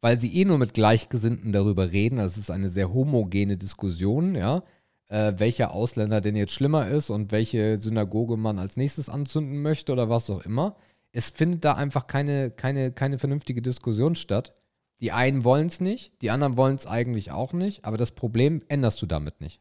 [0.00, 2.18] weil sie eh nur mit Gleichgesinnten darüber reden.
[2.18, 4.62] Das ist eine sehr homogene Diskussion, ja
[5.08, 9.92] äh, welcher Ausländer denn jetzt schlimmer ist und welche Synagoge man als nächstes anzünden möchte
[9.92, 10.76] oder was auch immer.
[11.12, 14.54] Es findet da einfach keine, keine, keine vernünftige Diskussion statt.
[15.00, 18.62] Die einen wollen es nicht, die anderen wollen es eigentlich auch nicht, aber das Problem
[18.68, 19.60] änderst du damit nicht.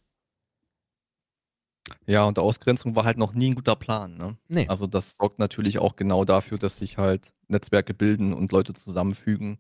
[2.06, 4.18] Ja, und Ausgrenzung war halt noch nie ein guter Plan.
[4.18, 4.38] Ne?
[4.48, 4.68] Nee.
[4.68, 9.60] Also das sorgt natürlich auch genau dafür, dass sich halt Netzwerke bilden und Leute zusammenfügen.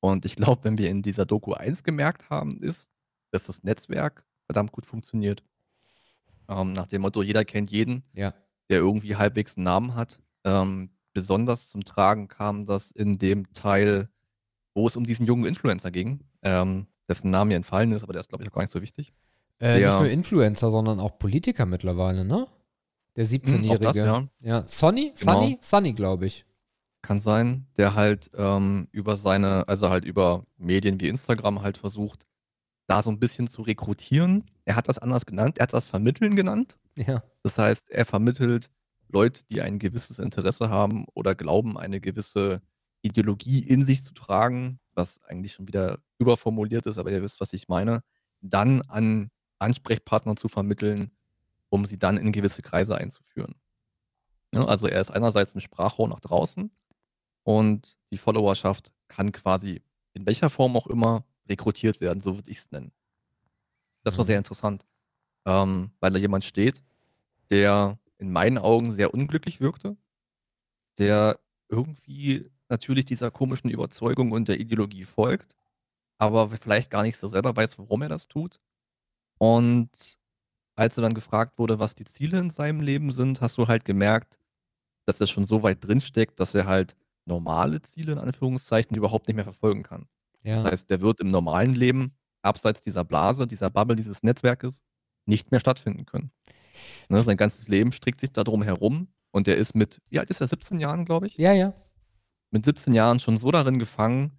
[0.00, 2.90] Und ich glaube, wenn wir in dieser Doku eins gemerkt haben, ist,
[3.30, 5.42] dass das Netzwerk verdammt gut funktioniert.
[6.48, 8.32] Ähm, nach dem Motto, jeder kennt jeden, Ja.
[8.70, 10.20] der irgendwie halbwegs einen Namen hat.
[10.44, 14.08] Ähm, besonders zum Tragen kam das in dem Teil,
[14.74, 18.20] wo es um diesen jungen Influencer ging, ähm, dessen Name mir entfallen ist, aber der
[18.20, 19.12] ist, glaube ich, auch gar nicht so wichtig.
[19.58, 22.46] Äh, Der- nicht nur Influencer, sondern auch Politiker mittlerweile, ne?
[23.16, 23.98] Der Hm, auch das, 17-Jährige.
[24.04, 24.28] ja.
[24.40, 24.68] ja.
[24.68, 25.12] Sonny?
[25.18, 25.32] Genau.
[25.40, 25.58] Sunny?
[25.60, 26.44] Sunny, glaube ich.
[27.02, 32.26] Kann sein, der halt ähm, über seine, also halt über Medien wie Instagram halt versucht,
[32.86, 34.44] da so ein bisschen zu rekrutieren.
[34.64, 36.78] Er hat das anders genannt, er hat das Vermitteln genannt.
[36.96, 37.22] Ja.
[37.42, 38.70] Das heißt, er vermittelt
[39.08, 42.60] Leute, die ein gewisses Interesse haben oder glauben, eine gewisse
[43.02, 47.52] Ideologie in sich zu tragen, was eigentlich schon wieder überformuliert ist, aber ihr wisst, was
[47.52, 48.02] ich meine,
[48.40, 51.12] dann an Ansprechpartner zu vermitteln,
[51.70, 53.54] um sie dann in gewisse Kreise einzuführen.
[54.54, 56.70] Ja, also er ist einerseits ein Sprachrohr nach draußen
[57.44, 59.82] und die Followerschaft kann quasi
[60.14, 62.92] in welcher Form auch immer rekrutiert werden, so würde ich es nennen.
[64.04, 64.26] Das war Mhm.
[64.26, 64.86] sehr interessant,
[65.46, 66.82] ähm, weil da jemand steht,
[67.50, 69.96] der in meinen Augen sehr unglücklich wirkte,
[70.98, 71.38] der
[71.68, 75.56] irgendwie natürlich dieser komischen Überzeugung und der Ideologie folgt,
[76.18, 78.60] aber vielleicht gar nicht so selber weiß, warum er das tut.
[79.38, 80.18] Und
[80.76, 83.84] als er dann gefragt wurde, was die Ziele in seinem Leben sind, hast du halt
[83.84, 84.38] gemerkt,
[85.06, 86.96] dass er schon so weit drinsteckt, dass er halt
[87.26, 90.08] normale Ziele in Anführungszeichen überhaupt nicht mehr verfolgen kann.
[90.52, 90.70] Das Ja.
[90.72, 94.82] heißt, der wird im normalen Leben abseits dieser Blase, dieser Bubble, dieses Netzwerkes
[95.26, 96.32] nicht mehr stattfinden können.
[97.08, 100.30] Ne, sein ganzes Leben strickt sich da drum herum und der ist mit wie alt
[100.30, 100.48] ist er?
[100.48, 101.36] 17 Jahren, glaube ich?
[101.36, 101.72] Ja, ja.
[102.50, 104.32] Mit 17 Jahren schon so darin gefangen,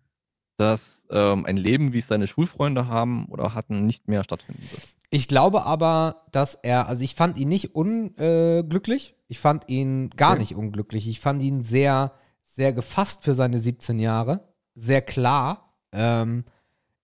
[0.58, 4.82] dass, ähm, ein Leben, wie es seine Schulfreunde haben oder hatten, nicht mehr stattfinden wird.
[5.10, 9.16] Ich glaube aber, dass er, also ich fand ihn nicht unglücklich.
[9.28, 10.40] ich fand ihn gar Okay.
[10.40, 11.08] nicht unglücklich.
[11.08, 12.14] Ich fand ihn sehr,
[12.44, 14.48] sehr gefasst für seine 17 Jahre.
[14.76, 16.46] Sehr klar ähm,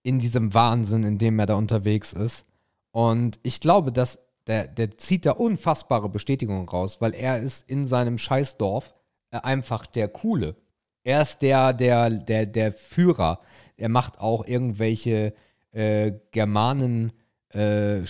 [0.02, 2.44] in diesem Wahnsinn, in dem er da unterwegs ist.
[2.90, 7.86] Und ich glaube, dass der, der zieht da unfassbare Bestätigung raus, weil er ist in
[7.86, 8.94] seinem Scheißdorf
[9.30, 10.56] äh, einfach der Coole.
[11.02, 13.40] Er ist der, der, der, der Führer.
[13.76, 15.34] Er macht auch irgendwelche
[15.72, 17.12] äh, Germanen
[17.54, 18.04] äh, äh,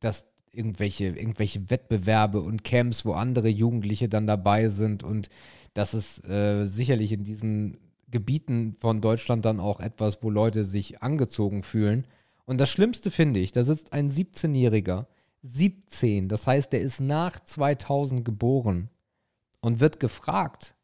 [0.00, 5.28] dass irgendwelche, irgendwelche Wettbewerbe und Camps, wo andere Jugendliche dann dabei sind und
[5.74, 7.78] das ist äh, sicherlich in diesen
[8.10, 12.06] Gebieten von Deutschland dann auch etwas, wo Leute sich angezogen fühlen.
[12.46, 15.06] Und das Schlimmste finde ich, da sitzt ein 17-Jähriger,
[15.42, 18.88] 17, das heißt, der ist nach 2000 geboren
[19.60, 20.74] und wird gefragt,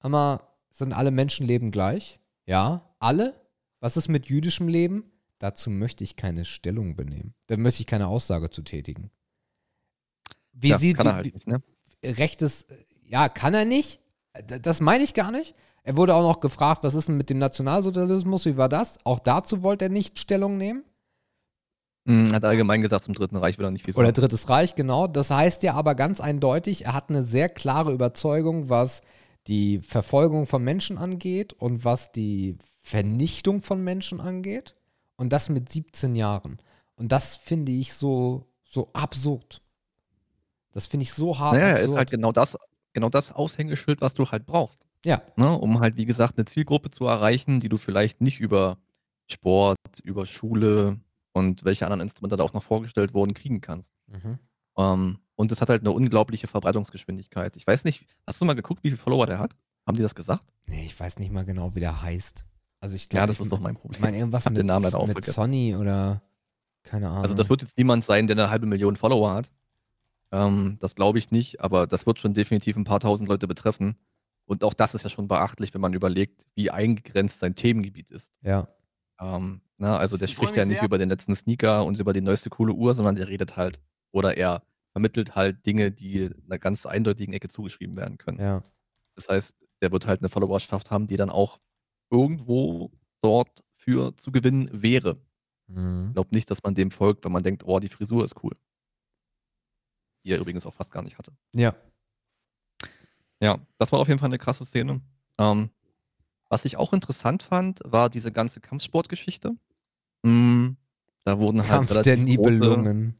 [0.00, 2.18] aber sind alle Menschenleben gleich?
[2.46, 3.40] Ja, alle?
[3.80, 5.04] Was ist mit jüdischem Leben?
[5.38, 7.34] Dazu möchte ich keine Stellung benehmen.
[7.46, 9.10] Da möchte ich keine Aussage zu tätigen.
[10.52, 11.62] Wie Tja, sieht kann er halt nicht, ne?
[12.04, 12.66] rechtes,
[13.04, 14.00] ja, kann er nicht.
[14.46, 15.54] Das meine ich gar nicht.
[15.82, 18.98] Er wurde auch noch gefragt, was ist denn mit dem Nationalsozialismus, wie war das?
[19.04, 20.84] Auch dazu wollte er nicht Stellung nehmen.
[22.06, 24.20] Hm, hat allgemein gesagt, zum Dritten Reich will er nicht viel Oder sagen.
[24.20, 25.06] Drittes Reich, genau.
[25.06, 29.02] Das heißt ja aber ganz eindeutig, er hat eine sehr klare Überzeugung, was
[29.46, 34.74] die Verfolgung von Menschen angeht und was die Vernichtung von Menschen angeht.
[35.16, 36.58] Und das mit 17 Jahren.
[36.96, 39.62] Und das finde ich so, so absurd.
[40.72, 41.54] Das finde ich so hart.
[41.54, 41.98] Naja, er ist absurd.
[41.98, 42.56] halt genau das
[42.92, 45.50] genau das Aushängeschild, was du halt brauchst, ja, ne?
[45.58, 48.78] Um halt, wie gesagt, 'ne Zielgruppe zu erreichen, die du vielleicht nicht über
[49.30, 50.98] Sport, über Schule
[51.32, 53.94] und welche anderen Instrumente da auch noch vorgestellt wurden, kriegen kannst.
[54.08, 54.38] mhm.
[54.78, 57.56] Ähm, und das hat halt 'ne unglaubliche Verbreitungsgeschwindigkeit.
[57.56, 59.56] Ich weiß nicht, hast du mal geguckt, wie viele Follower der hat?
[59.86, 60.52] Haben die das gesagt?
[60.66, 62.44] Nee, ich weiß nicht mal genau, wie der heißt.
[62.80, 63.96] Also ich Ja, glaube, das ich ist doch mein Problem.
[63.96, 65.34] Ich meine irgendwas mit, den Namen leider auch mit vergessen.
[65.34, 66.22] Sonny oder
[66.84, 67.22] keine Ahnung.
[67.24, 69.52] Also, das wird jetzt niemand sein, der 'ne halbe Million Follower hat.
[70.32, 73.96] Ähm, das glaube ich nicht, aber das wird schon definitiv 'n paar Tausend Leute betreffen.
[74.46, 78.32] Und auch das ist ja schon beachtlich, wenn man überlegt, wie eingegrenzt sein Themengebiet ist.
[78.42, 78.66] ja.
[79.20, 80.82] Ähm, ne, also der Ich spricht ja nicht sehr.
[80.82, 83.80] über den letzten Sneaker und über die neueste coole Uhr, sondern der redet halt
[84.12, 88.38] oder er vermittelt halt Dinge, die 'ner ganz eindeutigen Ecke zugeschrieben werden können.
[88.38, 88.62] Ja.
[89.16, 91.60] Das heißt, der wird halt 'ne Followerschaft haben, die dann auch
[92.10, 95.22] irgendwo dort für zu gewinnen wäre.
[95.68, 96.14] Mhm.
[96.14, 98.56] Glaube nicht, dass man dem folgt, wenn man denkt: „Oh, die Frisur ist cool.“
[100.24, 101.32] Die er übrigens auch fast gar nicht hatte.
[101.54, 101.74] Ja.
[103.42, 105.00] Ja, das war auf jeden Fall 'ne krasse Szene.
[105.38, 105.70] Ähm,
[106.50, 109.56] was ich auch interessant fand, war diese ganze Kampfsportgeschichte.
[110.24, 110.76] Hm,
[111.24, 113.16] da wurden halt Kampf der relativ große Nibelungen.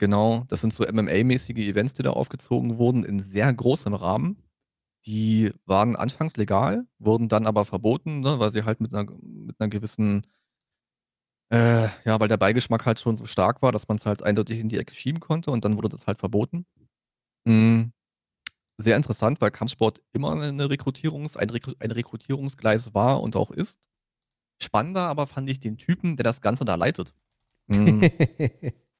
[0.00, 4.38] Genau, das sind so MMA-mäßige Events, die da aufgezogen wurden in sehr großem Rahmen.
[5.06, 9.60] Die waren anfangs legal, wurden dann aber verboten, ne, weil sie halt mit 'ner mit
[9.60, 10.22] 'ner gewissen
[11.52, 14.68] äh, ja, weil der Beigeschmack halt schon so stark war, dass man's halt eindeutig in
[14.68, 16.64] die Ecke schieben konnte und dann wurde das halt verboten.
[17.46, 17.92] Hm,
[18.78, 23.50] sehr interessant, weil Kampfsport immer 'ne 'ne Rekrutierungs ein Rekru ein Rekrutierungsgleis war und auch
[23.52, 23.89] ist.
[24.62, 27.14] Spannender aber fand ich den Typen, der das Ganze da leitet.
[27.68, 28.04] Hm,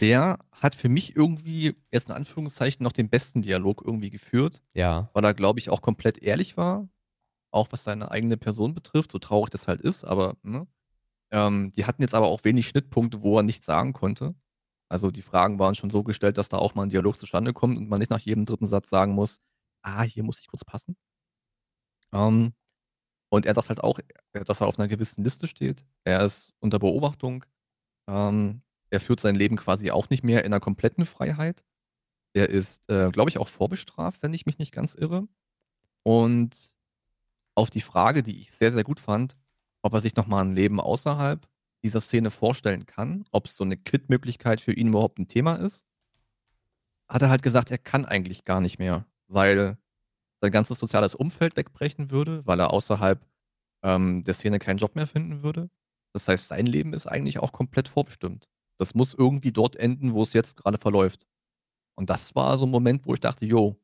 [0.00, 5.10] der hat für mich irgendwie jetzt in Anführungszeichen noch den besten Dialog irgendwie geführt, ja.
[5.12, 6.88] weil er, glaube ich, auch komplett ehrlich war,
[7.52, 10.66] auch was seine eigene Person betrifft, so traurig das halt ist, aber, ne?
[11.32, 14.34] Ähm, die hatten jetzt aber auch wenig Schnittpunkte, wo er nichts sagen konnte.
[14.90, 17.78] Also, die Fragen waren schon so gestellt, dass da auch mal 'n Dialog zustande kommt
[17.78, 19.40] und man nicht nach jedem dritten Satz sagen muss:
[19.82, 20.96] „Ah, hier muss ich kurz passen.“
[22.12, 22.54] Ähm,
[23.34, 23.98] und er sagt halt auch,
[24.34, 25.84] äh, dass er auf 'ner gewissen Liste steht.
[26.04, 27.44] Er ist unter Beobachtung.
[28.08, 31.64] Ähm, er führt sein Leben quasi auch nicht mehr in 'ner kompletten Freiheit.
[32.34, 35.28] Er ist, äh, glaube ich, auch vorbestraft, wenn ich mich nicht ganz irre.
[36.04, 36.74] Und
[37.56, 39.36] auf die Frage, die ich sehr, sehr gut fand,
[39.82, 41.46] ob er sich noch mal 'n Leben außerhalb
[41.84, 45.82] dieser Szene vorstellen kann, ob's so 'ne Quit-Möglichkeit für ihn überhaupt 'n Thema ist,
[47.08, 49.78] hat er halt gesagt, er kann eigentlich gar nicht mehr, weil
[50.44, 53.24] sein ganzes soziales Umfeld wegbrechen würde, weil er außerhalb,
[53.84, 55.70] ähm, der Szene keinen Job mehr finden würde.
[56.14, 58.48] Das heißt, sein Leben ist eigentlich auch komplett vorbestimmt.
[58.78, 61.26] Das muss irgendwie dort enden, wo es jetzt grade verläuft.
[61.96, 63.78] Und das war so 'n Moment, wo ich dachte: „Jo“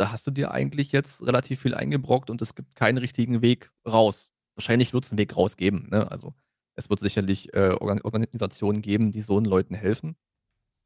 [0.00, 3.70] „da hast du dir eigentlich jetzt relativ viel eingebrockt und es gibt keinen richtigen Weg
[3.88, 6.10] raus.“ Wahrscheinlich wird's 'n Weg raus geben, ne?
[6.10, 6.34] Also,
[6.76, 10.16] es wird sicherlich, äh, Organ Organisationen geben, die so 'n Leuten helfen.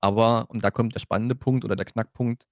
[0.03, 2.47] Aber und da kommt der spannende Punkt oder der Knackpunkt,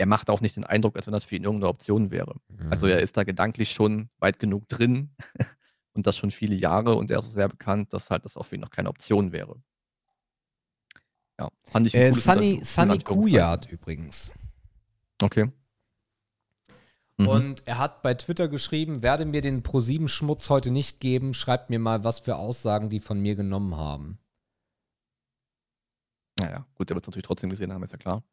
[0.00, 2.34] er macht auch nicht den Eindruck, als wenn das für ihn irgendeine Option wäre.
[2.48, 2.72] Mhm.
[2.72, 5.14] Also er ist da gedanklich schon weit genug drin
[5.92, 8.44] und das schon viele Jahre und er ist auch sehr bekannt, dass halt das auch
[8.44, 9.62] für ihn noch keine Option wäre.
[11.38, 12.98] Ja, fand ich Äh, Sunny, Sunny.
[13.00, 14.32] Kujat übrigens.
[15.20, 15.52] Okay.
[17.18, 17.26] Mhm.
[17.28, 21.78] Und er hat bei Twitter geschrieben, werde mir den Pro7-Schmutz heute nicht geben, schreibt mir
[21.78, 24.18] mal, was für Aussagen die von mir genommen haben.
[26.40, 28.24] naja, gut, der wird es natürlich trotzdem gesehen haben, ist ja klar.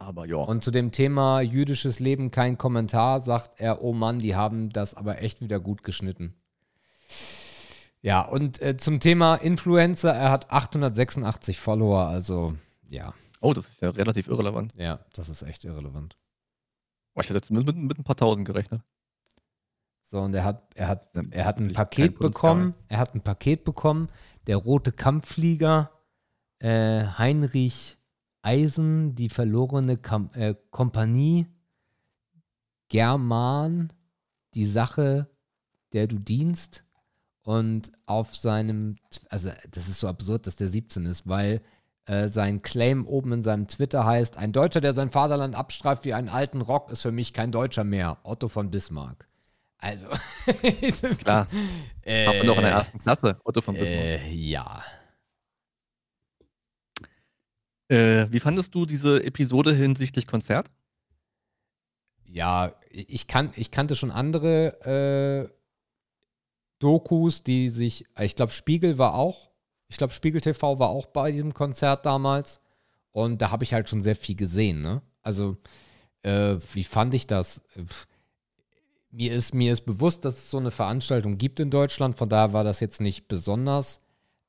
[0.00, 0.36] Aber ja.
[0.36, 4.94] Und zu dem Thema jüdisches Leben kein Kommentar, sagt er, oh Mann, die haben das
[4.94, 6.34] aber echt wieder gut geschnitten.
[8.00, 12.54] Ja, und äh, zum Thema Influencer, er hat 886 Follower, also
[12.88, 13.12] ja,
[13.42, 14.72] oh, das ist ja relativ irrelevant.
[14.74, 16.16] ja, das ist echt irrelevant.
[17.14, 18.80] Oh, Ich hätte jetzt mit, mit, mit ein paar Tausend gerechnet.
[20.04, 22.74] So, und er hat, er hat, er hat ein Paket bekommen.
[22.88, 24.08] Er hat ein Paket bekommen.
[24.46, 25.90] Der rote Kampfflieger,
[26.58, 27.98] äh, Heinrich
[28.42, 31.46] Eisen, die verlorene Kam äh, Kompanie,
[32.88, 33.92] German,
[34.54, 35.28] die Sache,
[35.92, 36.84] der du dienst.
[37.42, 38.96] Und auf seinem,
[39.28, 41.62] also das ist so absurd, dass der 17 ist, weil
[42.06, 46.14] äh, sein Claim oben in seinem Twitter heißt, ein Deutscher, der sein Vaterland abstreift wie
[46.14, 48.18] einen alten Rock, ist für mich kein Deutscher mehr.
[48.24, 49.26] Otto von Bismarck.
[49.78, 50.06] Also,
[51.18, 51.46] Klar.
[52.02, 54.02] äh, Hat man doch in der ersten Klasse, Otto von Bismarck.
[54.04, 54.82] äh, ja.
[57.90, 60.70] Äh, wie fandest du diese Episode hinsichtlich Konzert?
[62.24, 65.52] Ja, ich, kan ich kannte schon andere äh,
[66.78, 69.50] Dokus, die sich, ich glaube, Spiegel war auch,
[69.88, 72.60] ich glaube, Spiegel TV war auch bei diesem Konzert damals.
[73.10, 75.02] Und da habe ich halt schon sehr viel gesehen, ne?
[75.22, 75.56] Also,
[76.22, 77.60] äh, wie fand ich das?
[79.10, 82.52] Mir ist, mir ist bewusst, dass es so eine Veranstaltung gibt in Deutschland, von daher
[82.52, 83.98] war das jetzt nicht besonders.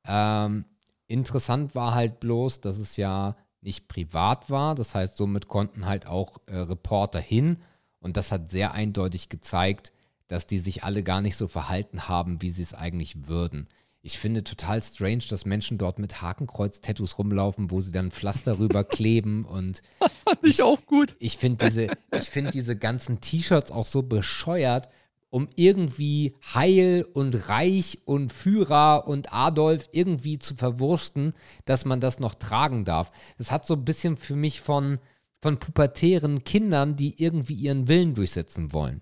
[0.05, 0.65] Ähm,
[1.11, 4.75] interessant war halt bloß, dass es ja nicht privat war.
[4.75, 7.57] Das heißt, somit konnten halt auch äh, Reporter hin.
[7.99, 9.91] Und das hat sehr eindeutig gezeigt,
[10.27, 13.67] dass die sich alle gar nicht so verhalten haben, wie sie es eigentlich würden.
[14.01, 18.83] Ich finde total strange, dass Menschen dort mit Hakenkreuz-Tattoos rumlaufen, wo sie dann Pflaster rüber
[18.85, 21.15] kleben und Das fand ich auch gut.
[21.19, 21.88] ich finde diese,
[22.19, 24.89] ich finde diese ganzen T-Shirts auch so bescheuert,
[25.31, 31.33] um irgendwie Heil und Reich und Führer und Adolf irgendwie zu verwursten,
[31.65, 33.11] dass man das noch tragen darf.
[33.39, 34.99] Das hat so ein bisschen für mich von,
[35.41, 39.01] von pubertären Kindern, die irgendwie ihren Willen durchsetzen wollen.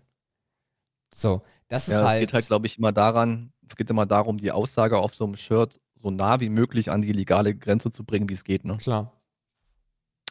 [1.14, 2.19] So, das ist Ja, es halt.
[2.19, 5.35] geht halt, glaube ich, immer daran, es geht immer darum, die Aussage auf so einem
[5.38, 8.65] Shirt so nah wie möglich an die legale Grenze zu bringen, wie es geht.
[8.65, 8.81] Ne?
[8.81, 9.11] klar.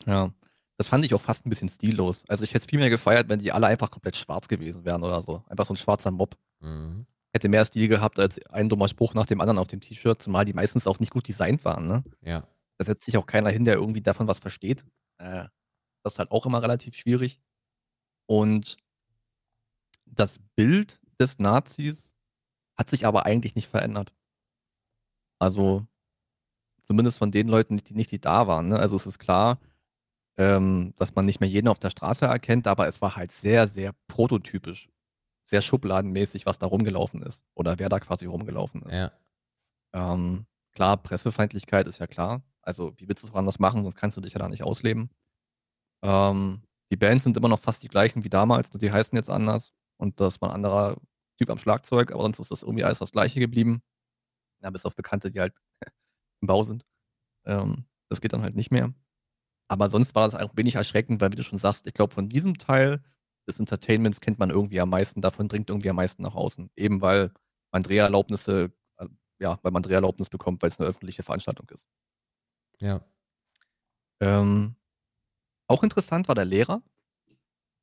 [0.06, 0.32] Ja.
[0.78, 2.24] Das fand ich auch fast ein bisschen stillos.
[2.28, 5.02] Also ich hätte es viel mehr gefeiert, wenn die alle einfach komplett schwarz gewesen wären
[5.02, 5.42] oder so.
[5.48, 6.36] Einfach so ein schwarzer Mob.
[6.60, 7.04] Mhm.
[7.32, 10.44] Hätte mehr Stil gehabt als ein dummer Spruch nach dem anderen auf dem T-Shirt, zumal
[10.44, 11.86] die meistens auch nicht gut designt waren.
[11.86, 12.04] Ne?
[12.22, 12.46] Ja.
[12.78, 14.84] Da setzt sich auch keiner hin, der irgendwie davon was versteht.
[15.18, 15.46] Äh,
[16.04, 17.40] das ist halt auch immer relativ schwierig.
[18.26, 18.76] Und
[20.06, 22.12] das Bild des Nazis
[22.76, 24.14] hat sich aber eigentlich nicht verändert.
[25.40, 25.86] Also
[26.84, 28.68] zumindest von den Leuten, die nicht die da waren.
[28.68, 28.78] Ne?
[28.78, 29.58] Also es ist klar,
[30.38, 33.66] ähm, dass man nicht mehr jeden auf der Straße erkennt, aber es war halt sehr,
[33.66, 34.88] sehr prototypisch,
[35.44, 38.92] sehr schubladenmäßig, was da rumgelaufen ist oder wer da quasi rumgelaufen ist.
[38.92, 39.12] Ja.
[39.92, 42.42] Ähm, klar, Pressefeindlichkeit ist ja klar.
[42.62, 44.62] Also, wie willst du es auch anders machen, sonst kannst du dich ja da nicht
[44.62, 45.10] ausleben.
[46.02, 46.62] Ähm,
[46.92, 49.72] die Bands sind immer noch fast die gleichen wie damals, nur die heißen jetzt anders.
[49.96, 50.96] Und das war ein anderer
[51.36, 53.82] Typ am Schlagzeug, aber sonst ist das irgendwie alles das gleiche geblieben.
[54.62, 55.54] Ja, bis auf Bekannte, die halt
[56.42, 56.86] im Bau sind.
[57.44, 58.92] Ähm, das geht dann halt nicht mehr.
[59.68, 62.28] Aber sonst war das auch wenig erschreckend, weil, wie du schon sagst, ich glaube, von
[62.28, 63.02] diesem Teil
[63.46, 66.70] des Entertainments kennt man irgendwie am meisten, davon dringt irgendwie am meisten nach außen.
[66.76, 67.32] Eben weil
[67.70, 69.06] man Dreherlaubnisse, äh,
[69.38, 71.86] ja, weil man Dreherlaubnis bekommt, weil es eine öffentliche Veranstaltung ist.
[72.80, 73.00] Ja.
[74.20, 74.74] Ähm,
[75.66, 76.82] auch interessant war der Lehrer,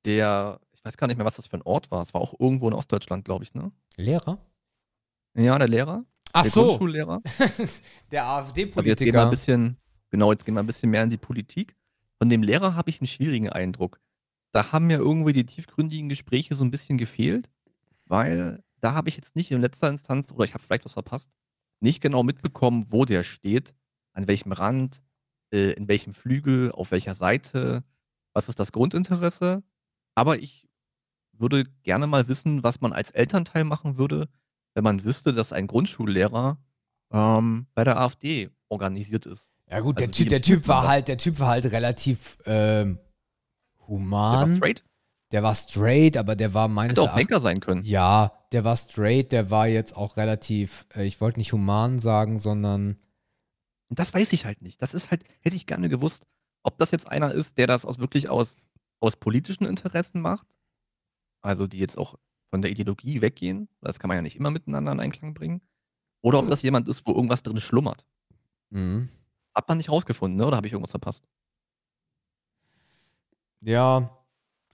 [0.06, 2.02] der, ich weiß gar nicht mehr, was das für ein Ort war.
[2.02, 3.72] Es war auch irgendwo in Ostdeutschland, glaube ich, ne?
[3.95, 4.40] Lehrer?
[5.36, 6.06] Ja, der Lehrer.
[6.34, 7.22] Ach der so, Grundschullehrer.
[8.12, 9.30] der Aber jetzt gehen wir ein AfD-Politiker.
[9.30, 9.78] bisschen,
[10.15, 11.75] genau, jetzt gehen wir ein bisschen mehr in die Politik.
[12.19, 13.99] Von dem Lehrer habe ich einen schwierigen Eindruck.
[14.53, 17.49] Da haben mir irgendwie die tiefgründigen Gespräche so ein bisschen gefehlt,
[18.05, 21.35] weil da habe ich jetzt nicht in letzter Instanz, oder ich habe vielleicht was verpasst,
[21.81, 23.73] nicht genau mitbekommen, wo der steht,
[24.13, 25.01] an welchem Rand,
[25.51, 27.83] äh, in welchem Flügel, auf welcher Seite,
[28.31, 29.63] was ist das Grundinteresse.
[30.15, 30.69] Aber ich
[31.33, 34.29] würde gerne mal wissen, was man als Elternteil machen würde,
[34.75, 36.57] wenn man wüsste, dass ein Grundschullehrer
[37.11, 39.51] ähm, bei der AfD organisiert ist.
[39.69, 42.37] Ja gut, der, Also, wie Typ, der Typ war halt, der Typ war halt relativ
[42.45, 44.55] ähm, Der war human.
[44.55, 44.83] straight.
[45.31, 47.17] Der war straight, aber der war meines Hätte auch.
[47.17, 47.83] Lenker sein können.
[47.83, 52.39] Ja, der war straight, der war jetzt auch relativ, äh, ich wollte nicht human sagen,
[52.39, 52.97] sondern
[53.89, 54.81] das weiß ich halt nicht.
[54.81, 56.27] Das ist halt, hätte ich gerne gewusst,
[56.63, 58.55] ob das jetzt einer ist, der das aus wirklich aus,
[58.99, 60.47] aus politischen Interessen macht,
[61.41, 62.15] also die jetzt auch
[62.51, 65.61] von der Ideologie weggehen, das kann man ja nicht immer miteinander in Einklang bringen,
[66.21, 68.05] oder ob das jemand ist, wo irgendwas drin schlummert.
[68.69, 69.09] Mhm.
[69.56, 70.45] Hat man nicht rausgefunden, ne?
[70.45, 71.23] oder habe ich irgendwas verpasst?
[73.61, 74.11] Ja,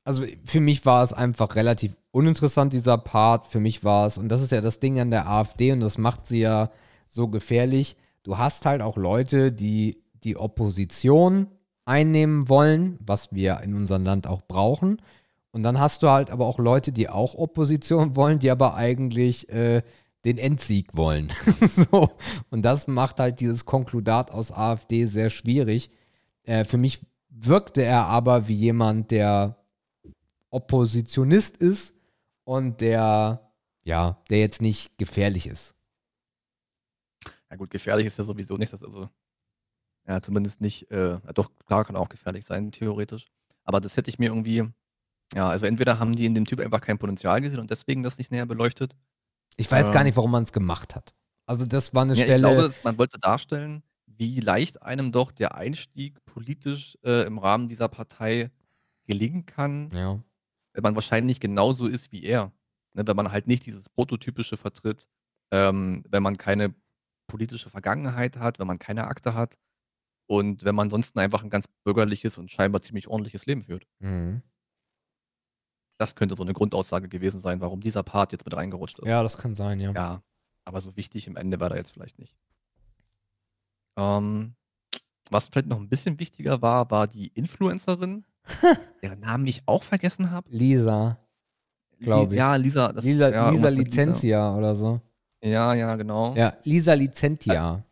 [0.03, 3.47] also für mich war es einfach relativ uninteressant, dieser Part.
[3.47, 5.97] Für mich war es, und das ist ja das Ding an der AfD und das
[5.97, 6.71] macht sie ja
[7.07, 7.95] so gefährlich.
[8.23, 11.47] Du hast halt auch Leute, die die Opposition
[11.85, 15.01] einnehmen wollen, was wir in unserem Land auch brauchen.
[15.51, 19.49] Und dann hast du halt aber auch Leute, die auch Opposition wollen, die aber eigentlich
[19.49, 19.81] äh,
[20.25, 21.29] den Endsieg wollen.
[21.61, 22.11] so.
[22.49, 25.89] Und das macht halt dieses Konkludat aus AfD sehr schwierig.
[26.43, 29.57] Äh, für mich wirkte er aber wie jemand, der
[30.49, 31.93] Oppositionist ist
[32.43, 33.51] und der,
[33.83, 35.73] ja, der jetzt nicht gefährlich ist.
[37.49, 39.09] Ja gut, gefährlich ist ja sowieso nicht, das also,
[40.07, 43.27] ja, zumindest nicht, äh, doch, klar, kann auch gefährlich sein, theoretisch.
[43.63, 44.69] Aber das hätte ich mir irgendwie,
[45.33, 48.17] ja, also entweder haben die in dem Typ einfach kein Potenzial gesehen und deswegen das
[48.17, 48.95] nicht näher beleuchtet.
[49.57, 51.13] Ich weiß ähm, gar nicht, warum man es gemacht hat.
[51.45, 52.35] Also das war eine ja, Stelle.
[52.35, 57.67] Ich glaube, man wollte darstellen, wie leicht einem doch der Einstieg politisch äh, im Rahmen
[57.67, 58.51] dieser Partei
[59.05, 59.89] gelingen kann.
[59.93, 60.19] Ja
[60.73, 62.51] wenn man wahrscheinlich genauso ist wie er.
[62.93, 65.07] Ne, wenn man halt nicht dieses Prototypische vertritt,
[65.51, 66.73] ähm, wenn man keine
[67.27, 69.57] politische Vergangenheit hat, wenn man keine Akte hat
[70.27, 73.87] und wenn man ansonsten einfach ein ganz bürgerliches und scheinbar ziemlich ordentliches Leben führt.
[73.99, 74.41] Mhm.
[76.01, 79.07] Das könnte so eine Grundaussage gewesen sein, warum dieser Part jetzt mit reingerutscht ist.
[79.07, 79.91] Ja, das kann sein, ja.
[79.91, 80.23] Ja,
[80.65, 82.35] aber so wichtig im Ende war da jetzt vielleicht nicht.
[83.95, 84.55] Ähm,
[85.29, 88.25] was vielleicht noch ein bisschen wichtiger war, war die Influencerin,
[89.03, 90.49] deren Namen ich auch vergessen habe.
[90.49, 91.19] Lisa,
[91.99, 92.39] glaube ich.
[92.39, 92.91] Ja, Lisa.
[92.91, 94.57] Das, Lisa, ja, Lisa Licentia Lisa.
[94.57, 95.01] oder so.
[95.43, 96.33] Ja, ja, genau.
[96.33, 97.83] Ja, Lisa Licentia.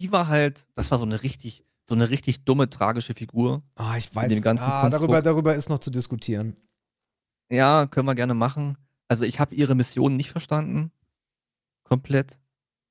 [0.00, 3.62] Die war halt, das war so eine richtig, so eine richtig dumme, tragische Figur.
[3.76, 4.32] Ah, ich weiß.
[4.32, 6.56] Dem ganzen ah, darüber, darüber ist noch zu diskutieren.
[7.52, 8.76] Ja, können wir gerne machen.
[9.08, 10.92] Also ich habe ihre Mission nicht verstanden.
[11.84, 12.38] Komplett.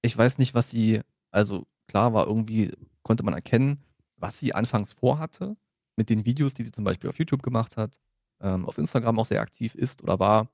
[0.03, 2.73] Ich weiß nicht, was sie, also klar war irgendwie,
[3.03, 3.84] konnte man erkennen,
[4.18, 5.57] was sie anfangs vorhatte
[5.98, 7.99] mit den Videos, die sie zum Beispiel auf YouTube gemacht hat,
[8.41, 10.49] ähm, auf Instagram auch sehr aktiv ist oder war,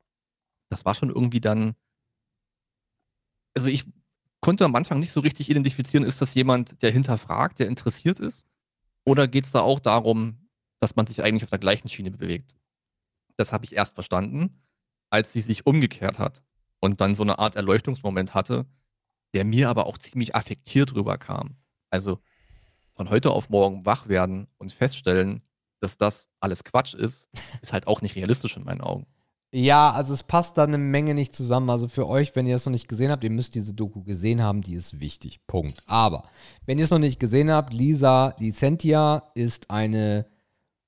[0.70, 1.76] das war schon irgendwie dann.
[3.56, 3.86] Also ich
[4.42, 8.46] konnte am Anfang nicht so richtig identifizieren, ist das jemand, der hinterfragt, der interessiert ist?
[9.06, 10.50] Oder geht es da auch darum,
[10.80, 12.56] dass man sich eigentlich auf der gleichen Schiene bewegt?
[13.38, 14.62] Das habe ich erst verstanden,
[15.10, 16.44] als sie sich umgekehrt hat
[16.80, 18.66] und dann so eine Art Erleuchtungsmoment hatte,
[19.34, 21.58] der mir aber auch ziemlich affektiert rüberkam.
[21.90, 22.20] Also
[22.94, 25.42] von heute auf morgen wach werden und feststellen,
[25.82, 27.28] dass das alles Quatsch ist,
[27.62, 29.06] ist halt auch nicht realistisch in meinen Augen.
[29.52, 31.70] Ja, also es passt da eine Menge nicht zusammen.
[31.70, 34.42] Also für euch, wenn ihr es noch nicht gesehen habt, ihr müsst diese Doku gesehen
[34.42, 35.40] haben, die ist wichtig.
[35.48, 35.82] Punkt.
[35.86, 36.24] Aber
[36.66, 40.26] wenn ihr es noch nicht gesehen habt, Lisa Licentia ist eine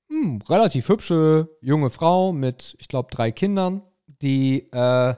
[0.10, 3.82] hm, relativ hübsche junge Frau mit, ich glaube, drei Kindern,
[4.22, 5.16] die äh,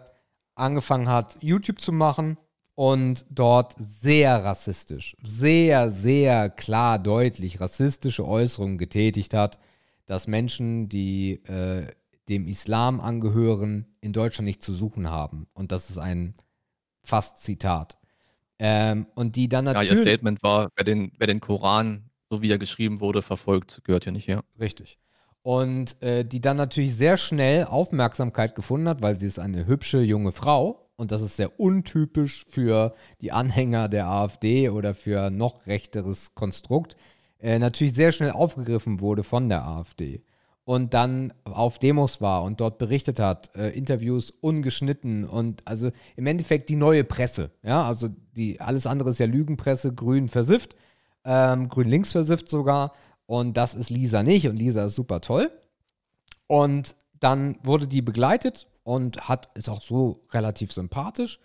[0.56, 2.38] angefangen hat, YouTube zu machen
[2.76, 9.60] und dort sehr rassistisch, sehr, sehr klar, deutlich rassistische Äußerungen getätigt hat,
[10.06, 11.88] dass Menschen, die äh,
[12.30, 15.48] dem Islam angehören, in Deutschland nicht zu suchen haben.
[15.54, 16.36] Und das ist ein
[17.04, 17.98] fast Zitat.
[18.60, 19.92] Ähm, und die dann natürlich.
[19.92, 23.82] Ja, ihr Statement war, wer den, wer den Koran, so wie er geschrieben wurde, verfolgt,
[23.84, 24.44] gehört hier nicht her.
[24.60, 24.98] Richtig.
[25.42, 30.02] Und äh, die dann natürlich sehr schnell Aufmerksamkeit gefunden hat, weil sie ist eine hübsche
[30.02, 30.86] junge Frau.
[30.96, 36.98] Und das ist sehr untypisch für die Anhänger der AfD oder für noch rechteres Konstrukt,
[37.40, 40.22] äh, natürlich sehr schnell aufgegriffen wurde von der AfD
[40.70, 46.28] und dann auf Demos war und dort berichtet hat, äh, Interviews ungeschnitten und also im
[46.28, 48.08] Endeffekt die neue Presse, ja, also
[48.38, 50.76] die alles andere ist ja Lügenpresse, grün versifft,
[51.30, 52.94] ähm, grün links versifft sogar.
[53.28, 54.48] Und das ist Lisa nicht.
[54.48, 55.52] Und Lisa ist super toll.
[56.48, 61.40] Und dann wurde die begleitet und hat, ist auch so relativ sympathisch.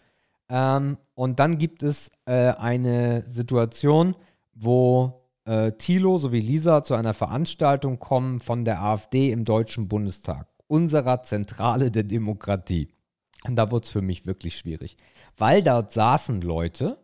[0.48, 4.16] Ähm, und dann gibt es äh, eine Situation,
[4.54, 10.48] wo äh, Thilo sowie Lisa zu einer Veranstaltung kommen von der AfD im Deutschen Bundestag,
[10.66, 12.88] unserer Zentrale der Demokratie.
[13.46, 14.96] Und da wurde es für mich wirklich schwierig,
[15.36, 16.96] weil dort saßen Leute,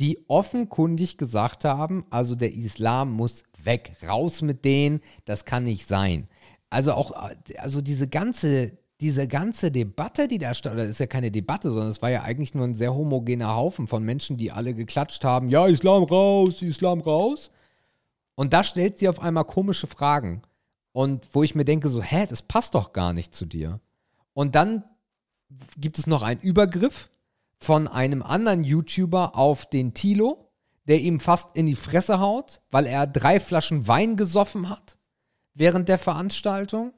[0.00, 5.86] die offenkundig gesagt haben, also der Islam muss weg, raus mit denen, das kann nicht
[5.86, 6.28] sein.
[6.70, 7.12] Also auch,
[7.58, 11.88] also diese ganze diese ganze Debatte, die da stand, das ist ja keine Debatte, sondern
[11.88, 15.48] es war ja eigentlich nur ein sehr homogener Haufen von Menschen, die alle geklatscht haben,
[15.48, 17.50] ja, Islam raus, Islam raus.
[18.34, 20.42] Und da stellt sie auf einmal komische Fragen.
[20.92, 23.80] Und wo ich mir denke, so, hä, das passt doch gar nicht zu dir.
[24.34, 24.84] Und dann
[25.78, 27.10] gibt es noch einen Übergriff
[27.62, 30.50] von einem anderen YouTuber auf den Tilo,
[30.88, 34.96] der ihm fast in die Fresse haut, weil er drei Flaschen Wein gesoffen hat
[35.54, 36.94] während der Veranstaltung.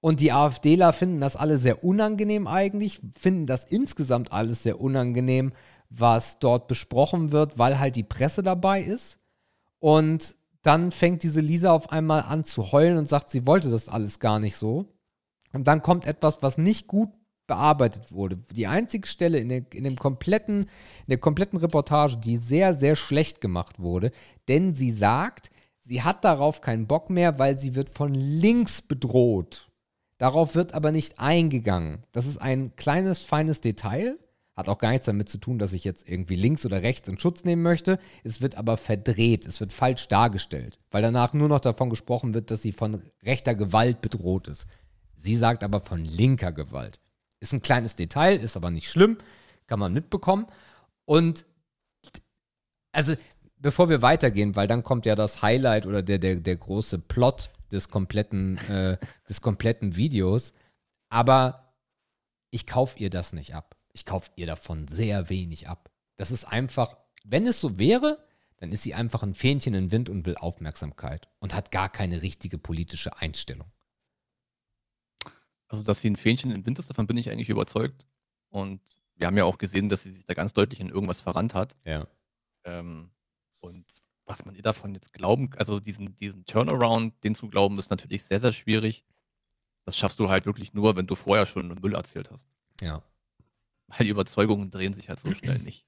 [0.00, 5.52] Und die AfDler finden das alle sehr unangenehm eigentlich, finden das insgesamt alles sehr unangenehm,
[5.90, 9.18] was dort besprochen wird, weil halt die Presse dabei ist.
[9.78, 13.88] Und dann fängt diese Lisa auf einmal an zu heulen und sagt, sie wollte das
[13.88, 14.86] alles gar nicht so.
[15.52, 17.10] Und dann kommt etwas, was nicht gut
[17.52, 18.38] bearbeitet wurde.
[18.52, 22.96] Die einzige Stelle in der, in dem kompletten, in der kompletten Reportage, die sehr, sehr
[22.96, 24.10] schlecht gemacht wurde,
[24.48, 25.50] denn sie sagt,
[25.82, 29.68] sie hat darauf keinen Bock mehr, weil sie wird von links bedroht.
[30.16, 32.04] Darauf wird aber nicht eingegangen.
[32.12, 34.18] Das ist ein kleines, feines Detail.
[34.56, 37.18] Hat auch gar nichts damit zu tun, dass ich jetzt irgendwie links oder rechts in
[37.18, 37.98] Schutz nehmen möchte.
[38.24, 42.50] Es wird aber verdreht, es wird falsch dargestellt, weil danach nur noch davon gesprochen wird,
[42.50, 44.66] dass sie von rechter Gewalt bedroht ist.
[45.16, 46.98] Sie sagt aber von linker Gewalt.
[47.42, 49.18] Ist ein kleines Detail, ist aber nicht schlimm,
[49.66, 50.46] kann man mitbekommen.
[51.04, 51.44] Und
[52.92, 53.16] also,
[53.56, 57.50] bevor wir weitergehen, weil dann kommt ja das Highlight oder der, der, der große Plot
[57.72, 58.96] des kompletten, äh,
[59.28, 60.52] des kompletten Videos.
[61.08, 61.74] Aber
[62.52, 63.76] ich kaufe ihr das nicht ab.
[63.92, 65.90] Ich kaufe ihr davon sehr wenig ab.
[66.16, 68.24] Das ist einfach, wenn es so wäre,
[68.58, 72.22] dann ist sie einfach ein Fähnchen im Wind und will Aufmerksamkeit und hat gar keine
[72.22, 73.72] richtige politische Einstellung.
[75.72, 78.06] Also, dass sie ein Fähnchen im Wind ist, davon bin ich eigentlich überzeugt.
[78.50, 78.82] Und
[79.14, 81.76] wir haben ja auch gesehen, dass sie sich da ganz deutlich in irgendwas verrannt hat.
[81.84, 82.06] Ja.
[82.64, 83.10] Ähm,
[83.60, 83.86] und
[84.26, 88.22] was man ihr davon jetzt glauben, also diesen, diesen Turnaround, den zu glauben, ist natürlich
[88.24, 89.02] sehr, sehr schwierig.
[89.84, 92.46] Das schaffst du halt wirklich nur, wenn du vorher schon Müll erzählt hast.
[92.82, 93.02] Ja.
[93.86, 95.86] Weil die Überzeugungen drehen sich halt so schnell nicht.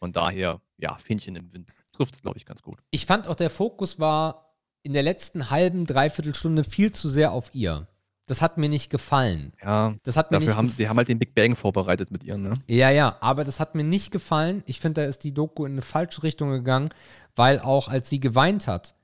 [0.00, 2.78] Von daher, ja, Fähnchen im Wind trifft es, glaube ich, ganz gut.
[2.90, 7.32] Ich fand auch, der Fokus war in der letzten halben, dreiviertel Stunde viel zu sehr
[7.32, 7.86] auf ihr.
[8.30, 9.52] Das hat mir nicht gefallen.
[9.60, 12.22] Ja, das hat mir dafür nicht haben, die haben halt den Big Bang vorbereitet mit
[12.22, 12.52] ihr, ne?
[12.68, 14.62] Ja, ja, aber das hat mir nicht gefallen.
[14.66, 16.90] Ich finde, da ist die Doku in eine falsche Richtung gegangen,
[17.34, 18.94] weil auch als sie geweint hat,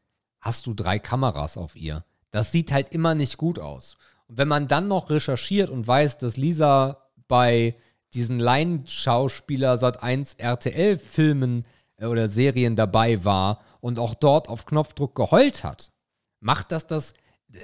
[0.40, 2.05] hast du drei Kameras auf ihr.
[2.31, 3.97] Das sieht halt immer nicht gut aus.
[4.28, 7.74] Und wenn man dann noch recherchiert und weiß, dass Lisa bei
[8.15, 11.66] diesen Laienschauspieler Sat 1 RTL Filmen
[11.97, 15.90] äh, oder Serien dabei war und auch dort auf Knopfdruck geheult hat,
[16.39, 17.15] macht das das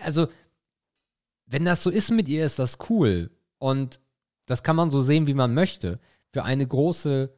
[0.02, 0.28] also
[1.52, 3.30] wenn das so ist mit ihr, ist das cool.
[3.58, 4.00] Und
[4.46, 6.00] das kann man so sehen, wie man möchte.
[6.32, 7.32] Für eine große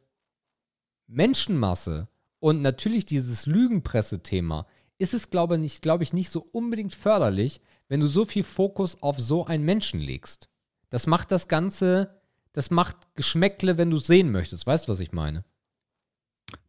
[1.07, 2.07] Menschenmasse
[2.39, 4.67] und natürlich dieses Lügenpresse-Thema
[4.97, 7.59] ist es, glaube ich, glaube ich, nicht so unbedingt förderlich,
[7.89, 10.49] wenn du so viel Fokus auf so einen Menschen legst.
[10.89, 12.21] Das macht das Ganze,
[12.53, 14.65] das macht Geschmäckle, wenn du es sehen möchtest.
[14.65, 15.43] Weißt du, was ich meine?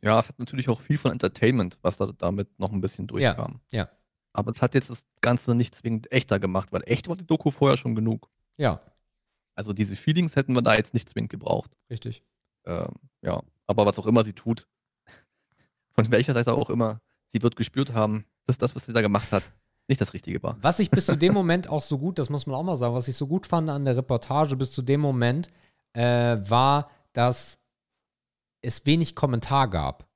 [0.02, 3.60] Ja, es hat natürlich auch viel von Entertainment, was da damit noch ein bisschen durchkam.
[3.72, 3.90] Ja, ja.
[4.36, 7.50] Aber es hat jetzt das Ganze nicht zwingend echter gemacht, weil echt war die Doku
[7.50, 8.28] vorher schon genug.
[8.58, 8.82] Ja.
[9.54, 11.70] Also diese Feelings hätten wir da jetzt nicht zwingend gebraucht.
[11.88, 12.22] Richtig.
[12.66, 12.92] Ähm,
[13.22, 14.68] ja, aber was auch immer sie tut,
[15.94, 17.00] von welcher Seite auch immer,
[17.32, 19.42] sie wird gespürt haben, dass das, was sie da gemacht hat,
[19.88, 20.58] nicht das Richtige war.
[20.60, 22.94] Was ich bis zu dem Moment auch so gut, das muss man auch mal sagen,
[22.94, 25.48] was ich so gut fand an der Reportage bis zu dem Moment,
[25.94, 27.58] äh, war, dass
[28.60, 30.06] es wenig Kommentar gab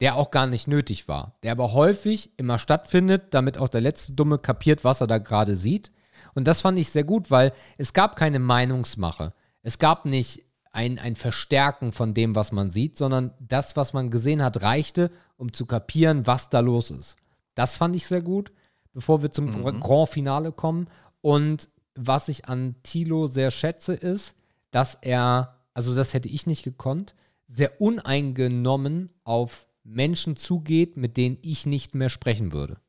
[0.00, 4.12] der auch gar nicht nötig war, der aber häufig immer stattfindet, damit auch der letzte
[4.12, 5.90] Dumme kapiert, was er da gerade sieht.
[6.34, 9.32] Und das fand ich sehr gut, weil es gab keine Meinungsmache.
[9.62, 14.10] Es gab nicht ein, ein Verstärken von dem, was man sieht, sondern das, was man
[14.10, 17.16] gesehen hat, reichte, um zu kapieren, was da los ist.
[17.54, 18.52] Das fand ich sehr gut,
[18.92, 19.80] bevor wir zum mhm.
[19.80, 20.88] Grand Finale kommen.
[21.22, 24.34] Und was ich an Thilo sehr schätze, ist,
[24.70, 27.14] dass er, also das hätte ich nicht gekonnt,
[27.48, 32.80] sehr uneingenommen auf Menschen zugeht, mit denen ich nicht mehr sprechen würde.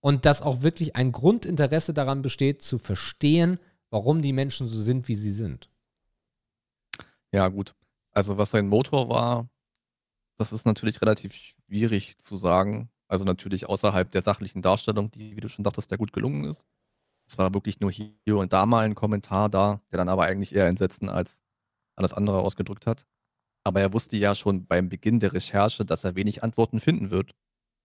[0.00, 3.58] Und dass auch wirklich ein Grundinteresse daran besteht, zu verstehen,
[3.90, 5.70] warum die Menschen so sind, wie sie sind.
[7.32, 7.74] Ja, gut.
[8.12, 9.48] Also was sein Motor war,
[10.36, 12.90] das ist natürlich relativ schwierig zu sagen.
[13.08, 16.66] Also natürlich außerhalb der sachlichen Darstellung, die, wie du schon dachtest, der gut gelungen ist.
[17.26, 20.54] Es war wirklich nur hier und da mal ein Kommentar da, der dann aber eigentlich
[20.54, 21.42] eher Entsetzen als
[21.94, 23.06] alles andere ausgedrückt hat.
[23.64, 27.34] Aber er wusste ja schon beim Beginn der Recherche, dass er wenig Antworten finden wird,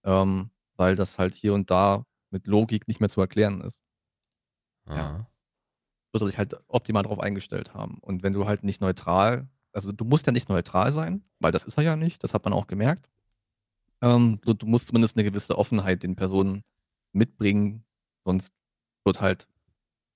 [0.04, 3.84] ähm, weil das halt hier und da mit Logik nicht mehr zu erklären ist.
[4.88, 5.28] Ja.
[6.12, 8.00] Wird er sich halt optimal darauf eingestellt haben.
[8.00, 11.64] Und wenn du halt nicht neutral, also du musst ja nicht neutral sein, weil das
[11.64, 13.10] ist er ja nicht, das hat man auch gemerkt.
[14.02, 16.64] Ähm, du, du musst zumindest eine gewisse Offenheit den Personen
[17.12, 17.84] mitbringen,
[18.24, 18.54] sonst
[19.04, 19.48] wird halt,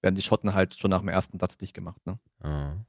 [0.01, 2.05] werden die Schotten halt schon nach dem ersten Satz dicht gemacht.
[2.05, 2.19] Ne?
[2.43, 2.85] Ja.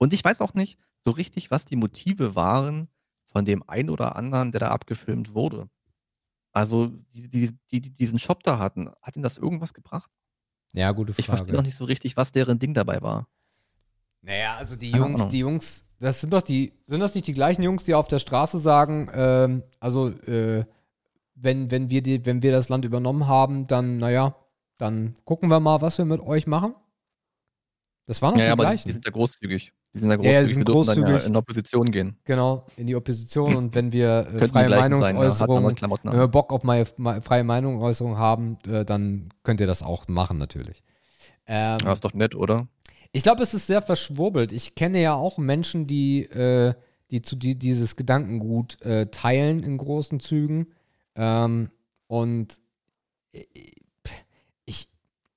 [0.00, 2.88] Und ich weiß auch nicht so richtig, was die Motive waren
[3.24, 5.68] von dem einen oder anderen, der da abgefilmt wurde.
[6.52, 10.10] Also, die, die, die, die diesen Shop da hatten, hat ihnen das irgendwas gebracht?
[10.72, 11.20] Ja, gute Frage.
[11.20, 13.28] Ich verstehe noch nicht so richtig, was deren Ding dabei war.
[14.22, 17.62] Naja, also die Jungs, die Jungs das sind doch die, sind das nicht die gleichen
[17.62, 20.64] Jungs, die auf der Straße sagen, ähm, also äh,
[21.34, 24.34] wenn, wenn, wir die, wenn wir das Land übernommen haben, dann, naja,
[24.78, 26.74] dann gucken wir mal, was wir mit euch machen?
[28.06, 28.88] Das waren doch Ja, ja, die die, gleichen.
[28.88, 29.72] die sind ja großzügig.
[29.92, 30.46] Die sind ja Ja, großzügig.
[30.48, 31.26] die sind wir dürfen dann ja großzügig.
[31.28, 32.16] in Opposition gehen.
[32.24, 35.74] genau, in die Opposition und wenn wir äh, die freie sein, ja, hat Meinungsäußerung, andere
[35.74, 36.28] Klamotten wenn wir.
[36.28, 40.82] Bock auf meine, me- freie Meinungsäußerung haben, äh, dann könnt ihr das auch machen, natürlich.
[41.46, 42.68] Ähm, Ja, ist doch nett, oder?
[43.12, 44.52] Ich glaube, es ist sehr verschwurbelt.
[44.52, 46.74] Ich kenne ja auch Menschen, die, äh,
[47.10, 50.68] die zu die, dieses Gedankengut äh, teilen in großen Zügen.
[51.16, 51.70] Ähm,
[52.06, 52.60] und
[53.32, 53.48] ich,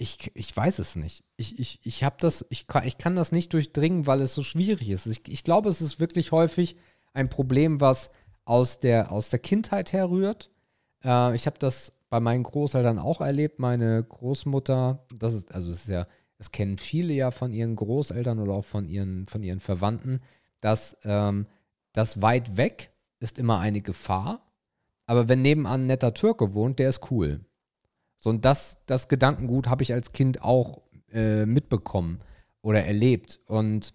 [0.04, 1.24] ich, ich weiß es nicht.
[1.38, 4.44] Ich, ich, ich habe das, ich kann, ich kann das nicht durchdringen, weil es so
[4.44, 5.06] schwierig ist.
[5.06, 6.76] Ich, ich glaube, es ist wirklich häufig
[7.14, 8.12] ein Problem, was
[8.44, 10.52] aus der, aus der Kindheit herrührt.
[11.06, 13.60] Äh, ich habe das bei meinen Großeltern auch erlebt.
[13.60, 16.06] Meine Großmutter, das ist, also es ist ja,
[16.38, 20.20] das kennen viele ja von ihren Großeltern oder auch von ihren, von ihren Verwandten,
[20.60, 21.48] dass ähm,
[21.94, 24.52] das weit weg ist immer eine Gefahr.
[25.06, 27.46] Aber wenn nebenan ein netter Türke wohnt, der ist cool.
[28.24, 30.82] So, und das, das Gedankengut habe ich als Kind auch
[31.12, 32.22] äh, mitbekommen
[32.62, 33.42] oder erlebt.
[33.48, 33.94] Und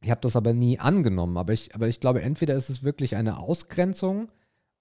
[0.00, 1.36] ich habe das aber nie angenommen.
[1.36, 4.32] Aber ich, aber ich glaube, entweder ist es wirklich eine Ausgrenzung,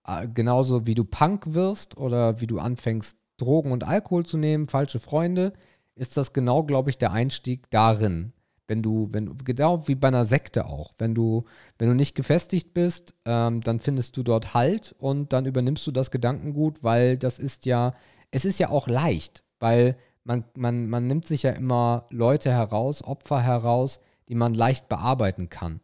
[0.07, 4.69] äh, genauso wie du Punk wirst oder wie du anfängst, Drogen und Alkohol zu nehmen,
[4.69, 5.51] falsche Freunde,
[5.95, 8.31] ist das genau, glaube ich, der Einstieg darin.
[8.69, 11.43] Wenn du, wenn du, genau wie bei einer Sekte auch, wenn du,
[11.77, 15.91] wenn du nicht gefestigt bist, ähm, dann findest du dort Halt und dann übernimmst du
[15.91, 17.93] das Gedankengut, weil das ist ja,
[18.31, 23.03] es ist ja auch leicht, weil man, man, man nimmt sich ja immer Leute heraus,
[23.03, 25.79] Opfer heraus, die man leicht bearbeiten kann.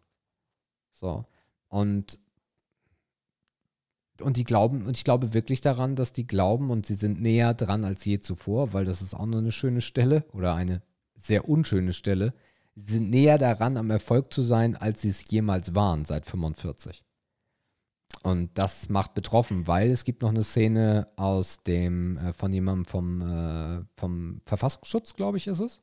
[0.92, 1.26] So.
[1.70, 2.20] Und,
[4.22, 7.54] und die glauben, und ich glaube wirklich daran, dass die glauben und sie sind näher
[7.54, 10.82] dran als je zuvor, weil das ist auch noch eine schöne Stelle oder eine
[11.16, 12.34] sehr unschöne Stelle.
[12.76, 17.04] Sie sind näher daran, am Erfolg zu sein, als sie es jemals waren seit 45.
[18.24, 22.86] Und das macht betroffen, weil es gibt noch eine Szene aus dem, äh, von jemandem
[22.86, 25.82] vom, äh, vom Verfassungsschutz, glaube ich, ist es.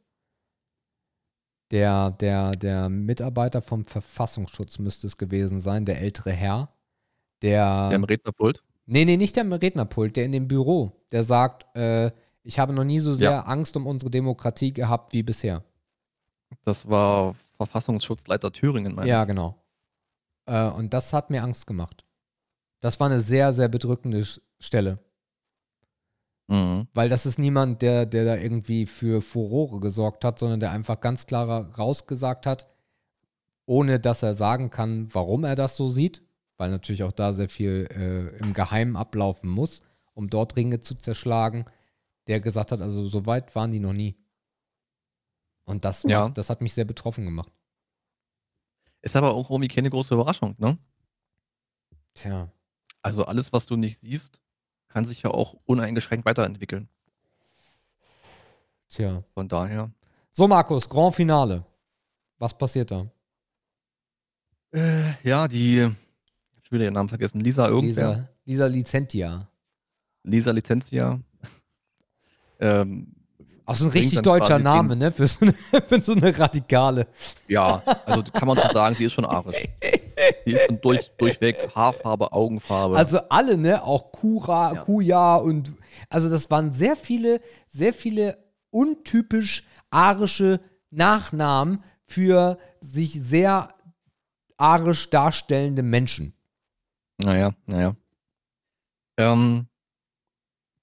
[1.71, 6.73] Der, der, der Mitarbeiter vom Verfassungsschutz müsste es gewesen sein, der ältere Herr,
[7.43, 7.91] der.
[7.91, 8.65] Der im Rednerpult.
[8.87, 12.11] Nee, nee, nicht der am Rednerpult, der in dem Büro, der sagt, äh,
[12.43, 13.41] ich habe noch nie so sehr Ja.
[13.43, 15.63] Angst um unsere Demokratie gehabt wie bisher.
[16.65, 19.63] Das war Verfassungsschutzleiter Thüringen, meine Ja, genau.
[20.47, 22.05] Äh, und das hat mir Angst gemacht.
[22.81, 24.25] Das war eine sehr, sehr bedrückende
[24.59, 24.99] Stelle.
[26.49, 26.89] Mhm.
[26.95, 31.01] Weil das ist niemand, der, der da irgendwie für Furore gesorgt hat, sondern der einfach
[31.01, 32.67] ganz klar rausgesagt hat,
[33.67, 36.23] ohne dass er sagen kann, warum er das so sieht,
[36.57, 39.83] weil natürlich auch da sehr viel äh, im Geheimen ablaufen muss,
[40.15, 41.67] um dort Ringe zu zerschlagen,
[42.27, 44.17] der gesagt hat, also so weit waren die noch nie.
[45.65, 46.25] Und das, Ja.
[46.25, 47.53] macht, das hat mich sehr betroffen gemacht.
[49.03, 50.79] Ist aber auch irgendwie keine große Überraschung, ne?
[52.15, 52.51] Tja.
[53.03, 54.41] Also alles, was du nicht siehst,
[54.89, 56.89] kann sich ja auch uneingeschränkt weiterentwickeln.
[58.89, 59.23] Tja.
[59.35, 59.91] Von daher.
[60.33, 61.65] So, Markus, Grand Finale.
[62.39, 63.07] Was passiert da?
[64.73, 65.79] Äh, ja, die.
[65.79, 67.41] Ich hab schon wieder ihren Namen vergessen.
[67.41, 68.09] Lisa irgendwer.
[68.11, 69.49] Lisa, Lisa Licentia.
[70.23, 71.21] Lisa Licentia.
[72.61, 73.15] ähm,
[73.71, 75.13] Auch so ein richtig deutscher Name, ne?
[75.13, 75.55] Für so, eine,
[75.89, 77.07] für so eine Radikale.
[77.47, 79.69] ja, also kann man schon sagen, die ist schon arisch.
[80.45, 82.97] Die ist schon durch, durchweg Haarfarbe, Augenfarbe.
[82.97, 83.85] Also alle, ne?
[83.85, 84.81] Auch Kura, Ja.
[84.81, 85.73] Kuja und
[86.09, 88.39] also das waren sehr viele, sehr viele
[88.71, 90.61] untypisch arische
[90.91, 93.73] Nachnamen für sich sehr
[94.57, 96.35] arisch darstellende Menschen.
[97.19, 97.95] Naja, naja.
[99.17, 99.69] Ähm,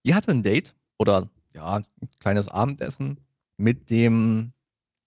[0.05, 1.27] die hatte ein Date oder
[1.57, 3.19] ja, ein kleines Abendessen
[3.57, 4.53] mit dem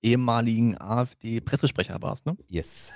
[0.02, 2.36] ehemaligen AfD-Pressesprecher war es, ne?
[2.48, 2.92] Yes.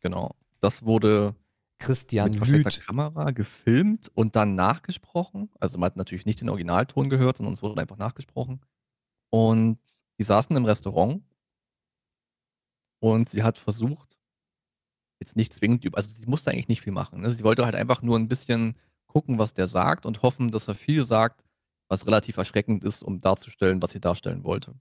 [0.00, 0.36] Genau.
[0.60, 1.34] Das wurde
[1.78, 2.86] Christian mit versteckter Lüth.
[2.86, 5.50] Kamera gefilmt und dann nachgesprochen.
[5.60, 8.60] Also man hat natürlich nicht den Originalton gehört, sondern es wurde einfach nachgesprochen.
[9.30, 9.78] Und
[10.18, 11.22] die saßen im Restaurant
[13.00, 14.16] und sie hat versucht,
[15.20, 17.20] jetzt nicht zwingend, also sie musste eigentlich nicht viel machen.
[17.20, 17.30] Ne?
[17.30, 18.76] Sie wollte halt einfach nur ein bisschen
[19.06, 21.45] gucken, was der sagt und hoffen, dass er viel sagt,
[21.88, 24.74] was relativ erschreckend ist, um darzustellen, was sie darstellen wollte.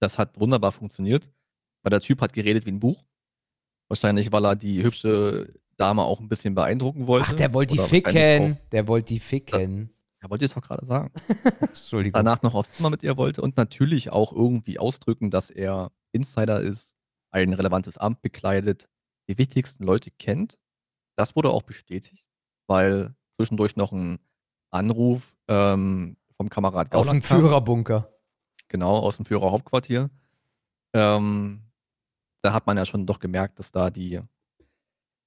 [0.00, 1.30] Das hat wunderbar funktioniert,
[1.82, 3.04] weil der Typ hat geredet wie ein Buch.
[3.88, 7.26] Wahrscheinlich, weil er die hübsche Dame auch ein bisschen beeindrucken wollte.
[7.30, 8.58] Ach, der wollte die ficken.
[8.72, 9.90] Der wollte die ficken.
[10.22, 11.12] Ja, wollte ich es doch gerade sagen.
[11.60, 12.18] Entschuldigung.
[12.18, 16.60] Danach noch aufs Zimmer mit ihr wollte und natürlich auch irgendwie ausdrücken, dass er Insider
[16.60, 16.96] ist,
[17.30, 18.88] ein relevantes Amt bekleidet,
[19.28, 20.58] die wichtigsten Leute kennt.
[21.16, 22.26] Das wurde auch bestätigt,
[22.66, 24.18] weil zwischendurch noch ein
[24.70, 27.40] Anruf ähm, vom Kamerad Aus dem Gauland kam.
[27.40, 28.08] Führerbunker.
[28.68, 30.10] Genau, aus dem Führerhauptquartier.
[30.92, 31.62] Ähm,
[32.42, 34.20] da hat man ja schon doch gemerkt, dass da die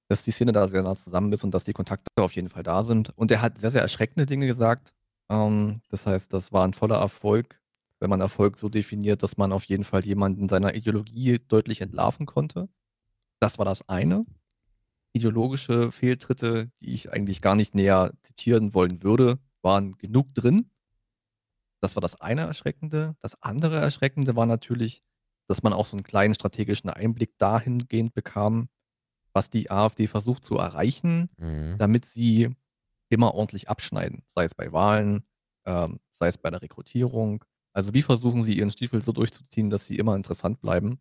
[0.08, 2.62] dass die Szene da sehr nah zusammen ist und dass die Kontakte auf jeden Fall
[2.62, 3.10] da sind.
[3.16, 4.94] Und er hat sehr, sehr erschreckende Dinge gesagt.
[5.30, 7.60] Ähm, das heißt, das war ein voller Erfolg,
[8.00, 12.24] wenn man Erfolg so definiert, dass man auf jeden Fall jemanden seiner Ideologie deutlich entlarven
[12.26, 12.68] konnte.
[13.38, 14.24] Das war das eine.
[15.12, 20.70] Ideologische Fehltritte, die ich eigentlich gar nicht näher zitieren wollen würde, waren genug drin.
[21.80, 23.16] Das war das eine Erschreckende.
[23.20, 25.02] Das andere Erschreckende war natürlich,
[25.46, 28.68] dass man auch so einen kleinen strategischen Einblick dahingehend bekam,
[29.32, 31.76] was die AfD versucht zu erreichen, mhm.
[31.78, 32.54] damit sie
[33.08, 35.24] immer ordentlich abschneiden, sei es bei Wahlen,
[35.64, 37.44] ähm, sei es bei der Rekrutierung.
[37.72, 41.00] Also wie versuchen sie ihren Stiefel so durchzuziehen, dass sie immer interessant bleiben.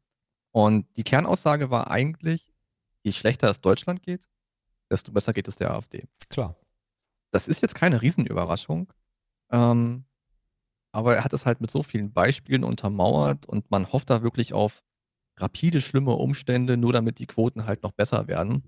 [0.52, 2.54] Und die Kernaussage war eigentlich,
[3.04, 4.30] je schlechter es Deutschland geht,
[4.90, 6.08] desto besser geht es der AfD.
[6.30, 6.56] Klar.
[7.32, 8.94] Das ist jetzt keine Riesenüberraschung.
[9.52, 10.06] Ähm,
[10.92, 14.54] aber er hat es halt mit so vielen Beispielen untermauert und man hofft da wirklich
[14.54, 14.84] auf
[15.38, 18.64] rapide, schlimme Umstände, nur damit die Quoten halt noch besser werden.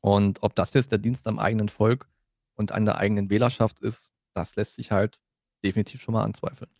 [0.00, 2.08] Und ob das jetzt der Dienst am eigenen Volk
[2.54, 5.18] und an der eigenen Wählerschaft ist, das lässt sich halt
[5.64, 6.70] definitiv schon mal anzweifeln.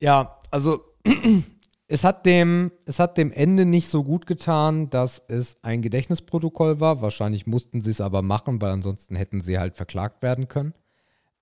[0.00, 0.84] Ja, also
[1.88, 6.80] es hat dem, es hat dem Ende nicht so gut getan, dass es ein Gedächtnisprotokoll
[6.80, 7.00] war.
[7.00, 10.74] Wahrscheinlich mussten sie es aber machen, weil ansonsten hätten sie halt verklagt werden können.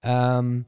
[0.02, 0.66] Ähm,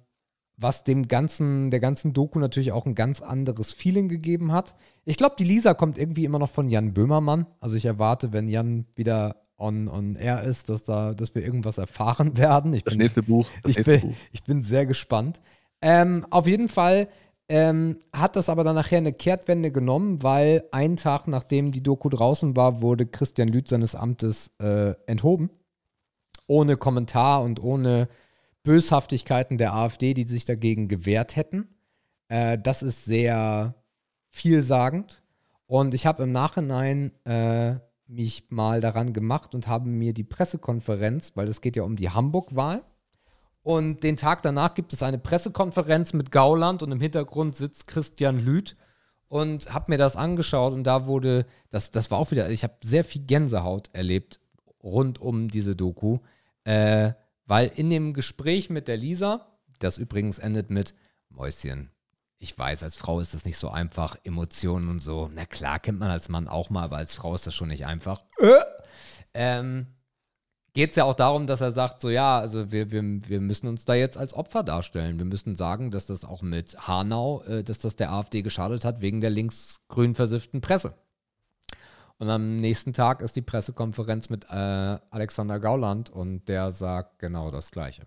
[0.57, 4.75] was dem ganzen, der ganzen Doku natürlich auch ein ganz anderes Feeling gegeben hat.
[5.05, 7.47] Ich glaube, die Lisa kommt irgendwie immer noch von Jan Böhmermann.
[7.61, 11.79] Also ich erwarte, wenn Jan wieder on, on air ist, dass da, dass wir irgendwas
[11.79, 12.73] erfahren werden.
[12.73, 13.49] Ich das bin, nächste Buch.
[13.63, 14.17] Das ich, nächste bin, Buch.
[14.33, 15.41] ich bin sehr gespannt.
[15.83, 17.09] Ähm, auf jeden Fall
[17.49, 22.09] ähm, hat das aber dann nachher eine Kehrtwende genommen, weil einen Tag nachdem die Doku
[22.09, 25.51] draußen war, wurde Christian Lüth seines Amtes äh, enthoben.
[26.49, 28.09] Ohne Kommentar und ohne
[28.67, 31.69] Böshaftigkeiten der AfD, die sich dagegen gewehrt hätten.
[32.27, 33.77] Äh, das ist sehr
[34.29, 35.23] vielsagend.
[35.67, 37.77] Und ich habe im Nachhinein äh,
[38.09, 42.11] mich mal daran gemacht und habe mir die Pressekonferenz, weil es geht ja um die
[42.11, 42.83] Hamburg-Wahl.
[43.63, 48.41] Und den Tag danach gibt es eine Pressekonferenz mit Gauland und im Hintergrund sitzt Christian
[48.41, 48.77] Lüth
[49.29, 52.75] und habe mir das angeschaut und da wurde, das, das war auch wieder, ich habe
[52.83, 54.41] sehr viel Gänsehaut erlebt
[54.83, 56.19] rund um diese Doku.
[56.65, 57.13] Äh,
[57.47, 59.47] weil in dem Gespräch mit der Lisa,
[59.79, 60.95] das übrigens endet mit
[61.29, 61.91] Mäuschen,
[62.39, 65.31] ich weiß, als Frau ist das nicht so einfach, Emotionen und so.
[65.33, 67.87] Na klar, kennt man als Mann auch mal, aber als Frau ist das schon nicht
[67.87, 68.23] einfach.
[68.39, 68.61] Äh,
[69.33, 69.87] ähm,
[70.77, 73.67] Geht es ja auch darum, dass er sagt, so ja, also wir, wir, wir müssen
[73.67, 75.19] uns da jetzt als Opfer darstellen.
[75.19, 79.01] Wir müssen sagen, dass das auch mit Hanau, äh, dass das der AfD geschadet hat,
[79.01, 80.93] wegen der linksgrün versifften Presse.
[82.19, 87.51] Und am nächsten Tag ist die Pressekonferenz mit äh, Alexander Gauland und der sagt genau
[87.51, 88.07] das Gleiche.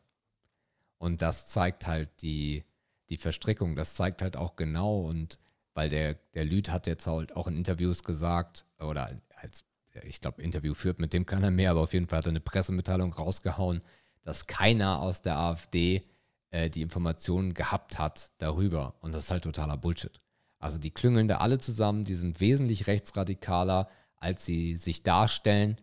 [0.97, 2.65] Und das zeigt halt die,
[3.09, 5.37] die Verstrickung, das zeigt halt auch genau und
[5.73, 9.63] weil der, der Lüd hat jetzt halt auch in Interviews gesagt, oder als,
[10.03, 12.41] ich glaube, Interview führt mit dem keiner mehr, aber auf jeden Fall hat er eine
[12.41, 13.81] Pressemitteilung rausgehauen,
[14.23, 16.03] dass keiner aus der AfD
[16.49, 18.95] äh, die Informationen gehabt hat darüber.
[19.01, 20.19] Und das ist halt totaler Bullshit.
[20.59, 25.77] Also die klüngeln da alle zusammen, die sind wesentlich rechtsradikaler, als sie sich darstellen.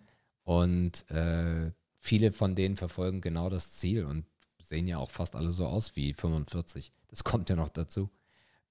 [0.44, 4.27] Und äh, viele von denen verfolgen genau das Ziel und
[4.62, 6.93] sehen ja auch fast alle so aus wie 45.
[7.09, 8.11] Das kommt ja noch dazu.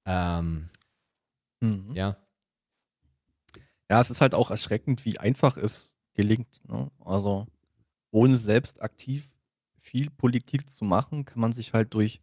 [0.05, 0.69] Ähm,
[1.59, 1.91] mhm.
[1.95, 2.17] Ja.
[3.89, 6.67] Ja, es ist halt auch erschreckend, wie einfach es gelingt.
[6.67, 6.91] Ne?
[6.99, 7.47] Also
[8.11, 9.33] ohne selbst aktiv
[9.77, 12.21] viel Politik zu machen, kann man sich halt durch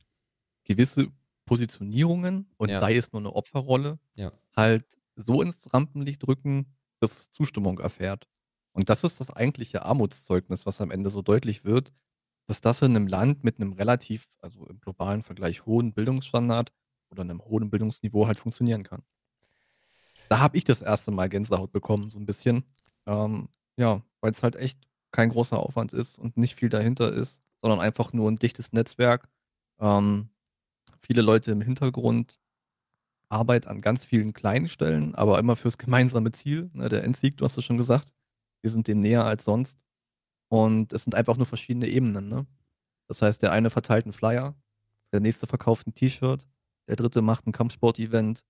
[0.65, 1.09] gewisse
[1.45, 2.79] Positionierungen und ja.
[2.79, 4.33] sei es nur eine Opferrolle, ja.
[4.57, 4.85] halt
[5.17, 8.29] so ins Rampenlicht drücken, dass es Zustimmung erfährt.
[8.73, 11.93] Und das ist das eigentliche Armutszeugnis, was am Ende so deutlich wird,
[12.47, 16.73] dass das in einem Land mit einem relativ, also im globalen Vergleich hohen Bildungsstandard
[17.11, 19.03] oder einem hohen Bildungsniveau halt funktionieren kann.
[20.29, 22.65] Da habe ich das erste Mal Gänsehaut bekommen, so ein bisschen.
[23.07, 24.79] Ähm, ja, weil es halt echt
[25.11, 29.29] kein großer Aufwand ist und nicht viel dahinter ist, sondern einfach nur ein dichtes Netzwerk.
[29.79, 30.31] Ähm,
[31.05, 32.39] viele Leute im Hintergrund,
[33.29, 36.71] Arbeit an ganz vielen kleinen Stellen, aber immer fürs gemeinsame Ziel.
[36.75, 38.13] Ne, der Endsieg, du hast es schon gesagt.
[38.61, 39.79] Wir sind dem näher als sonst.
[40.49, 42.29] Und es sind einfach nur verschiedene Ebenen.
[42.29, 42.47] Ne?
[43.09, 44.55] Das heißt, der eine verteilt einen Flyer,
[45.11, 46.47] der nächste verkauft ein T-Shirt,
[46.87, 48.45] der dritte macht ein Kampfsport-Event,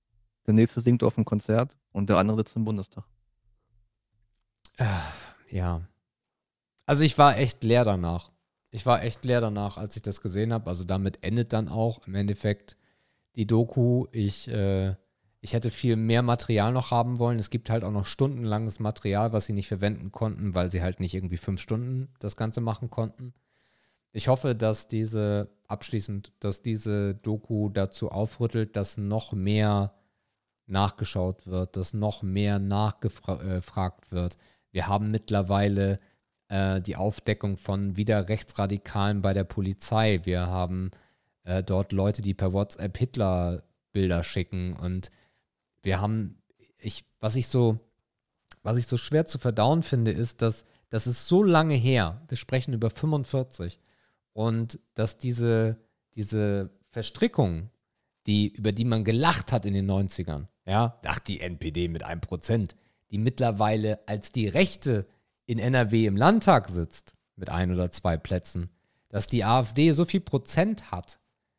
[0.46, 3.04] der nächste singt auf einem Konzert und der andere sitzt im Bundestag.
[4.78, 5.12] Ah,
[5.48, 5.82] ja.
[6.86, 8.31] Also ich war echt leer danach.
[8.74, 10.68] Ich war echt leer danach, als ich das gesehen habe.
[10.70, 12.78] Also damit endet dann auch im Endeffekt
[13.36, 14.06] die Doku.
[14.12, 14.96] Ich, äh,
[15.40, 17.38] ich hätte viel mehr Material noch haben wollen.
[17.38, 21.00] Es gibt halt auch noch stundenlanges Material, was sie nicht verwenden konnten, weil sie halt
[21.00, 23.34] nicht irgendwie fünf Stunden das Ganze machen konnten.
[24.10, 29.94] Ich hoffe, dass diese, abschließend, dass diese Doku dazu aufrüttelt, dass noch mehr
[30.66, 34.38] nachgeschaut wird, dass noch mehr nachgefragt äh, wird.
[34.70, 36.00] Wir haben mittlerweile
[36.52, 40.20] äh, die Aufdeckung von wieder Rechtsradikalen bei der Polizei.
[40.24, 40.90] Wir haben
[41.44, 44.74] äh, dort Leute, die per WhatsApp Hitler-Bilder schicken.
[44.74, 45.10] Und
[45.82, 46.42] wir haben,
[46.78, 47.80] ich, was ich so,
[48.62, 52.20] was ich so schwer zu verdauen finde, ist, dass das ist so lange her.
[52.28, 53.80] Wir sprechen über 45.
[54.34, 55.78] Und dass diese,
[56.14, 57.70] diese Verstrickung,
[58.26, 62.20] die, über die man gelacht hat in den 90ern, ja, dachte die NPD mit einem
[62.20, 62.76] Prozent,
[63.10, 65.06] die mittlerweile als die Rechte
[65.47, 68.70] in NRW im Landtag sitzt, mit ein oder zwei Plätzen,
[69.09, 71.19] dass die AfD so viel Prozent hat,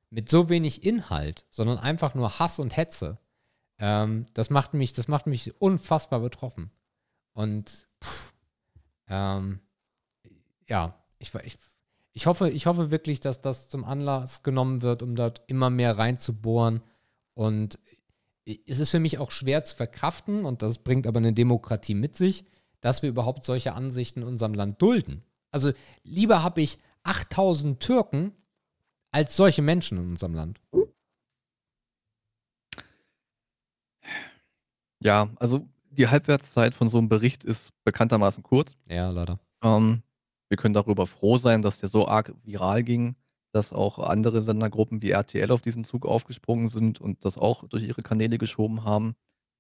[0.10, 3.18] mit so wenig Inhalt, sondern einfach nur Hass und Hetze,
[3.80, 6.72] ähm, das, macht mich, das macht mich unfassbar betroffen.
[7.34, 8.34] Und pff,
[9.08, 9.60] ähm,
[10.70, 11.58] ja, ich, ich,
[12.14, 15.98] ich, hoffe, ich hoffe wirklich, dass das zum Anlass genommen wird, um dort immer mehr
[15.98, 16.82] reinzubohren.
[17.34, 17.80] Und
[18.46, 22.16] es ist für mich auch schwer zu verkraften, und das bringt aber eine Demokratie mit
[22.16, 22.46] sich,
[22.84, 25.24] dass wir überhaupt solche Ansichten in unserem Land dulden.
[25.52, 25.72] Also
[26.04, 28.34] lieber habe ich 8000 Türken
[29.12, 30.60] als solche Menschen in unserem Land.
[35.00, 38.76] Ja, also die Halbwertszeit von so einem Bericht ist bekanntermaßen kurz.
[38.90, 39.40] Ja, leider.
[39.64, 40.04] Ähm,
[40.50, 43.16] wir können darüber froh sein, dass der so arg viral ging,
[43.54, 47.84] dass auch andere Sendergruppen wie RTL auf diesen Zug aufgesprungen sind und das auch durch
[47.84, 49.16] ihre Kanäle geschoben haben.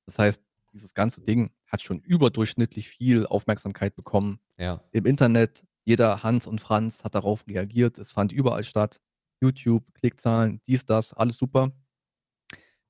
[0.08, 0.42] Das heißt,
[0.74, 4.40] dieses ganze Ding hat schon überdurchschnittlich viel Aufmerksamkeit bekommen.
[4.58, 4.84] Ja.
[4.92, 8.00] Im Internet, jeder Hans und Franz hat darauf reagiert.
[8.00, 9.00] Es fand überall statt.
[9.42, 11.72] YouTube, Klickzahlen, dies, das, alles super.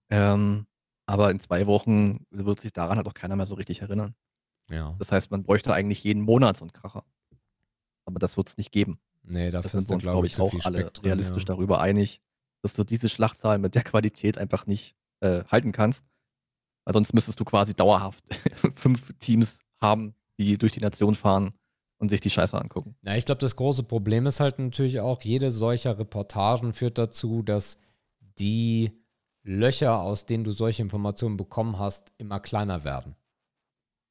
[0.10, 0.68] Ähm,
[1.06, 4.16] aber in zwei Wochen wird sich daran halt auch keiner mehr so richtig erinnern.
[4.70, 4.96] Ja.
[5.00, 7.04] Das heißt, man bräuchte eigentlich jeden Monat so einen Kracher.
[8.06, 9.00] Aber das wird es nicht geben.
[9.24, 11.48] Nee, Da sind wir uns, glaube ich, auch alle drin, realistisch ja.
[11.48, 12.22] darüber einig,
[12.62, 16.06] dass du diese Schlachtzahl mit der Qualität einfach nicht äh, halten kannst.
[16.86, 18.24] Weil sonst müsstest du quasi dauerhaft
[18.76, 21.54] fünf Teams haben, die durch die Nation fahren
[21.98, 22.96] und sich die Scheiße angucken.
[23.02, 27.42] Na, ich glaube, das große Problem ist halt natürlich auch, jede solcher Reportagen führt dazu,
[27.44, 27.78] dass
[28.40, 28.92] die
[29.44, 33.16] Löcher, aus denen du solche Informationen bekommen hast, immer kleiner werden.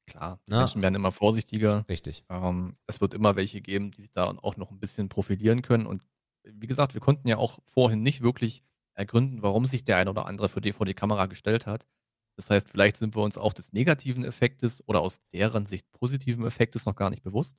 [0.05, 0.59] Klar, die Ja.
[0.59, 1.85] Menschen werden immer vorsichtiger.
[1.87, 2.23] Richtig.
[2.29, 5.85] Ähm, es wird immer welche geben, die sich da auch noch ein bisschen profilieren können.
[5.85, 6.03] Und
[6.43, 8.63] wie gesagt, wir konnten ja auch vorhin nicht wirklich
[8.95, 11.87] ergründen, warum sich der eine oder andere für die, vor die Kamera gestellt hat.
[12.35, 16.45] Das heißt, vielleicht sind wir uns auch des negativen Effektes oder aus deren Sicht positiven
[16.45, 17.57] Effektes noch gar nicht bewusst.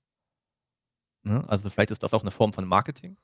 [1.23, 1.49] Ne?
[1.49, 3.17] Also vielleicht ist das auch eine Form von Marketing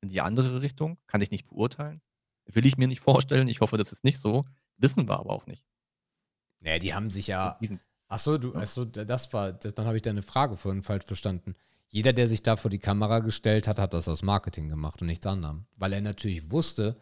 [0.00, 0.98] in die andere Richtung.
[1.06, 2.00] Kann ich nicht beurteilen.
[2.46, 3.48] Will ich mir nicht vorstellen.
[3.48, 4.44] Ich hoffe, das ist nicht so.
[4.76, 5.64] Wissen wir aber auch nicht.
[6.60, 7.58] Naja, die haben sich ja.
[8.08, 11.54] Achso, du, achso, das war, das, dann habe ich deine Frage vorhin falsch verstanden.
[11.88, 15.06] Jeder, der sich da vor die Kamera gestellt hat, hat das aus Marketing gemacht und
[15.06, 15.66] nichts anderem.
[15.78, 16.98] Weil er natürlich wusste,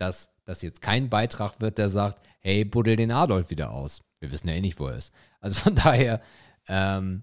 [0.00, 4.02] dass das jetzt kein Beitrag wird, der sagt, hey, buddel den Adolf wieder aus.
[4.18, 5.12] Wir wissen ja eh nicht, wo er ist.
[5.40, 6.22] Also von daher,
[6.66, 7.22] ähm,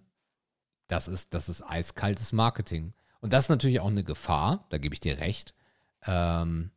[0.87, 2.93] das ist, das ist eiskaltes Marketing.
[3.19, 5.55] Und das ist natürlich auch eine Gefahr, da gebe ich dir recht,
[6.05, 6.69] ähm,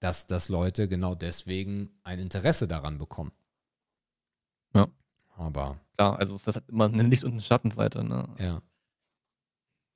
[0.00, 3.32] dass, dass Leute genau deswegen ein Interesse daran bekommen.
[4.74, 4.88] Ja.
[5.36, 8.02] Aber, klar, also das hat immer eine Licht- und eine Schattenseite.
[8.02, 8.28] Ne?
[8.38, 8.60] ja.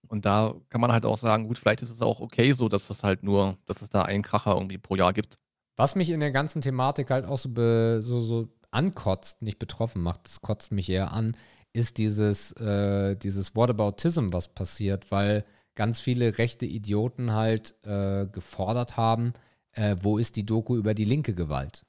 [0.06, 2.88] Und da kann man halt auch sagen, gut, vielleicht ist es auch okay so, dass
[2.88, 5.38] es halt nur, dass es da einen Kracher irgendwie pro Jahr gibt.
[5.78, 10.02] Was mich in der ganzen Thematik halt auch so, be, so, so ankotzt, nicht betroffen
[10.02, 11.36] macht, das kotzt mich eher an,
[11.72, 15.44] ist dieses, äh, dieses Whataboutism, was passiert, weil
[15.76, 19.34] ganz viele rechte Idioten halt äh, gefordert haben,
[19.70, 21.86] äh, wo ist die Doku über die linke Gewalt?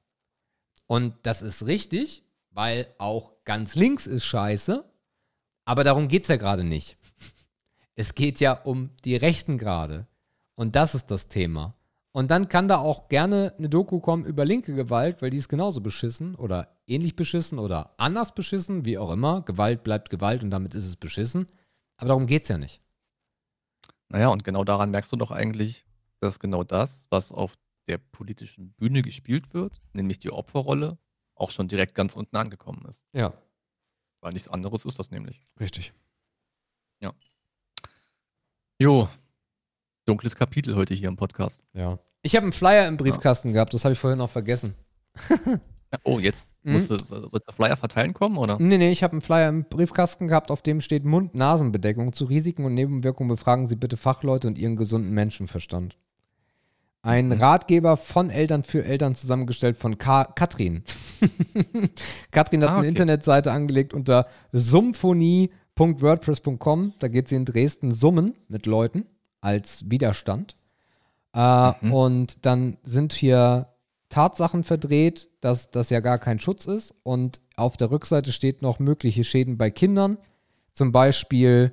[0.85, 4.85] Und das ist richtig, weil auch ganz links ist scheiße,
[5.65, 6.97] aber darum geht es ja gerade nicht.
[7.95, 10.07] Es geht ja um die Rechten gerade.
[10.55, 11.75] Und das ist das Thema.
[12.11, 15.47] Und dann kann da auch gerne eine Doku kommen über linke Gewalt, weil die ist
[15.47, 19.43] genauso beschissen oder ähnlich beschissen oder anders beschissen, wie auch immer.
[19.43, 21.47] Gewalt bleibt Gewalt und damit ist es beschissen.
[21.97, 22.81] Aber darum geht es ja nicht.
[24.07, 25.85] Naja, und genau daran merkst du doch eigentlich,
[26.19, 30.97] dass genau das, was auf der politischen Bühne gespielt wird, nämlich die Opferrolle,
[31.35, 33.03] auch schon direkt ganz unten angekommen ist.
[33.13, 33.33] Ja,
[34.21, 35.43] Weil nichts anderes ist das nämlich.
[35.59, 35.93] richtig.
[38.81, 39.09] Jo,
[40.09, 41.61] dunkles Kapitel heute hier im Podcast.
[41.73, 41.97] Ja.
[42.23, 44.75] Ich habe einen Flyer im Briefkasten gehabt, das habe ich vorhin noch vergessen.
[45.91, 46.73] Ja, Oh, jetzt Mhm.
[46.73, 48.57] musst du, soll der Flyer verteilen kommen, oder?
[48.59, 52.13] Nee, nee, ich habe einen Flyer im Briefkasten gehabt, auf dem steht Mund-Nasen-Bedeckung.
[52.13, 55.97] Zu Risiken und Nebenwirkungen befragen Sie bitte Fachleute und ihren gesunden Menschenverstand.
[57.01, 57.41] Ein Mhm.
[57.41, 60.83] Ratgeber von Eltern für Eltern zusammengestellt von Ka Katrin.
[62.31, 62.89] Katrin hat Ah, eine okay.
[62.89, 66.93] Internetseite angelegt unter symphonie.wordpress.com.
[66.99, 69.07] Da geht sie in Dresden summen mit Leuten
[69.41, 70.55] als Widerstand.
[71.33, 71.93] Äh, Mhm.
[71.93, 73.67] Und dann sind hier
[74.09, 76.95] Tatsachen verdreht, dass das ja gar kein Schutz ist.
[77.03, 80.17] Und auf der Rückseite steht noch mögliche Schäden bei Kindern.
[80.73, 81.71] Zum Beispiel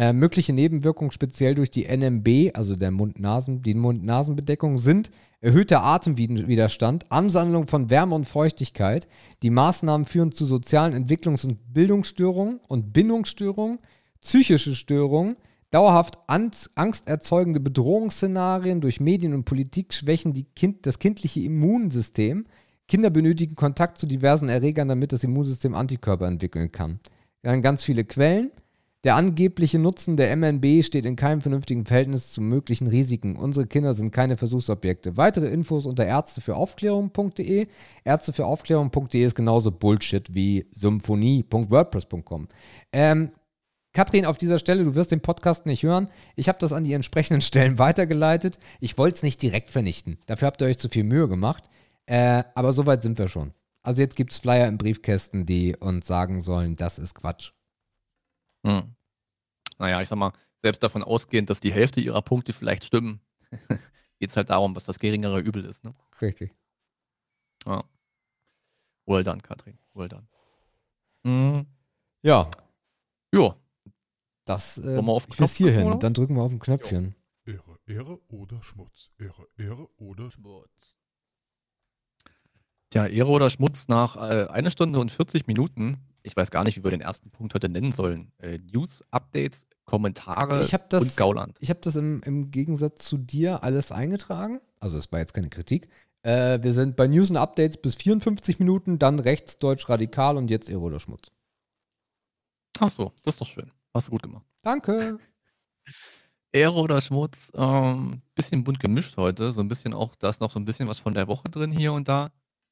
[0.00, 5.10] Äh, mögliche Nebenwirkungen speziell durch die NMB, also der Mund-Nasen, die Mund-Nasen-Bedeckung, sind
[5.40, 9.08] erhöhter Atemwiderstand, Ansammlung von Wärme und Feuchtigkeit.
[9.42, 13.80] Die Maßnahmen führen zu sozialen Entwicklungs- und Bildungsstörungen und Bindungsstörungen,
[14.20, 15.36] psychische Störungen,
[15.70, 22.46] dauerhaft angsterzeugende Bedrohungsszenarien durch Medien und Politik schwächen kind, das kindliche Immunsystem.
[22.86, 27.00] Kinder benötigen Kontakt zu diversen Erregern, damit das Immunsystem Antikörper entwickeln kann.
[27.42, 28.50] Dann ganz viele Quellen.
[29.04, 33.36] Der angebliche Nutzen der MNB steht in keinem vernünftigen Verhältnis zu möglichen Risiken.
[33.36, 35.16] Unsere Kinder sind keine Versuchsobjekte.
[35.16, 37.68] Weitere Infos unter ärztefürAufklärung.de.
[38.04, 42.48] ÄrztefürAufklärung.de ist genauso Bullshit wie symphonie.wordpress.com.
[42.92, 43.30] Ähm,
[43.92, 46.10] Katrin, auf dieser Stelle, du wirst den Podcast nicht hören.
[46.36, 48.58] Ich habe das an die entsprechenden Stellen weitergeleitet.
[48.80, 50.18] Ich wollte es nicht direkt vernichten.
[50.26, 51.68] Dafür habt ihr euch zu viel Mühe gemacht.
[52.06, 53.52] Äh, aber soweit sind wir schon.
[53.82, 57.52] Also jetzt gibt es Flyer im Briefkästen, die uns sagen sollen, das ist Quatsch.
[58.66, 58.94] Hm.
[59.78, 60.32] Naja, ich sag mal,
[60.62, 63.20] selbst davon ausgehend, dass die Hälfte ihrer Punkte vielleicht stimmen,
[64.18, 65.84] geht es halt darum, was das geringere Übel ist.
[65.84, 65.94] Ne?
[66.20, 66.54] Richtig.
[67.66, 67.84] Ja.
[69.06, 69.78] Well done, Katrin.
[69.94, 70.26] Well done.
[71.24, 71.66] Mhm.
[72.22, 72.50] Ja.
[73.34, 73.56] Ja.
[74.48, 75.88] Das äh, wir auf bis hierhin.
[75.88, 75.98] Oder?
[75.98, 77.14] Dann drücken wir auf ein Knöpfchen.
[77.44, 79.10] Ehre, Ehre oder Schmutz.
[79.18, 80.96] Ehre, Ehre oder Schmutz.
[82.90, 86.76] Tja, Ehre oder Schmutz nach äh, einer Stunde und 40 Minuten ich weiß gar nicht,
[86.76, 88.32] wie wir den ersten Punkt heute nennen sollen.
[88.38, 91.56] Äh, News, Updates, Kommentare das, und Gauland.
[91.60, 94.60] Ich habe das im, im, Gegensatz zu dir alles eingetragen.
[94.78, 95.88] Also es war jetzt keine Kritik.
[96.22, 100.50] Äh, wir sind bei News und Updates bis 54 Minuten, dann rechts, Deutsch, Radikal und
[100.50, 101.30] jetzt Ehre oder Schmutz.
[102.78, 103.70] Ach so, das ist doch schön.
[103.94, 104.44] Hast du gut gemacht.
[104.62, 105.18] Danke.
[106.52, 109.52] Ehre oder Schmutz, ähm, bisschen bunt gemischt heute.
[109.52, 111.70] So ein bisschen auch, da ist noch so ein bisschen was von der Woche drin
[111.70, 112.30] hier und da.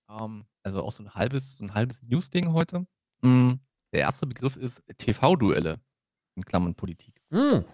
[0.08, 2.86] Ähm, also auch so ein halbes, so ein halbes News-Ding heute.
[3.22, 3.60] Hm,
[3.92, 5.78] der erste Begriff ist TV-Duelle
[6.36, 7.20] in Klammern Politik.
[7.30, 7.64] Hm,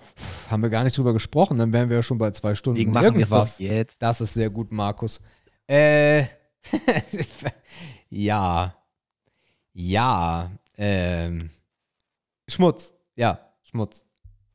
[0.51, 2.93] haben wir gar nicht drüber gesprochen, dann wären wir ja schon bei zwei Stunden Deswegen
[2.93, 3.59] machen irgendwas.
[3.59, 4.02] jetzt.
[4.02, 5.20] Das ist sehr gut, Markus.
[5.69, 6.27] Äh,
[8.10, 8.74] ja.
[9.73, 10.51] Ja.
[10.77, 11.51] Ähm,
[12.48, 12.94] Schmutz.
[13.14, 14.05] Ja, Schmutz.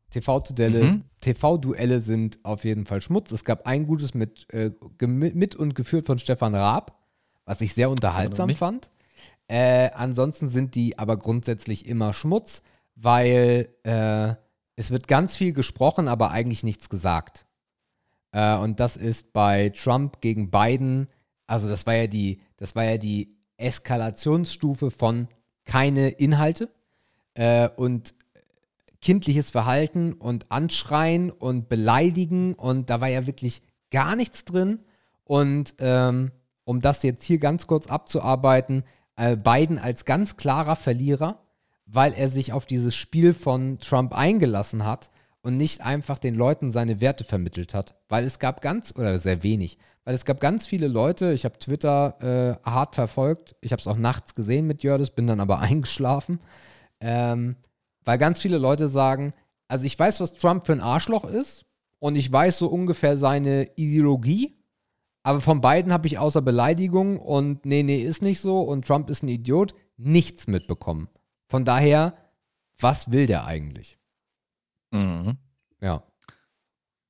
[0.10, 1.04] TV-Duelle mhm.
[1.20, 1.62] TV
[2.00, 3.32] sind auf jeden Fall Schmutz.
[3.32, 4.72] Es gab ein gutes mit, äh,
[5.06, 6.98] mit und geführt von Stefan Raab,
[7.46, 8.92] was ich sehr unterhaltsam fand.
[9.48, 12.62] Äh, ansonsten sind die aber grundsätzlich immer Schmutz,
[12.96, 14.36] weil äh,
[14.76, 17.46] es wird ganz viel gesprochen, aber eigentlich nichts gesagt.
[18.32, 21.08] Äh, und das ist bei Trump gegen Biden,
[21.48, 25.28] also das war ja die, das war ja die Eskalationsstufe von
[25.66, 26.70] keine Inhalte
[27.34, 28.14] äh, und
[29.02, 33.62] kindliches Verhalten und Anschreien und Beleidigen und da war ja wirklich
[33.92, 34.80] gar nichts drin.
[35.24, 36.32] Und ähm,
[36.64, 38.84] um das jetzt hier ganz kurz abzuarbeiten,
[39.16, 41.40] äh, Biden als ganz klarer Verlierer,
[41.86, 45.12] weil er sich auf dieses Spiel von Trump eingelassen hat
[45.42, 47.96] und nicht einfach den Leuten seine Werte vermittelt hat.
[48.10, 51.58] Weil es gab ganz, oder sehr wenig, weil es gab ganz viele Leute, ich habe
[51.58, 55.60] Twitter äh, hart verfolgt, ich habe es auch nachts gesehen mit Jördis, bin dann aber
[55.62, 56.40] eingeschlafen,
[57.00, 57.56] ähm,
[58.08, 59.34] weil ganz viele Leute sagen,
[59.68, 61.66] also ich weiß, was Trump für ein Arschloch ist
[62.00, 64.56] und ich weiß so ungefähr seine Ideologie,
[65.24, 69.10] aber von beiden habe ich außer Beleidigung und nee, nee, ist nicht so und Trump
[69.10, 71.10] ist ein Idiot nichts mitbekommen.
[71.50, 72.18] Von daher,
[72.80, 74.00] was will der eigentlich?
[74.92, 75.36] Mhm.
[75.82, 76.02] Ja.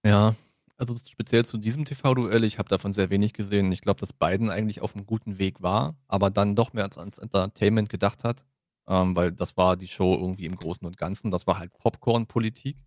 [0.03, 0.33] Ja,
[0.77, 3.71] also speziell zu diesem TV-Duell, ich habe davon sehr wenig gesehen.
[3.71, 7.19] Ich glaube, dass Biden eigentlich auf einem guten Weg war, aber dann doch mehr ans
[7.19, 8.45] Entertainment gedacht hat,
[8.88, 11.31] ähm, weil das war die Show irgendwie im Großen und Ganzen.
[11.31, 12.77] Das war halt Popcorn-Politik.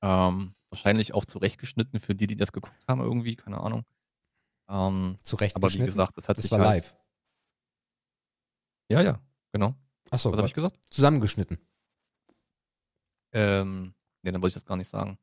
[0.00, 3.84] Ähm, wahrscheinlich auch zurechtgeschnitten für die, die das geguckt haben, irgendwie, keine Ahnung.
[4.68, 6.96] Ähm, Zurecht aber wie gesagt, das hat das sich war halt, live.
[8.90, 9.20] Ja, ja,
[9.52, 9.74] genau.
[10.10, 10.78] Achso, was habe ich gesagt?
[10.90, 11.58] Zusammengeschnitten.
[13.32, 15.18] Ähm, nee, dann wollte ich das gar nicht sagen.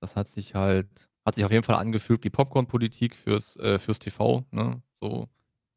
[0.00, 3.98] Das hat sich halt, hat sich auf jeden Fall angefühlt wie Popcorn-Politik fürs, äh, fürs
[3.98, 4.82] TV, ne?
[5.00, 5.28] So.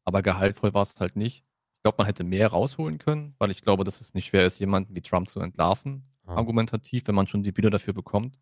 [0.04, 1.44] Aber gehaltvoll war es halt nicht.
[1.80, 4.58] Ich glaube, man hätte mehr rausholen können, weil ich glaube, dass es nicht schwer ist,
[4.58, 6.36] jemanden wie Trump zu entlarven, ah.
[6.36, 8.38] argumentativ, wenn man schon die Bilder dafür bekommt.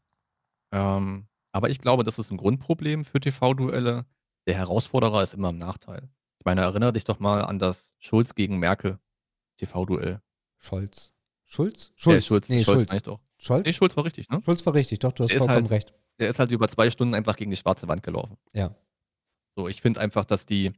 [0.73, 4.07] Ähm, aber ich glaube, das ist ein Grundproblem für TV-Duelle
[4.49, 6.09] der Herausforderer ist immer im Nachteil.
[6.39, 8.99] Ich meine, erinnere dich doch mal an das Schulz gegen Merkel
[9.57, 10.23] TV-Duell.
[10.57, 11.13] Scholz.
[11.45, 11.93] Schulz?
[11.97, 12.25] Schulz.
[12.25, 12.49] Äh, Schulz.
[12.49, 12.91] Nee, Schulz.
[12.91, 13.03] Schulz.
[13.03, 13.21] Doch.
[13.37, 13.67] Scholz?
[13.67, 14.41] Nee, Schulz war richtig, ne?
[14.43, 15.93] Schulz war richtig, doch, du hast der vollkommen halt, recht.
[16.19, 18.39] Der ist halt über zwei Stunden einfach gegen die schwarze Wand gelaufen.
[18.55, 18.75] Ja.
[19.55, 20.73] So, ich finde einfach, dass die.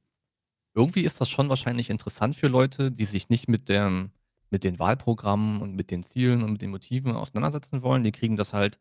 [0.74, 4.10] Irgendwie ist das schon wahrscheinlich interessant für Leute, die sich nicht mit dem,
[4.50, 8.02] mit den Wahlprogrammen und mit den Zielen und mit den Motiven auseinandersetzen wollen.
[8.02, 8.78] Die kriegen das halt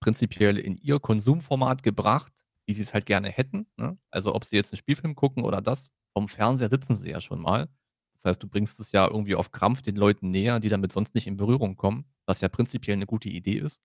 [0.00, 3.66] prinzipiell in ihr Konsumformat gebracht wie sie es halt gerne hätten.
[3.76, 3.96] Ne?
[4.10, 7.40] Also ob sie jetzt einen Spielfilm gucken oder das, vom Fernseher sitzen sie ja schon
[7.40, 7.68] mal.
[8.14, 11.14] Das heißt, du bringst es ja irgendwie auf Krampf den Leuten näher, die damit sonst
[11.14, 13.82] nicht in Berührung kommen, was ja prinzipiell eine gute Idee ist.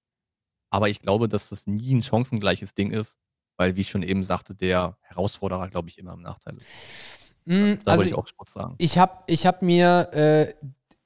[0.70, 3.20] Aber ich glaube, dass das nie ein chancengleiches Ding ist,
[3.62, 7.36] weil, wie ich schon eben sagte, der Herausforderer, glaube ich, immer im Nachteil ist.
[7.46, 8.74] Mm, Da also wollte ich auch Sport sagen.
[8.80, 10.54] Ich habe ich hab mir äh,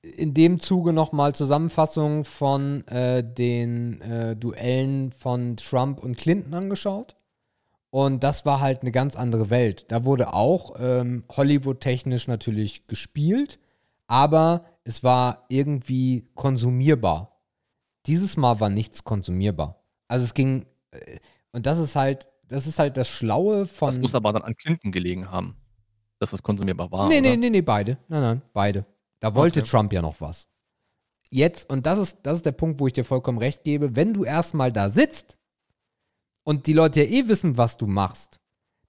[0.01, 7.17] in dem Zuge nochmal Zusammenfassungen von äh, den äh, Duellen von Trump und Clinton angeschaut.
[7.89, 9.91] Und das war halt eine ganz andere Welt.
[9.91, 13.59] Da wurde auch ähm, Hollywood-technisch natürlich gespielt,
[14.07, 17.37] aber es war irgendwie konsumierbar.
[18.05, 19.83] Dieses Mal war nichts konsumierbar.
[20.07, 21.17] Also es ging, äh,
[21.51, 23.89] und das ist halt, das ist halt das Schlaue von.
[23.89, 25.55] Das muss aber dann an Clinton gelegen haben,
[26.19, 27.07] dass es konsumierbar war.
[27.07, 27.37] Nee, nee, oder?
[27.37, 27.97] nee, nee, beide.
[28.07, 28.85] Nein, nein, beide.
[29.19, 29.69] Da wollte Okay.
[29.69, 30.47] Trump ja noch was.
[31.31, 34.13] Jetzt, und das ist, das ist der Punkt, wo ich dir vollkommen recht gebe, wenn
[34.13, 35.37] du erstmal da sitzt
[36.43, 38.39] und die Leute ja eh wissen, was du machst,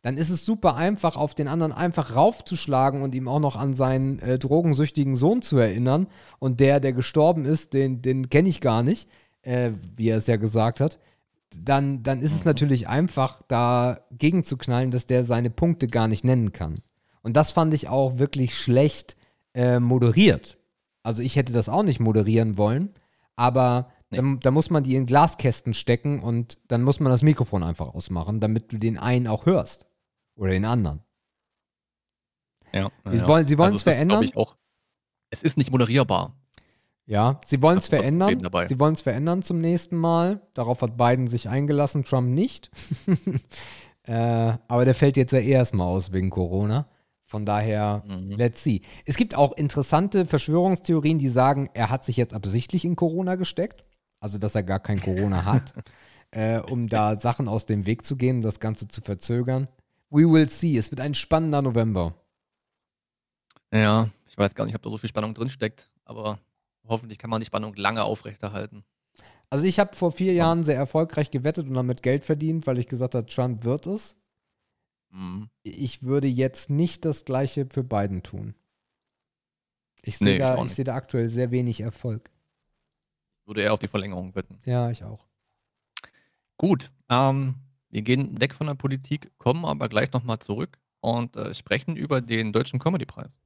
[0.02, 3.74] dann ist es super einfach, auf den anderen einfach raufzuschlagen und ihm auch noch an
[3.74, 6.06] seinen äh, drogensüchtigen Sohn zu erinnern.
[6.38, 9.08] Und der, der gestorben ist, den, den kenne ich gar nicht,
[9.42, 11.00] äh, wie er es ja gesagt hat.
[11.54, 16.52] Dann, dann ist es natürlich einfach, da gegenzuknallen, dass der seine Punkte gar nicht nennen
[16.52, 16.80] kann.
[17.22, 19.16] Und das fand ich auch wirklich schlecht
[19.54, 20.58] äh, moderiert.
[21.02, 22.94] Also ich hätte das auch nicht moderieren wollen,
[23.36, 24.18] aber Nee.
[24.18, 27.88] da, da muss man die in Glaskästen stecken und dann muss man das Mikrofon einfach
[27.88, 29.88] ausmachen, damit du den einen auch hörst.
[30.36, 31.02] Oder den anderen.
[32.72, 33.26] Ja, Sie ja.
[33.28, 34.22] wollen- Sie wollen Also es ist, glaub verändern?
[34.22, 34.56] Ich auch,
[35.30, 36.36] es ist nicht moderierbar.
[37.08, 38.48] Ja, sie wollen es verändern.
[38.66, 40.40] Sie wollen es verändern zum nächsten Mal.
[40.54, 42.70] Darauf hat Biden sich eingelassen, Trump nicht.
[44.02, 46.88] äh, aber der fällt jetzt ja eh erstmal aus wegen Corona.
[47.24, 48.32] Von daher, Mhm.
[48.32, 48.82] let's see.
[49.04, 53.84] Es gibt auch interessante Verschwörungstheorien, die sagen, er hat sich jetzt absichtlich in Corona gesteckt.
[54.20, 55.74] Also, dass er gar kein Corona hat,
[56.32, 59.68] äh, um da Sachen aus dem Weg zu gehen und das Ganze zu verzögern.
[60.10, 60.76] We will see.
[60.76, 62.14] Es wird ein spannender November.
[63.72, 66.38] Ja, ich weiß gar nicht, ob da so viel Spannung drin steckt, aber
[66.88, 68.84] hoffentlich kann man die Spannung lange aufrechterhalten.
[69.50, 72.88] Also ich habe vor vier Jahren sehr erfolgreich gewettet und damit Geld verdient, weil ich
[72.88, 74.16] gesagt habe, Trump wird es.
[75.10, 75.48] Mhm.
[75.62, 78.54] Ich würde jetzt nicht das gleiche für Biden tun.
[80.02, 82.30] Ich sehe Nee, da, ich sehe da aktuell sehr wenig Erfolg.
[83.44, 84.58] Würde eher auf die Verlängerung wetten.
[84.64, 85.26] Ja, ich auch.
[86.56, 87.56] Gut, ähm,
[87.90, 92.20] wir gehen weg von der Politik, kommen aber gleich nochmal zurück und äh, sprechen über
[92.20, 93.38] den Deutschen Comedy-Preis.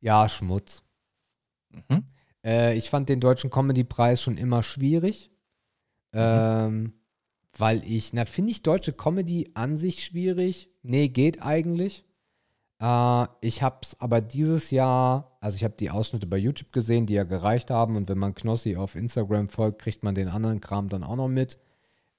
[0.00, 0.82] Ja, Schmutz.
[1.70, 2.04] Mhm.
[2.44, 5.30] Äh, ich fand den deutschen Comedy-Preis schon immer schwierig.
[6.12, 6.92] Ähm,
[7.56, 10.70] weil ich, na, finde ich deutsche Comedy an sich schwierig?
[10.82, 12.04] Nee, geht eigentlich.
[12.80, 17.06] Äh, ich habe es aber dieses Jahr, also ich habe die Ausschnitte bei YouTube gesehen,
[17.06, 17.96] die ja gereicht haben.
[17.96, 21.28] Und wenn man Knossi auf Instagram folgt, kriegt man den anderen Kram dann auch noch
[21.28, 21.58] mit.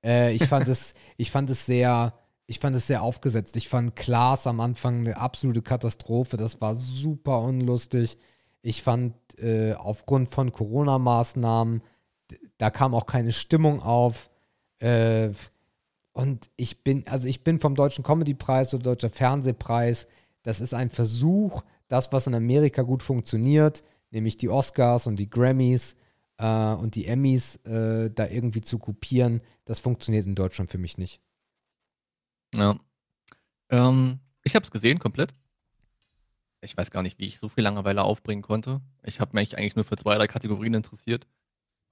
[0.03, 2.13] Äh, ich fand es, ich fand es sehr,
[2.45, 3.55] ich fand es sehr aufgesetzt.
[3.55, 6.37] Ich fand Klaas am Anfang eine absolute Katastrophe.
[6.37, 8.17] Das war super unlustig.
[8.61, 11.81] Ich fand äh, aufgrund von Corona-Maßnahmen,
[12.57, 14.29] da kam auch keine Stimmung auf.
[14.79, 15.31] Äh,
[16.13, 20.07] und ich bin, also ich bin vom Deutschen Comedy-Preis oder Deutscher Fernsehpreis,
[20.43, 25.29] das ist ein Versuch, das, was in Amerika gut funktioniert, nämlich die Oscars und die
[25.29, 25.95] Grammys
[26.37, 30.97] äh, und die Emmys, äh, da irgendwie zu kopieren, das funktioniert in Deutschland für mich
[30.97, 31.21] nicht.
[32.53, 32.77] Ja.
[33.69, 35.33] Ähm, ich habe es gesehen, komplett.
[36.61, 38.81] Ich weiß gar nicht, wie ich so viel Langeweile aufbringen konnte.
[39.03, 41.27] Ich habe mich eigentlich nur für zwei, drei Kategorien interessiert.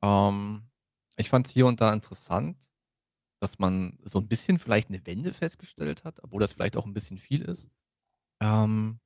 [0.04, 0.70] Ähm,
[1.18, 2.70] ich fand es hier und da interessant,
[3.42, 6.94] dass man so ein bisschen vielleicht eine Wende festgestellt hat, obwohl das vielleicht auch ein
[6.94, 7.70] bisschen viel ist.
[8.42, 9.00] Ähm,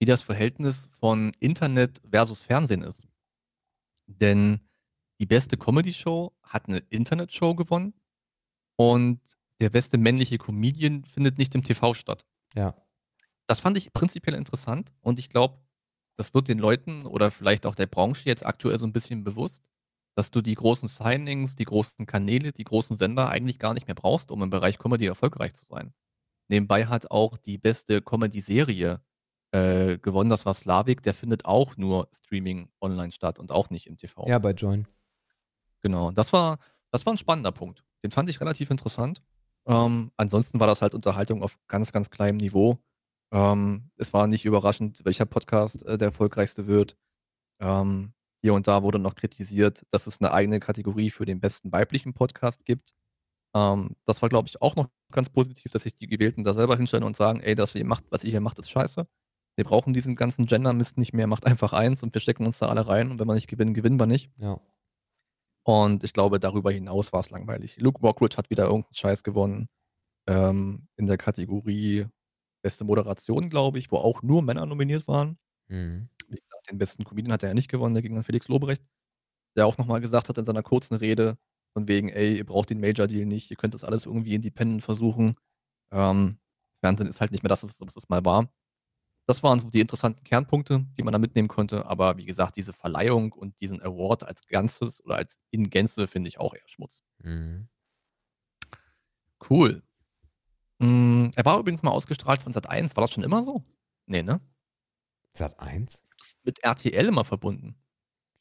[0.00, 3.06] wie das Verhältnis von Internet versus Fernsehen ist.
[4.06, 4.60] Denn
[5.20, 7.94] die beste Comedy-Show hat eine Internet-Show gewonnen
[8.76, 9.20] und
[9.60, 12.24] der beste männliche Comedian findet nicht im TV statt.
[12.54, 12.74] Ja.
[13.48, 15.58] Das fand ich prinzipiell interessant und ich glaube,
[16.16, 19.64] das wird den Leuten oder vielleicht auch der Branche jetzt aktuell so ein bisschen bewusst,
[20.14, 23.94] dass du die großen Signings, die großen Kanäle, die großen Sender eigentlich gar nicht mehr
[23.94, 25.94] brauchst, um im Bereich Comedy erfolgreich zu sein.
[26.48, 29.00] Nebenbei hat auch die beste Comedy-Serie
[29.52, 33.86] äh, gewonnen, das war Slavik, der findet auch nur Streaming online statt und auch nicht
[33.86, 34.26] im TV.
[34.28, 34.86] Ja, bei Join.
[35.80, 36.58] Genau, das war,
[36.90, 37.84] das war ein spannender Punkt.
[38.02, 39.22] Den fand ich relativ interessant.
[39.66, 42.78] Ähm, ansonsten war das halt Unterhaltung auf ganz, ganz kleinem Niveau.
[43.32, 46.96] Ähm, es war nicht überraschend, welcher Podcast äh, der erfolgreichste wird.
[47.60, 51.72] Ähm, hier und da wurde noch kritisiert, dass es eine eigene Kategorie für den besten
[51.72, 52.94] weiblichen Podcast gibt.
[53.54, 56.76] Ähm, das war, glaube ich, auch noch ganz positiv, dass sich die Gewählten da selber
[56.76, 59.06] hinstellen und sagen, ey, das, was ihr macht, was ihr hier macht, ist scheiße.
[59.56, 62.68] Wir brauchen diesen ganzen Gender-Mist nicht mehr, macht einfach eins und wir stecken uns da
[62.68, 64.30] alle rein und wenn wir nicht gewinnen, gewinnen wir nicht.
[64.36, 64.60] Ja.
[65.64, 67.76] Und ich glaube, darüber hinaus war es langweilig.
[67.78, 69.68] Luke Mockridge hat wieder irgendeinen Scheiß gewonnen.
[70.26, 72.06] Ähm, in der Kategorie
[72.62, 75.38] Beste Moderation, glaube ich, wo auch nur Männer nominiert waren.
[75.68, 76.08] Mhm.
[76.28, 78.82] Wie gesagt, den besten Comedian hat er ja nicht gewonnen, der gegen dann Felix Lobrecht,
[79.56, 81.38] der auch nochmal gesagt hat in seiner kurzen Rede,
[81.74, 85.36] von wegen, ey, ihr braucht den Major-Deal nicht, ihr könnt das alles irgendwie independent versuchen.
[85.92, 86.38] Ähm,
[86.80, 88.50] Fernsehen ist halt nicht mehr das, was es mal war.
[89.26, 91.86] Das waren so die interessanten Kernpunkte, die man da mitnehmen konnte.
[91.86, 96.28] Aber wie gesagt, diese Verleihung und diesen Award als Ganzes oder als in Gänze finde
[96.28, 97.02] ich auch eher Schmutz.
[97.18, 97.68] Mhm.
[99.40, 99.82] Cool.
[100.78, 102.96] Mm, er war übrigens mal ausgestrahlt von Sat 1.
[102.96, 103.64] War das schon immer so?
[104.06, 104.40] Nee, ne?
[105.32, 106.02] Sat 1?
[106.16, 107.76] Das ist mit RTL immer verbunden.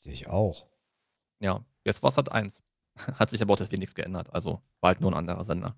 [0.04, 0.68] Ich auch.
[1.40, 2.64] Ja, jetzt war Sat 1.
[3.20, 4.34] Hat sich aber auch deswegen nichts geändert.
[4.34, 5.76] Also war halt nur ein anderer Sender.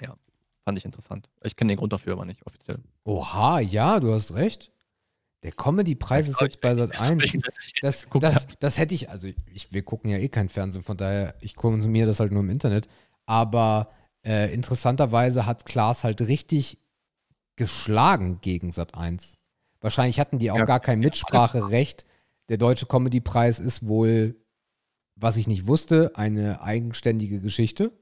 [0.00, 0.16] Ja,
[0.64, 1.30] fand ich interessant.
[1.42, 2.82] Ich kenne den Grund dafür aber nicht offiziell.
[3.04, 4.72] Oha, ja, du hast recht.
[5.42, 7.38] Der Comedy-Preis ist jetzt bei Sat 1.
[7.80, 11.34] Das, das, das hätte ich, also ich, wir gucken ja eh kein Fernsehen, von daher,
[11.40, 12.88] ich konsumiere das halt nur im Internet.
[13.26, 13.90] Aber
[14.24, 16.78] äh, interessanterweise hat Klaas halt richtig
[17.56, 19.36] geschlagen gegen Sat 1.
[19.80, 22.04] Wahrscheinlich hatten die auch Ja, gar kein Mitspracherecht.
[22.48, 24.36] Der Deutsche Comedy-Preis ist wohl,
[25.14, 27.92] was ich nicht wusste, eine eigenständige Geschichte.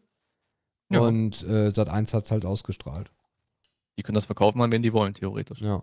[0.91, 1.01] Ja.
[1.01, 3.11] Und äh, Sat 1 hat es halt ausgestrahlt.
[3.97, 5.61] Die können das verkaufen, wenn die wollen, theoretisch.
[5.61, 5.83] Ja.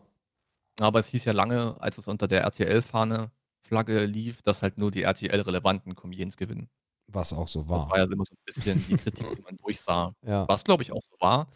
[0.79, 3.31] Aber es hieß ja lange, als es unter der RTL-Fahne
[3.61, 6.69] Flagge lief, dass halt nur die RTL-relevanten Comedians gewinnen.
[7.07, 7.89] Was auch so Das war.
[7.89, 10.13] war ja immer so ein bisschen die Kritik, die man durchsah.
[10.23, 10.47] Ja.
[10.47, 11.47] Was, glaube ich, auch so war.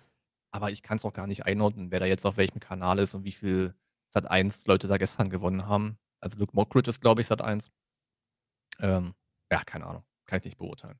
[0.51, 3.13] Aber ich kann es auch gar nicht einordnen, wer da jetzt auf welchem Kanal ist
[3.13, 3.75] und wie viel
[4.11, 5.97] Sat 1 Leute da gestern gewonnen haben.
[6.21, 7.71] Also Luke Mockridge ist, glaube ich, Sat 1.
[8.79, 9.13] Ähm,
[9.51, 10.03] ja, keine Ahnung.
[10.25, 10.99] Kann ich nicht beurteilen.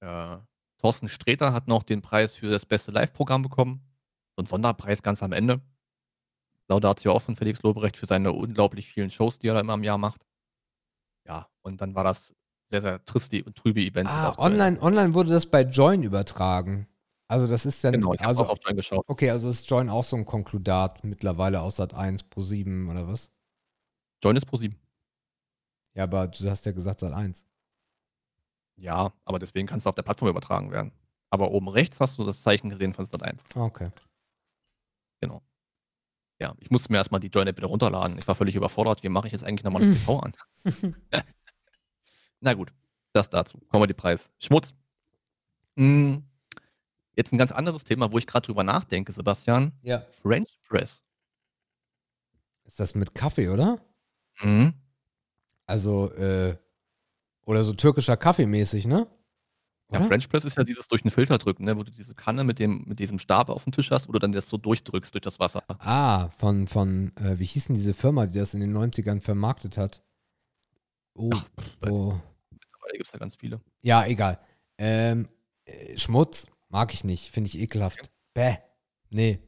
[0.00, 0.38] Äh,
[0.78, 3.82] Thorsten Sträter hat noch den Preis für das beste Live-Programm bekommen.
[4.36, 5.60] So ein Sonderpreis ganz am Ende.
[6.68, 9.84] Laudatio auch von Felix Lobrecht für seine unglaublich vielen Shows, die er da immer im
[9.84, 10.24] Jahr macht.
[11.26, 12.34] Ja, und dann war das
[12.70, 14.08] sehr, sehr triste und trübe Event.
[14.08, 14.40] Ah, zu Ende.
[14.42, 16.86] online, online wurde das bei Join übertragen.
[17.28, 19.04] Also das ist dann, Genau, ich also, auch auf Join geschaut.
[19.08, 23.06] okay, also ist Join auch so ein Konkludat mittlerweile aus Sat 1 pro 7 oder
[23.08, 23.30] was?
[24.22, 24.76] Join ist pro 7.
[25.94, 27.44] Ja, aber du hast ja gesagt Sat 1.
[28.76, 30.92] Ja, aber deswegen kannst du auf der Plattform übertragen werden.
[31.30, 33.44] Aber oben rechts hast du das Zeichen gesehen von Sat 1.
[33.54, 33.90] Ah, Okay.
[35.20, 35.42] Genau.
[36.40, 38.16] Ja, ich musste mir erstmal die Join-App wieder runterladen.
[38.18, 39.02] Ich war völlig überfordert.
[39.02, 40.32] Wie mache ich jetzt eigentlich nochmal das TV an?
[42.40, 42.72] Na gut,
[43.12, 43.58] das dazu.
[43.68, 44.30] Kommen wir die Preis.
[44.38, 44.74] Schmutz.
[45.76, 46.24] Hm,
[47.20, 49.72] Jetzt ein ganz anderes Thema, wo ich gerade drüber nachdenke, Sebastian.
[49.82, 50.06] Ja.
[50.22, 51.04] French Press.
[52.64, 53.78] Ist das mit Kaffee, oder?
[54.40, 54.72] Mhm.
[55.66, 56.56] Also, äh,
[57.44, 59.06] oder so türkischer Kaffee mäßig, ne?
[59.92, 60.08] Ja, Oder?
[60.08, 62.58] French Press ist ja dieses durch den Filter drücken, ne, wo du diese Kanne mit,
[62.58, 65.22] dem, mit diesem Stab auf dem Tisch hast, wo du dann das so durchdrückst durch
[65.22, 65.62] das Wasser.
[65.68, 69.76] Ah, von, von, äh, wie hieß denn diese Firma, die das in den 90ern vermarktet
[69.76, 70.02] hat?
[71.14, 71.30] Oh,
[71.86, 72.18] oh.
[72.90, 73.60] Mittlerweile gibt es da ganz viele.
[73.82, 74.38] Ja, egal.
[74.78, 75.28] Ähm,
[75.64, 78.10] äh, Schmutz mag ich nicht, finde ich ekelhaft.
[78.34, 78.56] Bäh.
[79.10, 79.40] Nee.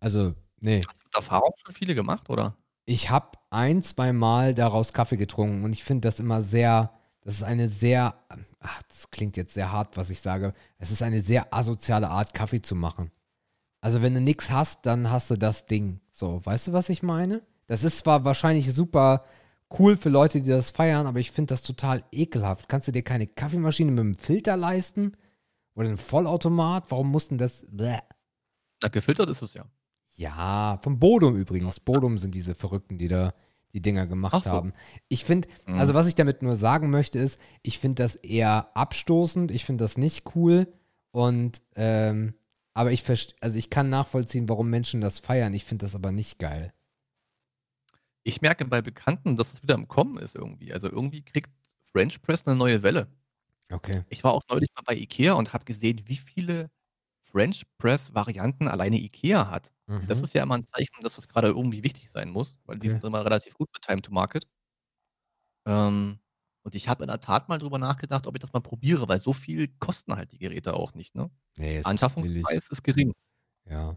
[0.00, 0.80] Also, nee.
[0.86, 2.56] Hast du mit Erfahrung schon viele gemacht, oder?
[2.84, 6.92] Ich habe ein, zwei Mal daraus Kaffee getrunken und ich finde das immer sehr,
[7.22, 8.14] das ist eine sehr,
[8.60, 10.54] ach, das klingt jetzt sehr hart, was ich sage.
[10.78, 13.10] Es ist eine sehr asoziale Art, Kaffee zu machen.
[13.80, 16.00] Also wenn du nichts hast, dann hast du das Ding.
[16.10, 17.42] So, weißt du, was ich meine?
[17.66, 19.24] Das ist zwar wahrscheinlich super
[19.78, 22.68] cool für Leute, die das feiern, aber ich finde das total ekelhaft.
[22.68, 25.12] Kannst du dir keine Kaffeemaschine mit einem Filter leisten?
[25.74, 26.90] Oder einen Vollautomat?
[26.90, 27.66] Warum mussten das?
[27.70, 27.98] Bäh.
[28.82, 29.64] Na, gefiltert ist es ja.
[30.16, 31.78] Ja, vom Bodum übrigens.
[31.80, 33.32] Bodum sind diese Verrückten, die da
[33.72, 34.50] die Dinger gemacht Ach so.
[34.50, 34.72] haben.
[35.08, 35.78] Ich finde, Mhm.
[35.78, 39.84] also was ich damit nur sagen möchte, ist, ich finde das eher abstoßend, ich finde
[39.84, 40.72] das nicht cool
[41.12, 42.34] und ähm,
[42.74, 43.04] aber ich
[43.40, 45.52] also ich kann nachvollziehen, warum Menschen das feiern.
[45.52, 46.72] Ich finde das aber nicht geil.
[48.28, 50.72] Ich merke bei Bekannten, dass es wieder im Kommen ist irgendwie.
[50.74, 51.50] Also irgendwie kriegt
[51.92, 53.08] French Press eine neue Welle.
[53.72, 54.04] Okay.
[54.08, 56.70] Ich war auch neulich mal bei Ikea und habe gesehen, wie viele
[57.22, 59.72] French Press Varianten alleine Ikea hat.
[60.06, 60.24] Das Mhm.
[60.24, 62.90] ist ja immer ein Zeichen, dass das gerade irgendwie wichtig sein muss, weil die Okay.
[62.90, 64.46] sind immer relativ gut mit Time to Market.
[65.66, 66.18] Ähm,
[66.62, 69.20] und ich habe in der Tat mal drüber nachgedacht, ob ich das mal probiere, weil
[69.20, 71.14] so viel kosten halt die Geräte auch nicht.
[71.14, 71.30] Ne?
[71.56, 71.82] Nee.
[71.84, 73.12] Anschaffungspreis ist gering.
[73.66, 73.96] Ja.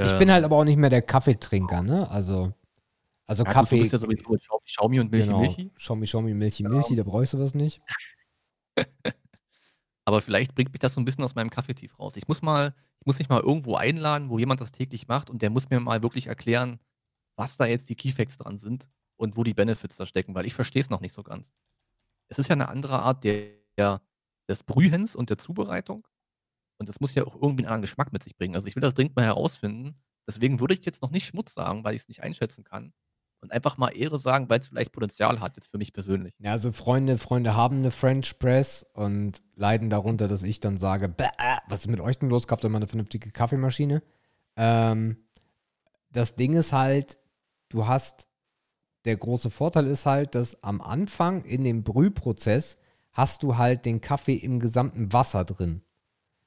[0.00, 2.08] Ich Ähm, bin halt aber auch nicht mehr der Kaffeetrinker, ne?
[2.10, 2.52] Also
[3.28, 5.40] also ja, gut, du Kaffee bist ja sowieso mit Xiaomi, Xiaomi und Milchi genau.
[5.40, 5.70] Milchi.
[5.76, 7.82] Xiaomi, Xiaomi, Milchi, Milchi, da brauchst du was nicht.
[10.06, 12.16] Aber vielleicht bringt mich das so ein bisschen aus meinem Kaffeetief raus.
[12.16, 15.42] Ich muss mal, ich muss mich mal irgendwo einladen, wo jemand das täglich macht und
[15.42, 16.80] der muss mir mal wirklich erklären,
[17.36, 18.88] was da jetzt die Keyfacts dran sind
[19.18, 21.52] und wo die Benefits da stecken, weil ich verstehe es noch nicht so ganz.
[22.28, 24.00] Es ist ja eine andere Art der, der,
[24.48, 26.08] des Brühens und der Zubereitung.
[26.78, 28.54] Und das muss ja auch irgendwie einen anderen Geschmack mit sich bringen.
[28.54, 30.00] Also ich will das dringend mal herausfinden.
[30.26, 32.94] Deswegen würde ich jetzt noch nicht Schmutz sagen, weil ich es nicht einschätzen kann.
[33.40, 36.34] Und einfach mal Ehre sagen, weil es vielleicht Potenzial hat, jetzt für mich persönlich.
[36.40, 41.08] Ja, also Freunde, Freunde haben eine French Press und leiden darunter, dass ich dann sage,
[41.08, 41.26] "Bäh,
[41.68, 42.48] was ist mit euch denn los?
[42.48, 44.02] Kauft ihr mal eine vernünftige Kaffeemaschine?
[44.56, 45.18] Ähm,
[46.10, 47.18] das Ding ist halt,
[47.68, 48.26] du hast,
[49.04, 52.76] der große Vorteil ist halt, dass am Anfang in dem Brühprozess
[53.12, 55.82] hast du halt den Kaffee im gesamten Wasser drin.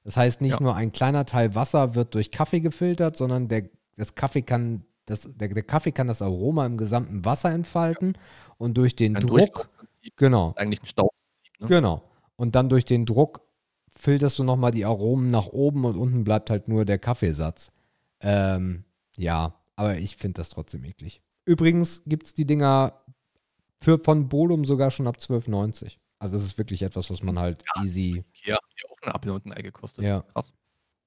[0.04, 0.62] Das heißt, nicht Ja.
[0.62, 5.28] nur ein kleiner Teil Wasser wird durch Kaffee gefiltert, sondern der, das Kaffee kann, das,
[5.30, 8.18] der, der Kaffee kann das Aroma im gesamten Wasser entfalten
[8.58, 9.70] und durch den Ein Druck,
[10.16, 11.60] genau, ist eigentlich ein Stauprinzip.
[11.60, 11.68] Ne?
[11.68, 12.04] Genau.
[12.38, 13.42] Und dann durch den Druck
[13.90, 17.72] filterst du nochmal die Aromen nach oben und unten bleibt halt nur der Kaffeesatz.
[18.22, 18.86] Ähm,
[19.18, 21.22] ja, aber ich finde das trotzdem eklig.
[21.46, 23.04] Übrigens gibt es die Dinger
[23.82, 25.98] für, von Bolum sogar schon ab 12,90.
[26.20, 28.24] Also das ist wirklich etwas, was man halt easy.
[28.34, 30.06] Ikea hat ja auch ein Apfel und ein Ei gekostet.
[30.06, 30.22] Ja.
[30.22, 30.54] Krass.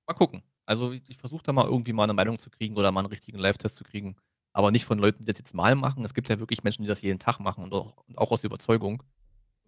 [0.06, 0.42] Mal gucken.
[0.66, 3.08] Also ich, ich versuche da mal irgendwie mal eine Meinung zu kriegen oder mal einen
[3.08, 4.16] richtigen Live-Test zu kriegen.
[4.52, 6.04] Aber nicht von Leuten, die das jetzt mal machen.
[6.04, 8.44] Es gibt ja wirklich Menschen, die das jeden Tag machen und auch, und auch aus
[8.44, 9.02] Überzeugung.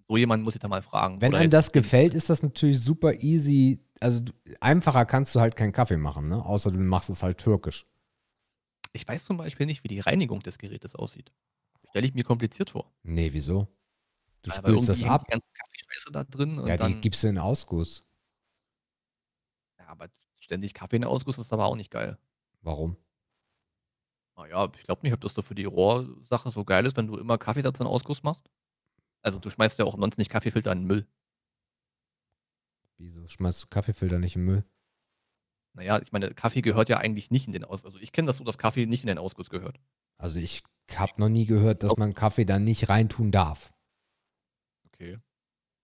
[0.08, 1.20] So jemand muss ich da mal fragen.
[1.20, 3.80] Wenn einem das gefällt, ist das natürlich super easy.
[3.98, 4.22] Also
[4.60, 6.44] einfacher kannst du halt keinen Kaffee machen, ne?
[6.44, 7.86] Außer du machst es halt türkisch.
[8.92, 11.32] Ich weiß zum Beispiel nicht, wie die Reinigung des Gerätes aussieht.
[11.90, 12.92] Stelle ich mir kompliziert vor.
[13.02, 13.66] Nee, wieso?
[14.42, 15.24] Du Aber spülst das ab.
[15.26, 16.58] Die ganze Kaffeescheiße da drin.
[16.66, 18.04] Ja, die dann, gibst du in Ausguss.
[19.80, 20.08] ja, aber
[20.46, 22.18] ständig Kaffee in der Ausguss ist aber auch nicht geil.
[22.62, 22.96] Warum?
[24.36, 27.16] Naja, ich glaube nicht, ob das doch für die Rohrsache so geil ist, wenn du
[27.16, 28.50] immer Kaffeesatz in Ausguss machst.
[29.22, 31.06] Also du schmeißt ja auch umsonst nicht Kaffeefilter in den Müll.
[32.98, 34.64] Wieso schmeißt du Kaffeefilter nicht im Müll?
[35.74, 37.92] Naja, ich meine, Kaffee gehört ja eigentlich nicht in den Ausguss.
[37.92, 39.78] Also ich kenne das so, dass Kaffee nicht in den Ausguss gehört.
[40.16, 40.62] Also ich
[40.94, 43.72] habe noch nie gehört, dass man Kaffee da nicht reintun darf.
[44.86, 45.18] Okay.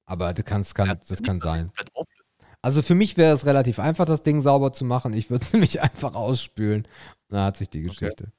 [0.06, 1.66] Aber das, kann, das nicht, kann sein.
[1.66, 1.90] komplett.
[2.62, 5.12] Also für mich wäre es relativ einfach, das Ding sauber zu machen.
[5.12, 6.86] Ich würde es nämlich einfach ausspülen.
[7.28, 8.32] Da hat sich die Geschichte.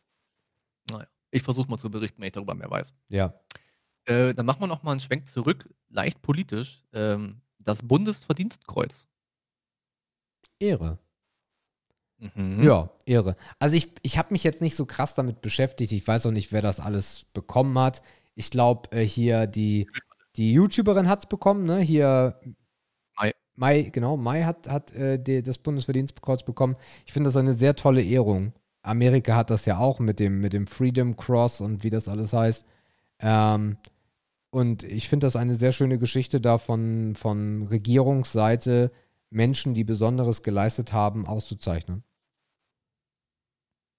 [1.31, 2.93] Ich versuche mal zu berichten, wenn ich darüber mehr weiß.
[3.09, 3.33] Ja.
[4.05, 6.83] Äh, dann machen wir noch mal einen Schwenk zurück, leicht politisch.
[6.93, 9.07] Ähm, das Bundesverdienstkreuz.
[10.59, 10.99] Ehre.
[12.19, 12.63] Mhm.
[12.63, 13.35] Ja, Ehre.
[13.59, 15.91] Also ich, ich habe mich jetzt nicht so krass damit beschäftigt.
[15.91, 18.01] Ich weiß auch nicht, wer das alles bekommen hat.
[18.35, 19.89] Ich glaube, äh, hier die,
[20.35, 21.79] die YouTuberin hat es bekommen, ne?
[21.79, 22.39] Hier
[23.55, 23.83] Mai.
[23.83, 26.75] Genau, Mai hat, hat äh, die, das Bundesverdienstkreuz bekommen.
[27.05, 28.53] Ich finde das eine sehr tolle Ehrung.
[28.81, 32.33] Amerika hat das ja auch mit dem, mit dem Freedom Cross und wie das alles
[32.33, 32.65] heißt.
[33.19, 33.77] Ähm,
[34.49, 38.91] und ich finde das eine sehr schöne Geschichte da von, von Regierungsseite,
[39.29, 42.03] Menschen, die Besonderes geleistet haben, auszuzeichnen.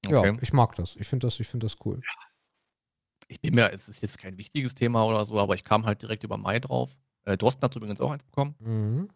[0.07, 0.33] Okay.
[0.33, 0.97] Ja, ich mag das.
[0.97, 2.01] Ich finde das, ich finde das cool.
[3.29, 6.03] Ich bin mir, es ist jetzt kein wichtiges Thema oder so, aber ich kam halt
[6.03, 6.91] direkt über Mai drauf.
[7.25, 8.55] Äh, Drosten hat übrigens auch eins bekommen.
[8.61, 9.09] Mhm.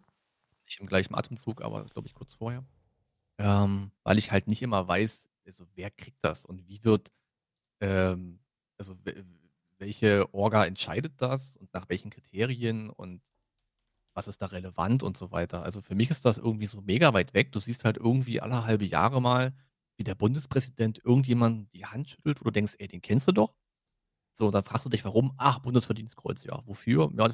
[0.69, 2.65] Nicht im gleichen Atemzug, aber glaube ich kurz vorher.
[3.39, 7.13] Ähm, weil ich halt nicht immer weiß, also wer kriegt das und wie wird,
[7.81, 8.41] ähm,
[8.79, 9.25] also we-
[9.79, 13.23] welche Orga entscheidet das und nach welchen Kriterien und
[14.15, 15.63] was ist da relevant und so weiter.
[15.63, 17.53] Also für mich ist das irgendwie so mega weit weg.
[17.53, 19.55] Du siehst halt irgendwie alle halbe Jahre mal,
[19.97, 23.55] wie der Bundespräsident irgendjemand die Hand schüttelt, du denkst, ey, den kennst du doch.
[24.35, 25.35] So, dann fragst du dich, warum?
[25.39, 26.63] Ach, Bundesverdienstkreuz, ja.
[26.67, 27.11] Wofür?
[27.17, 27.31] Ja,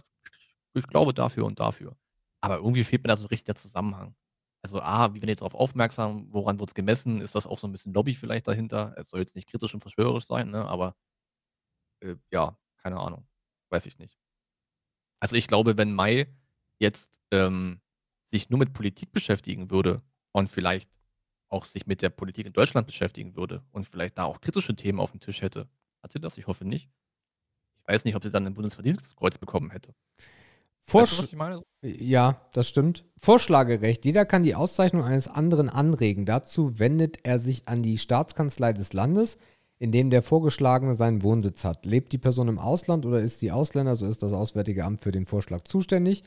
[0.75, 1.97] ich glaube dafür und dafür.
[2.45, 4.15] Aber irgendwie fehlt mir da so richtig der Zusammenhang.
[4.63, 6.27] Also, A, wie werden jetzt darauf aufmerksam?
[6.31, 7.23] Woran wird es gemessen?
[7.23, 8.93] Ist das auch so ein bisschen Lobby vielleicht dahinter?
[8.99, 10.67] Es soll jetzt nicht kritisch und verschwörerisch sein, ne?
[10.67, 10.95] Aber
[12.03, 13.27] äh, ja, keine Ahnung.
[13.71, 14.19] Weiß ich nicht.
[15.21, 16.27] Also, ich glaube, wenn Mai
[16.79, 17.81] jetzt ähm,
[18.31, 20.03] sich nur mit Politik beschäftigen würde
[20.33, 20.91] und vielleicht
[21.49, 25.01] auch sich mit der Politik in Deutschland beschäftigen würde und vielleicht da auch kritische Themen
[25.01, 25.67] auf dem Tisch hätte.
[26.03, 26.37] Hat sie das?
[26.37, 26.91] Ich hoffe nicht.
[27.77, 29.95] Ich weiß nicht, ob sie dann ein Bundesverdienstkreuz bekommen hätte.
[30.87, 31.63] Weißt du, Vorsch ich meine?
[31.83, 33.05] ja, das stimmt.
[33.19, 34.05] Vorschlagerecht.
[34.05, 36.27] Jeder kann die Auszeichnung eines anderen anregen.
[36.27, 39.39] Dazu wendet er sich an die Staatskanzlei des Landes,
[39.79, 41.87] in dem der Vorgeschlagene seinen Wohnsitz hat.
[41.87, 45.13] Lebt die Person im Ausland oder ist sie Ausländer, so ist das Auswärtige Amt für
[45.13, 46.23] den Vorschlag zuständig.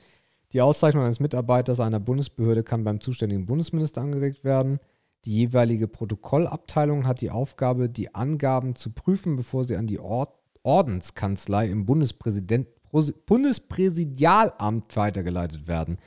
[0.54, 4.80] Die Auszeichnung eines Mitarbeiters einer Bundesbehörde kann beim zuständigen Bundesminister angeregt werden.
[5.26, 10.34] Die jeweilige Protokollabteilung hat die Aufgabe, die Angaben zu prüfen, bevor sie an die Ord
[10.64, 15.98] Ordenskanzlei im Bundespräsident Pros- Bundespräsidialamt weitergeleitet werden.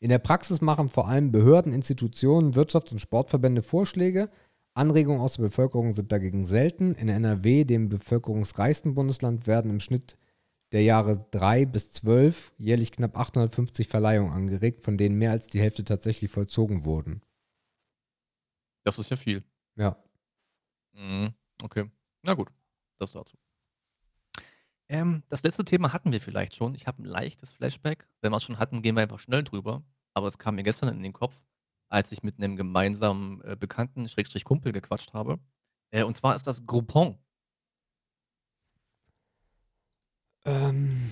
[0.00, 4.30] In der Praxis machen vor allem Behörden, Institutionen, Wirtschafts- und Sportverbände Vorschläge.
[4.74, 6.94] Anregungen aus der Bevölkerung sind dagegen selten.
[6.94, 10.16] In NRW, dem bevölkerungsreichsten Bundesland, werden im Schnitt
[10.72, 15.60] der Jahre 3 bis 12 jährlich knapp 850 Verleihungen angeregt, von denen mehr als die
[15.60, 17.22] Hälfte tatsächlich vollzogen wurden.
[18.84, 19.42] Das ist ja viel.
[19.76, 19.96] Ja.
[20.92, 21.34] Mhm.
[21.62, 21.90] Okay.
[22.22, 22.48] Na gut.
[22.98, 23.36] Das dazu.
[24.88, 26.74] Ähm, das letzte Thema hatten wir vielleicht schon.
[26.74, 28.08] Ich habe ein leichtes Flashback.
[28.22, 29.82] Wenn wir es schon hatten, gehen wir einfach schnell drüber.
[30.14, 31.40] Aber es kam mir gestern in den Kopf,
[31.88, 35.38] als ich mit einem gemeinsamen äh, Bekannten, Schrägstrich Kumpel, gequatscht habe.
[35.90, 37.18] Äh, und zwar ist das Groupon.
[40.44, 41.10] Ähm,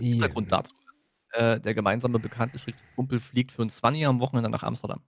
[0.00, 0.06] ja.
[0.06, 4.48] Hintergrund dazu ist, äh, der gemeinsame Bekannte, Schrägstrich Kumpel, fliegt für ein 20 am Wochenende
[4.48, 5.02] nach Amsterdam.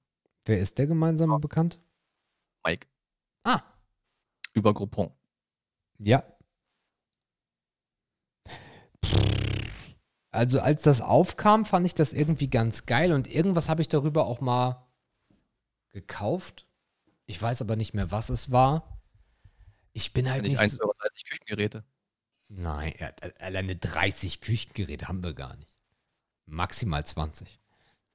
[0.45, 1.81] Wer ist der gemeinsame bekannt?
[2.65, 2.87] Mike.
[3.45, 3.63] Ah,
[4.53, 5.11] Über Groupon.
[5.99, 6.23] Ja.
[10.31, 14.27] Also als das aufkam, fand ich das irgendwie ganz geil und irgendwas habe ich darüber
[14.27, 14.87] auch mal
[15.91, 16.67] gekauft.
[17.27, 19.01] Ich weiß aber nicht mehr, was es war.
[19.93, 20.61] Ich bin halt Nicht nicht.
[20.61, 20.95] 1,30 So, Euro
[21.29, 21.85] Küchengeräte.
[22.49, 23.11] nein, ja,
[23.41, 25.79] alleine 30 Küchengeräte haben wir gar nicht.
[26.47, 27.61] Maximal 20.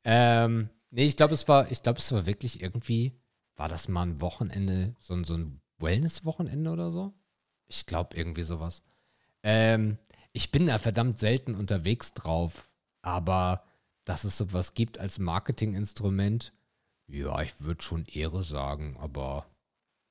[0.06, 3.20] Ähm, nee, ich glaube, es war, ich glaube, es war wirklich irgendwie,
[3.58, 7.14] war das mal ein Wochenende, so, ein- so ein Wellness-Wochenende oder so?
[7.68, 8.84] Ich glaube, irgendwie sowas.
[9.44, 9.98] Ähm,
[10.34, 12.70] ich bin da verdammt selten unterwegs drauf,
[13.02, 13.64] aber
[14.04, 16.54] dass es sowas gibt als Marketinginstrument,
[17.08, 19.46] ja, ich würde schon Ehre sagen, aber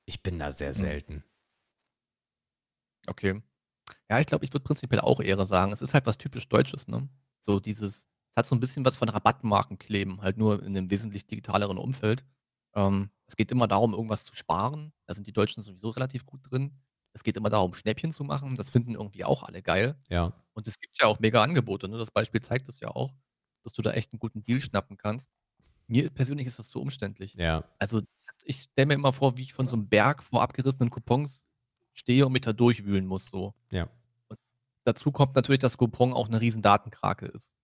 [0.05, 1.23] ich bin da sehr selten.
[3.07, 3.41] Okay.
[4.09, 5.73] Ja, ich glaube, ich würde prinzipiell auch Ehre sagen.
[5.73, 7.09] Es ist halt was typisch Deutsches, ne?
[7.41, 10.89] So dieses, es hat so ein bisschen was von Rabattmarken kleben, halt nur in einem
[10.89, 12.23] wesentlich digitaleren Umfeld.
[12.75, 14.93] Ähm, es geht immer darum, irgendwas zu sparen.
[15.05, 16.79] Da sind die Deutschen sowieso relativ gut drin.
[17.13, 18.55] Es geht immer darum, Schnäppchen zu machen.
[18.55, 19.95] Das finden irgendwie auch alle geil.
[20.09, 20.33] Ja.
[20.53, 21.87] Und es gibt ja auch mega Angebote.
[21.87, 21.97] Ne?
[21.97, 23.13] Das Beispiel zeigt es ja auch,
[23.63, 25.29] dass du da echt einen guten Deal schnappen kannst.
[25.87, 27.35] Mir persönlich ist das zu umständlich.
[27.35, 27.63] Ja.
[27.77, 28.01] Also
[28.45, 31.45] ich stelle mir immer vor, wie ich von so einem Berg vor abgerissenen Coupons
[31.93, 33.27] stehe und mich da durchwühlen muss.
[33.27, 33.53] So.
[33.69, 33.89] Ja.
[34.27, 34.39] Und
[34.83, 37.55] dazu kommt natürlich, dass Coupon auch eine riesen Datenkrake ist.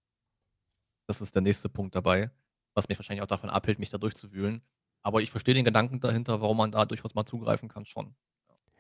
[1.08, 2.30] Das ist der nächste Punkt dabei,
[2.76, 4.62] was mich wahrscheinlich auch davon abhält, mich da durchzuwühlen.
[5.02, 8.16] Aber ich verstehe den Gedanken dahinter, warum man da durchaus mal zugreifen kann, schon.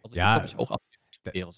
[0.04, 0.82] Also Ja, ich auch sagen.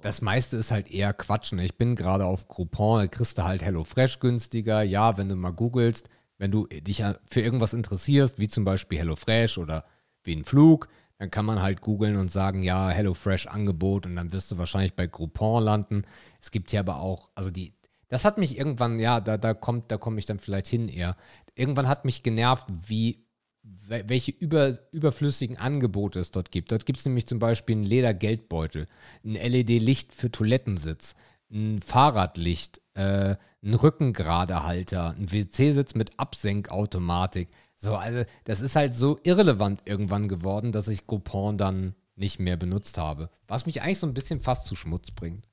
[0.02, 1.54] Das meiste ist halt eher Quatsch.
[1.54, 1.64] Ne?
[1.64, 4.82] Ich bin gerade auf Groupon, da kriegst du halt HelloFresh günstiger.
[4.82, 8.98] Ja, wenn du mal googelst, wenn du dich ja für irgendwas interessierst, wie zum Beispiel
[8.98, 9.86] HelloFresh oder
[10.24, 10.90] wie ein Flug,
[11.20, 14.96] dann kann man halt googeln und sagen, ja, HelloFresh Angebot und dann wirst du wahrscheinlich
[14.96, 16.02] bei Groupon landen.
[16.42, 17.76] Es gibt hier aber auch, also die,
[18.08, 21.16] das hat mich irgendwann, ja, da, da kommt, da komme ich dann vielleicht hin eher.
[21.54, 23.24] Irgendwann hat mich genervt, wie
[23.64, 26.72] welche über, überflüssigen Angebote es dort gibt.
[26.72, 28.88] Dort gibt es nämlich zum Beispiel einen Ledergeldbeutel,
[29.24, 31.16] ein LED-Licht für Toilettensitz,
[31.52, 37.50] ein Fahrradlicht, äh, ein Rückengeradehalter, ein WC-Sitz mit Absenkautomatik.
[37.76, 42.58] So, also das ist halt so irrelevant irgendwann geworden, dass ich Groupon dann nicht mehr
[42.58, 43.30] benutzt habe.
[43.48, 45.48] Was mich eigentlich so ein bisschen fast zu Schmutz bringt.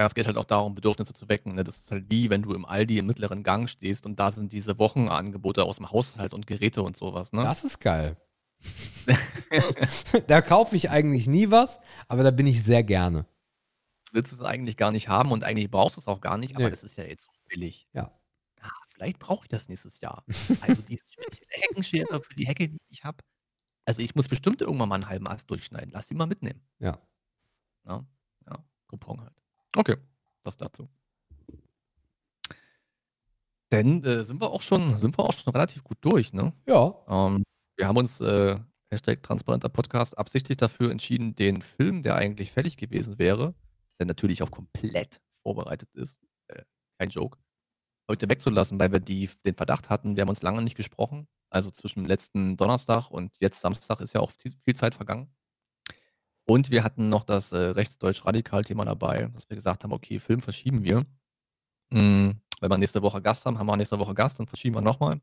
[0.00, 1.56] Ja, es geht halt auch darum, Bedürfnisse zu wecken.
[1.56, 1.62] Ne?
[1.62, 4.50] Das ist halt wie, wenn du im Aldi im mittleren Gang stehst und da sind
[4.50, 7.34] diese Wochenangebote aus dem Haushalt und Geräte und sowas.
[7.34, 7.42] Ne?
[7.42, 8.16] Das ist geil.
[10.26, 13.26] da kaufe ich eigentlich nie was, aber da bin ich sehr gerne.
[14.06, 16.54] Du willst es eigentlich gar nicht haben und eigentlich brauchst du es auch gar nicht,
[16.56, 16.70] aber Nee.
[16.70, 17.86] das ist ja jetzt so billig.
[17.92, 18.10] Ja.
[18.62, 20.24] Ah, vielleicht brauche ich das nächstes Jahr.
[20.62, 23.18] Also diese spezielle Heckenschere für die Hecke, die ich habe.
[23.84, 25.90] Also ich muss bestimmt irgendwann mal einen halben Ast durchschneiden.
[25.92, 26.62] Lass die mal mitnehmen.
[26.78, 26.98] Ja.
[27.86, 28.02] Ja,
[28.46, 29.34] ja Coupon halt.
[29.76, 29.96] Okay,
[30.42, 30.88] das dazu.
[33.72, 36.52] Denn äh, sind wir auch schon, sind wir auch schon relativ gut durch, ne?
[36.66, 37.44] Ja, Ähm,
[37.76, 38.58] wir haben uns, äh,
[38.92, 43.54] Hashtag transparenter Podcast, absichtlich dafür entschieden, den Film, der eigentlich fertig gewesen wäre,
[44.00, 46.64] der natürlich auch komplett vorbereitet ist, äh,
[46.98, 47.38] kein Joke,
[48.10, 51.28] heute wegzulassen, weil wir die, den Verdacht hatten, wir haben uns lange nicht gesprochen.
[51.50, 55.32] Also zwischen letzten Donnerstag und jetzt Samstag ist ja auch viel viel Zeit vergangen.
[56.50, 60.82] Und wir hatten noch das äh, Rechtsdeutsch-Radikal-Thema dabei, dass wir gesagt haben, okay, Film verschieben
[60.82, 61.02] wir.
[61.90, 64.80] Mm, wenn wir nächste Woche Gast haben, haben wir nächste Woche Gast, dann verschieben wir
[64.80, 65.20] nochmal.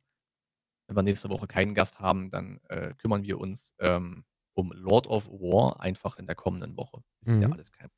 [0.88, 4.24] Wenn wir nächste Woche keinen Gast haben, dann äh, kümmern wir uns ähm,
[4.54, 7.04] um Lord of War einfach in der kommenden Woche.
[7.20, 7.54] Ist ja Mhm.
[7.54, 7.90] alles kein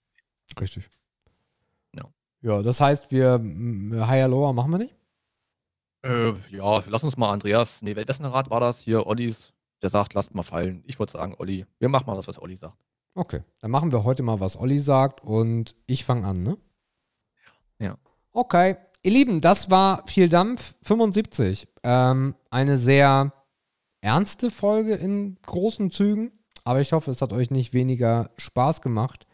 [0.60, 0.90] richtig.
[1.96, 2.12] Ja.
[2.42, 4.96] Ja, das heißt, wir m, Higher Lower machen wir nicht?
[6.04, 8.82] Äh, ja, lass uns mal Andreas, nee, wessen Rat war das?
[8.82, 9.54] Hier, Ollis,
[9.84, 10.84] der sagt, lasst mal fallen.
[10.88, 12.84] Ich würde sagen, Olli, wir machen mal das, was Olli sagt.
[13.20, 16.58] Okay, dann machen wir heute mal, was Olli sagt und ich fange an, ne?
[17.78, 17.98] Ja.
[18.32, 21.68] Okay, ihr Lieben, das war viel Dampf 75.
[21.84, 23.34] Ähm, eine sehr
[24.00, 26.32] ernste Folge in großen Zügen,
[26.64, 29.28] aber ich hoffe, es hat euch nicht weniger Spaß gemacht.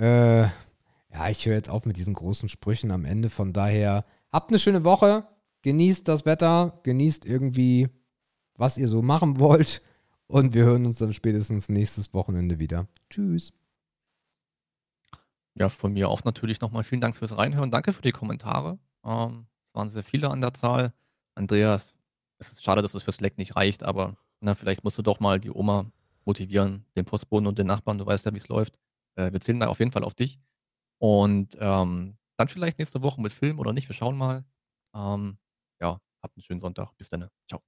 [0.00, 4.50] Äh, ja, ich höre jetzt auf mit diesen großen Sprüchen am Ende, von daher habt
[4.50, 5.28] eine schöne Woche,
[5.62, 7.88] genießt das Wetter, genießt irgendwie,
[8.56, 9.80] was ihr so machen wollt
[10.32, 12.88] und wir hören uns dann spätestens nächstes Wochenende wieder.
[13.10, 13.52] Tschüss.
[15.54, 17.70] Ja, von mir auch natürlich nochmal vielen Dank fürs Reinhören.
[17.70, 18.78] Danke für die Kommentare.
[19.04, 20.94] Ähm, es waren sehr viele an der Zahl.
[21.34, 21.94] Andreas,
[22.38, 25.20] es ist schade, dass es für Slack nicht reicht, aber na, vielleicht musst du doch
[25.20, 25.86] mal die Oma
[26.24, 27.98] motivieren, den Postboten und den Nachbarn.
[27.98, 28.78] Du weißt ja, wie es läuft.
[29.16, 30.38] Äh, wir zählen da auf jeden Fall auf dich.
[30.98, 33.88] Und ähm, dann vielleicht nächste Woche mit Film oder nicht.
[33.88, 34.44] Wir schauen mal.
[34.94, 35.36] Ähm,
[35.80, 36.96] ja, habt einen schönen Sonntag.
[36.96, 37.28] Bis dann.
[37.48, 37.62] Ciao.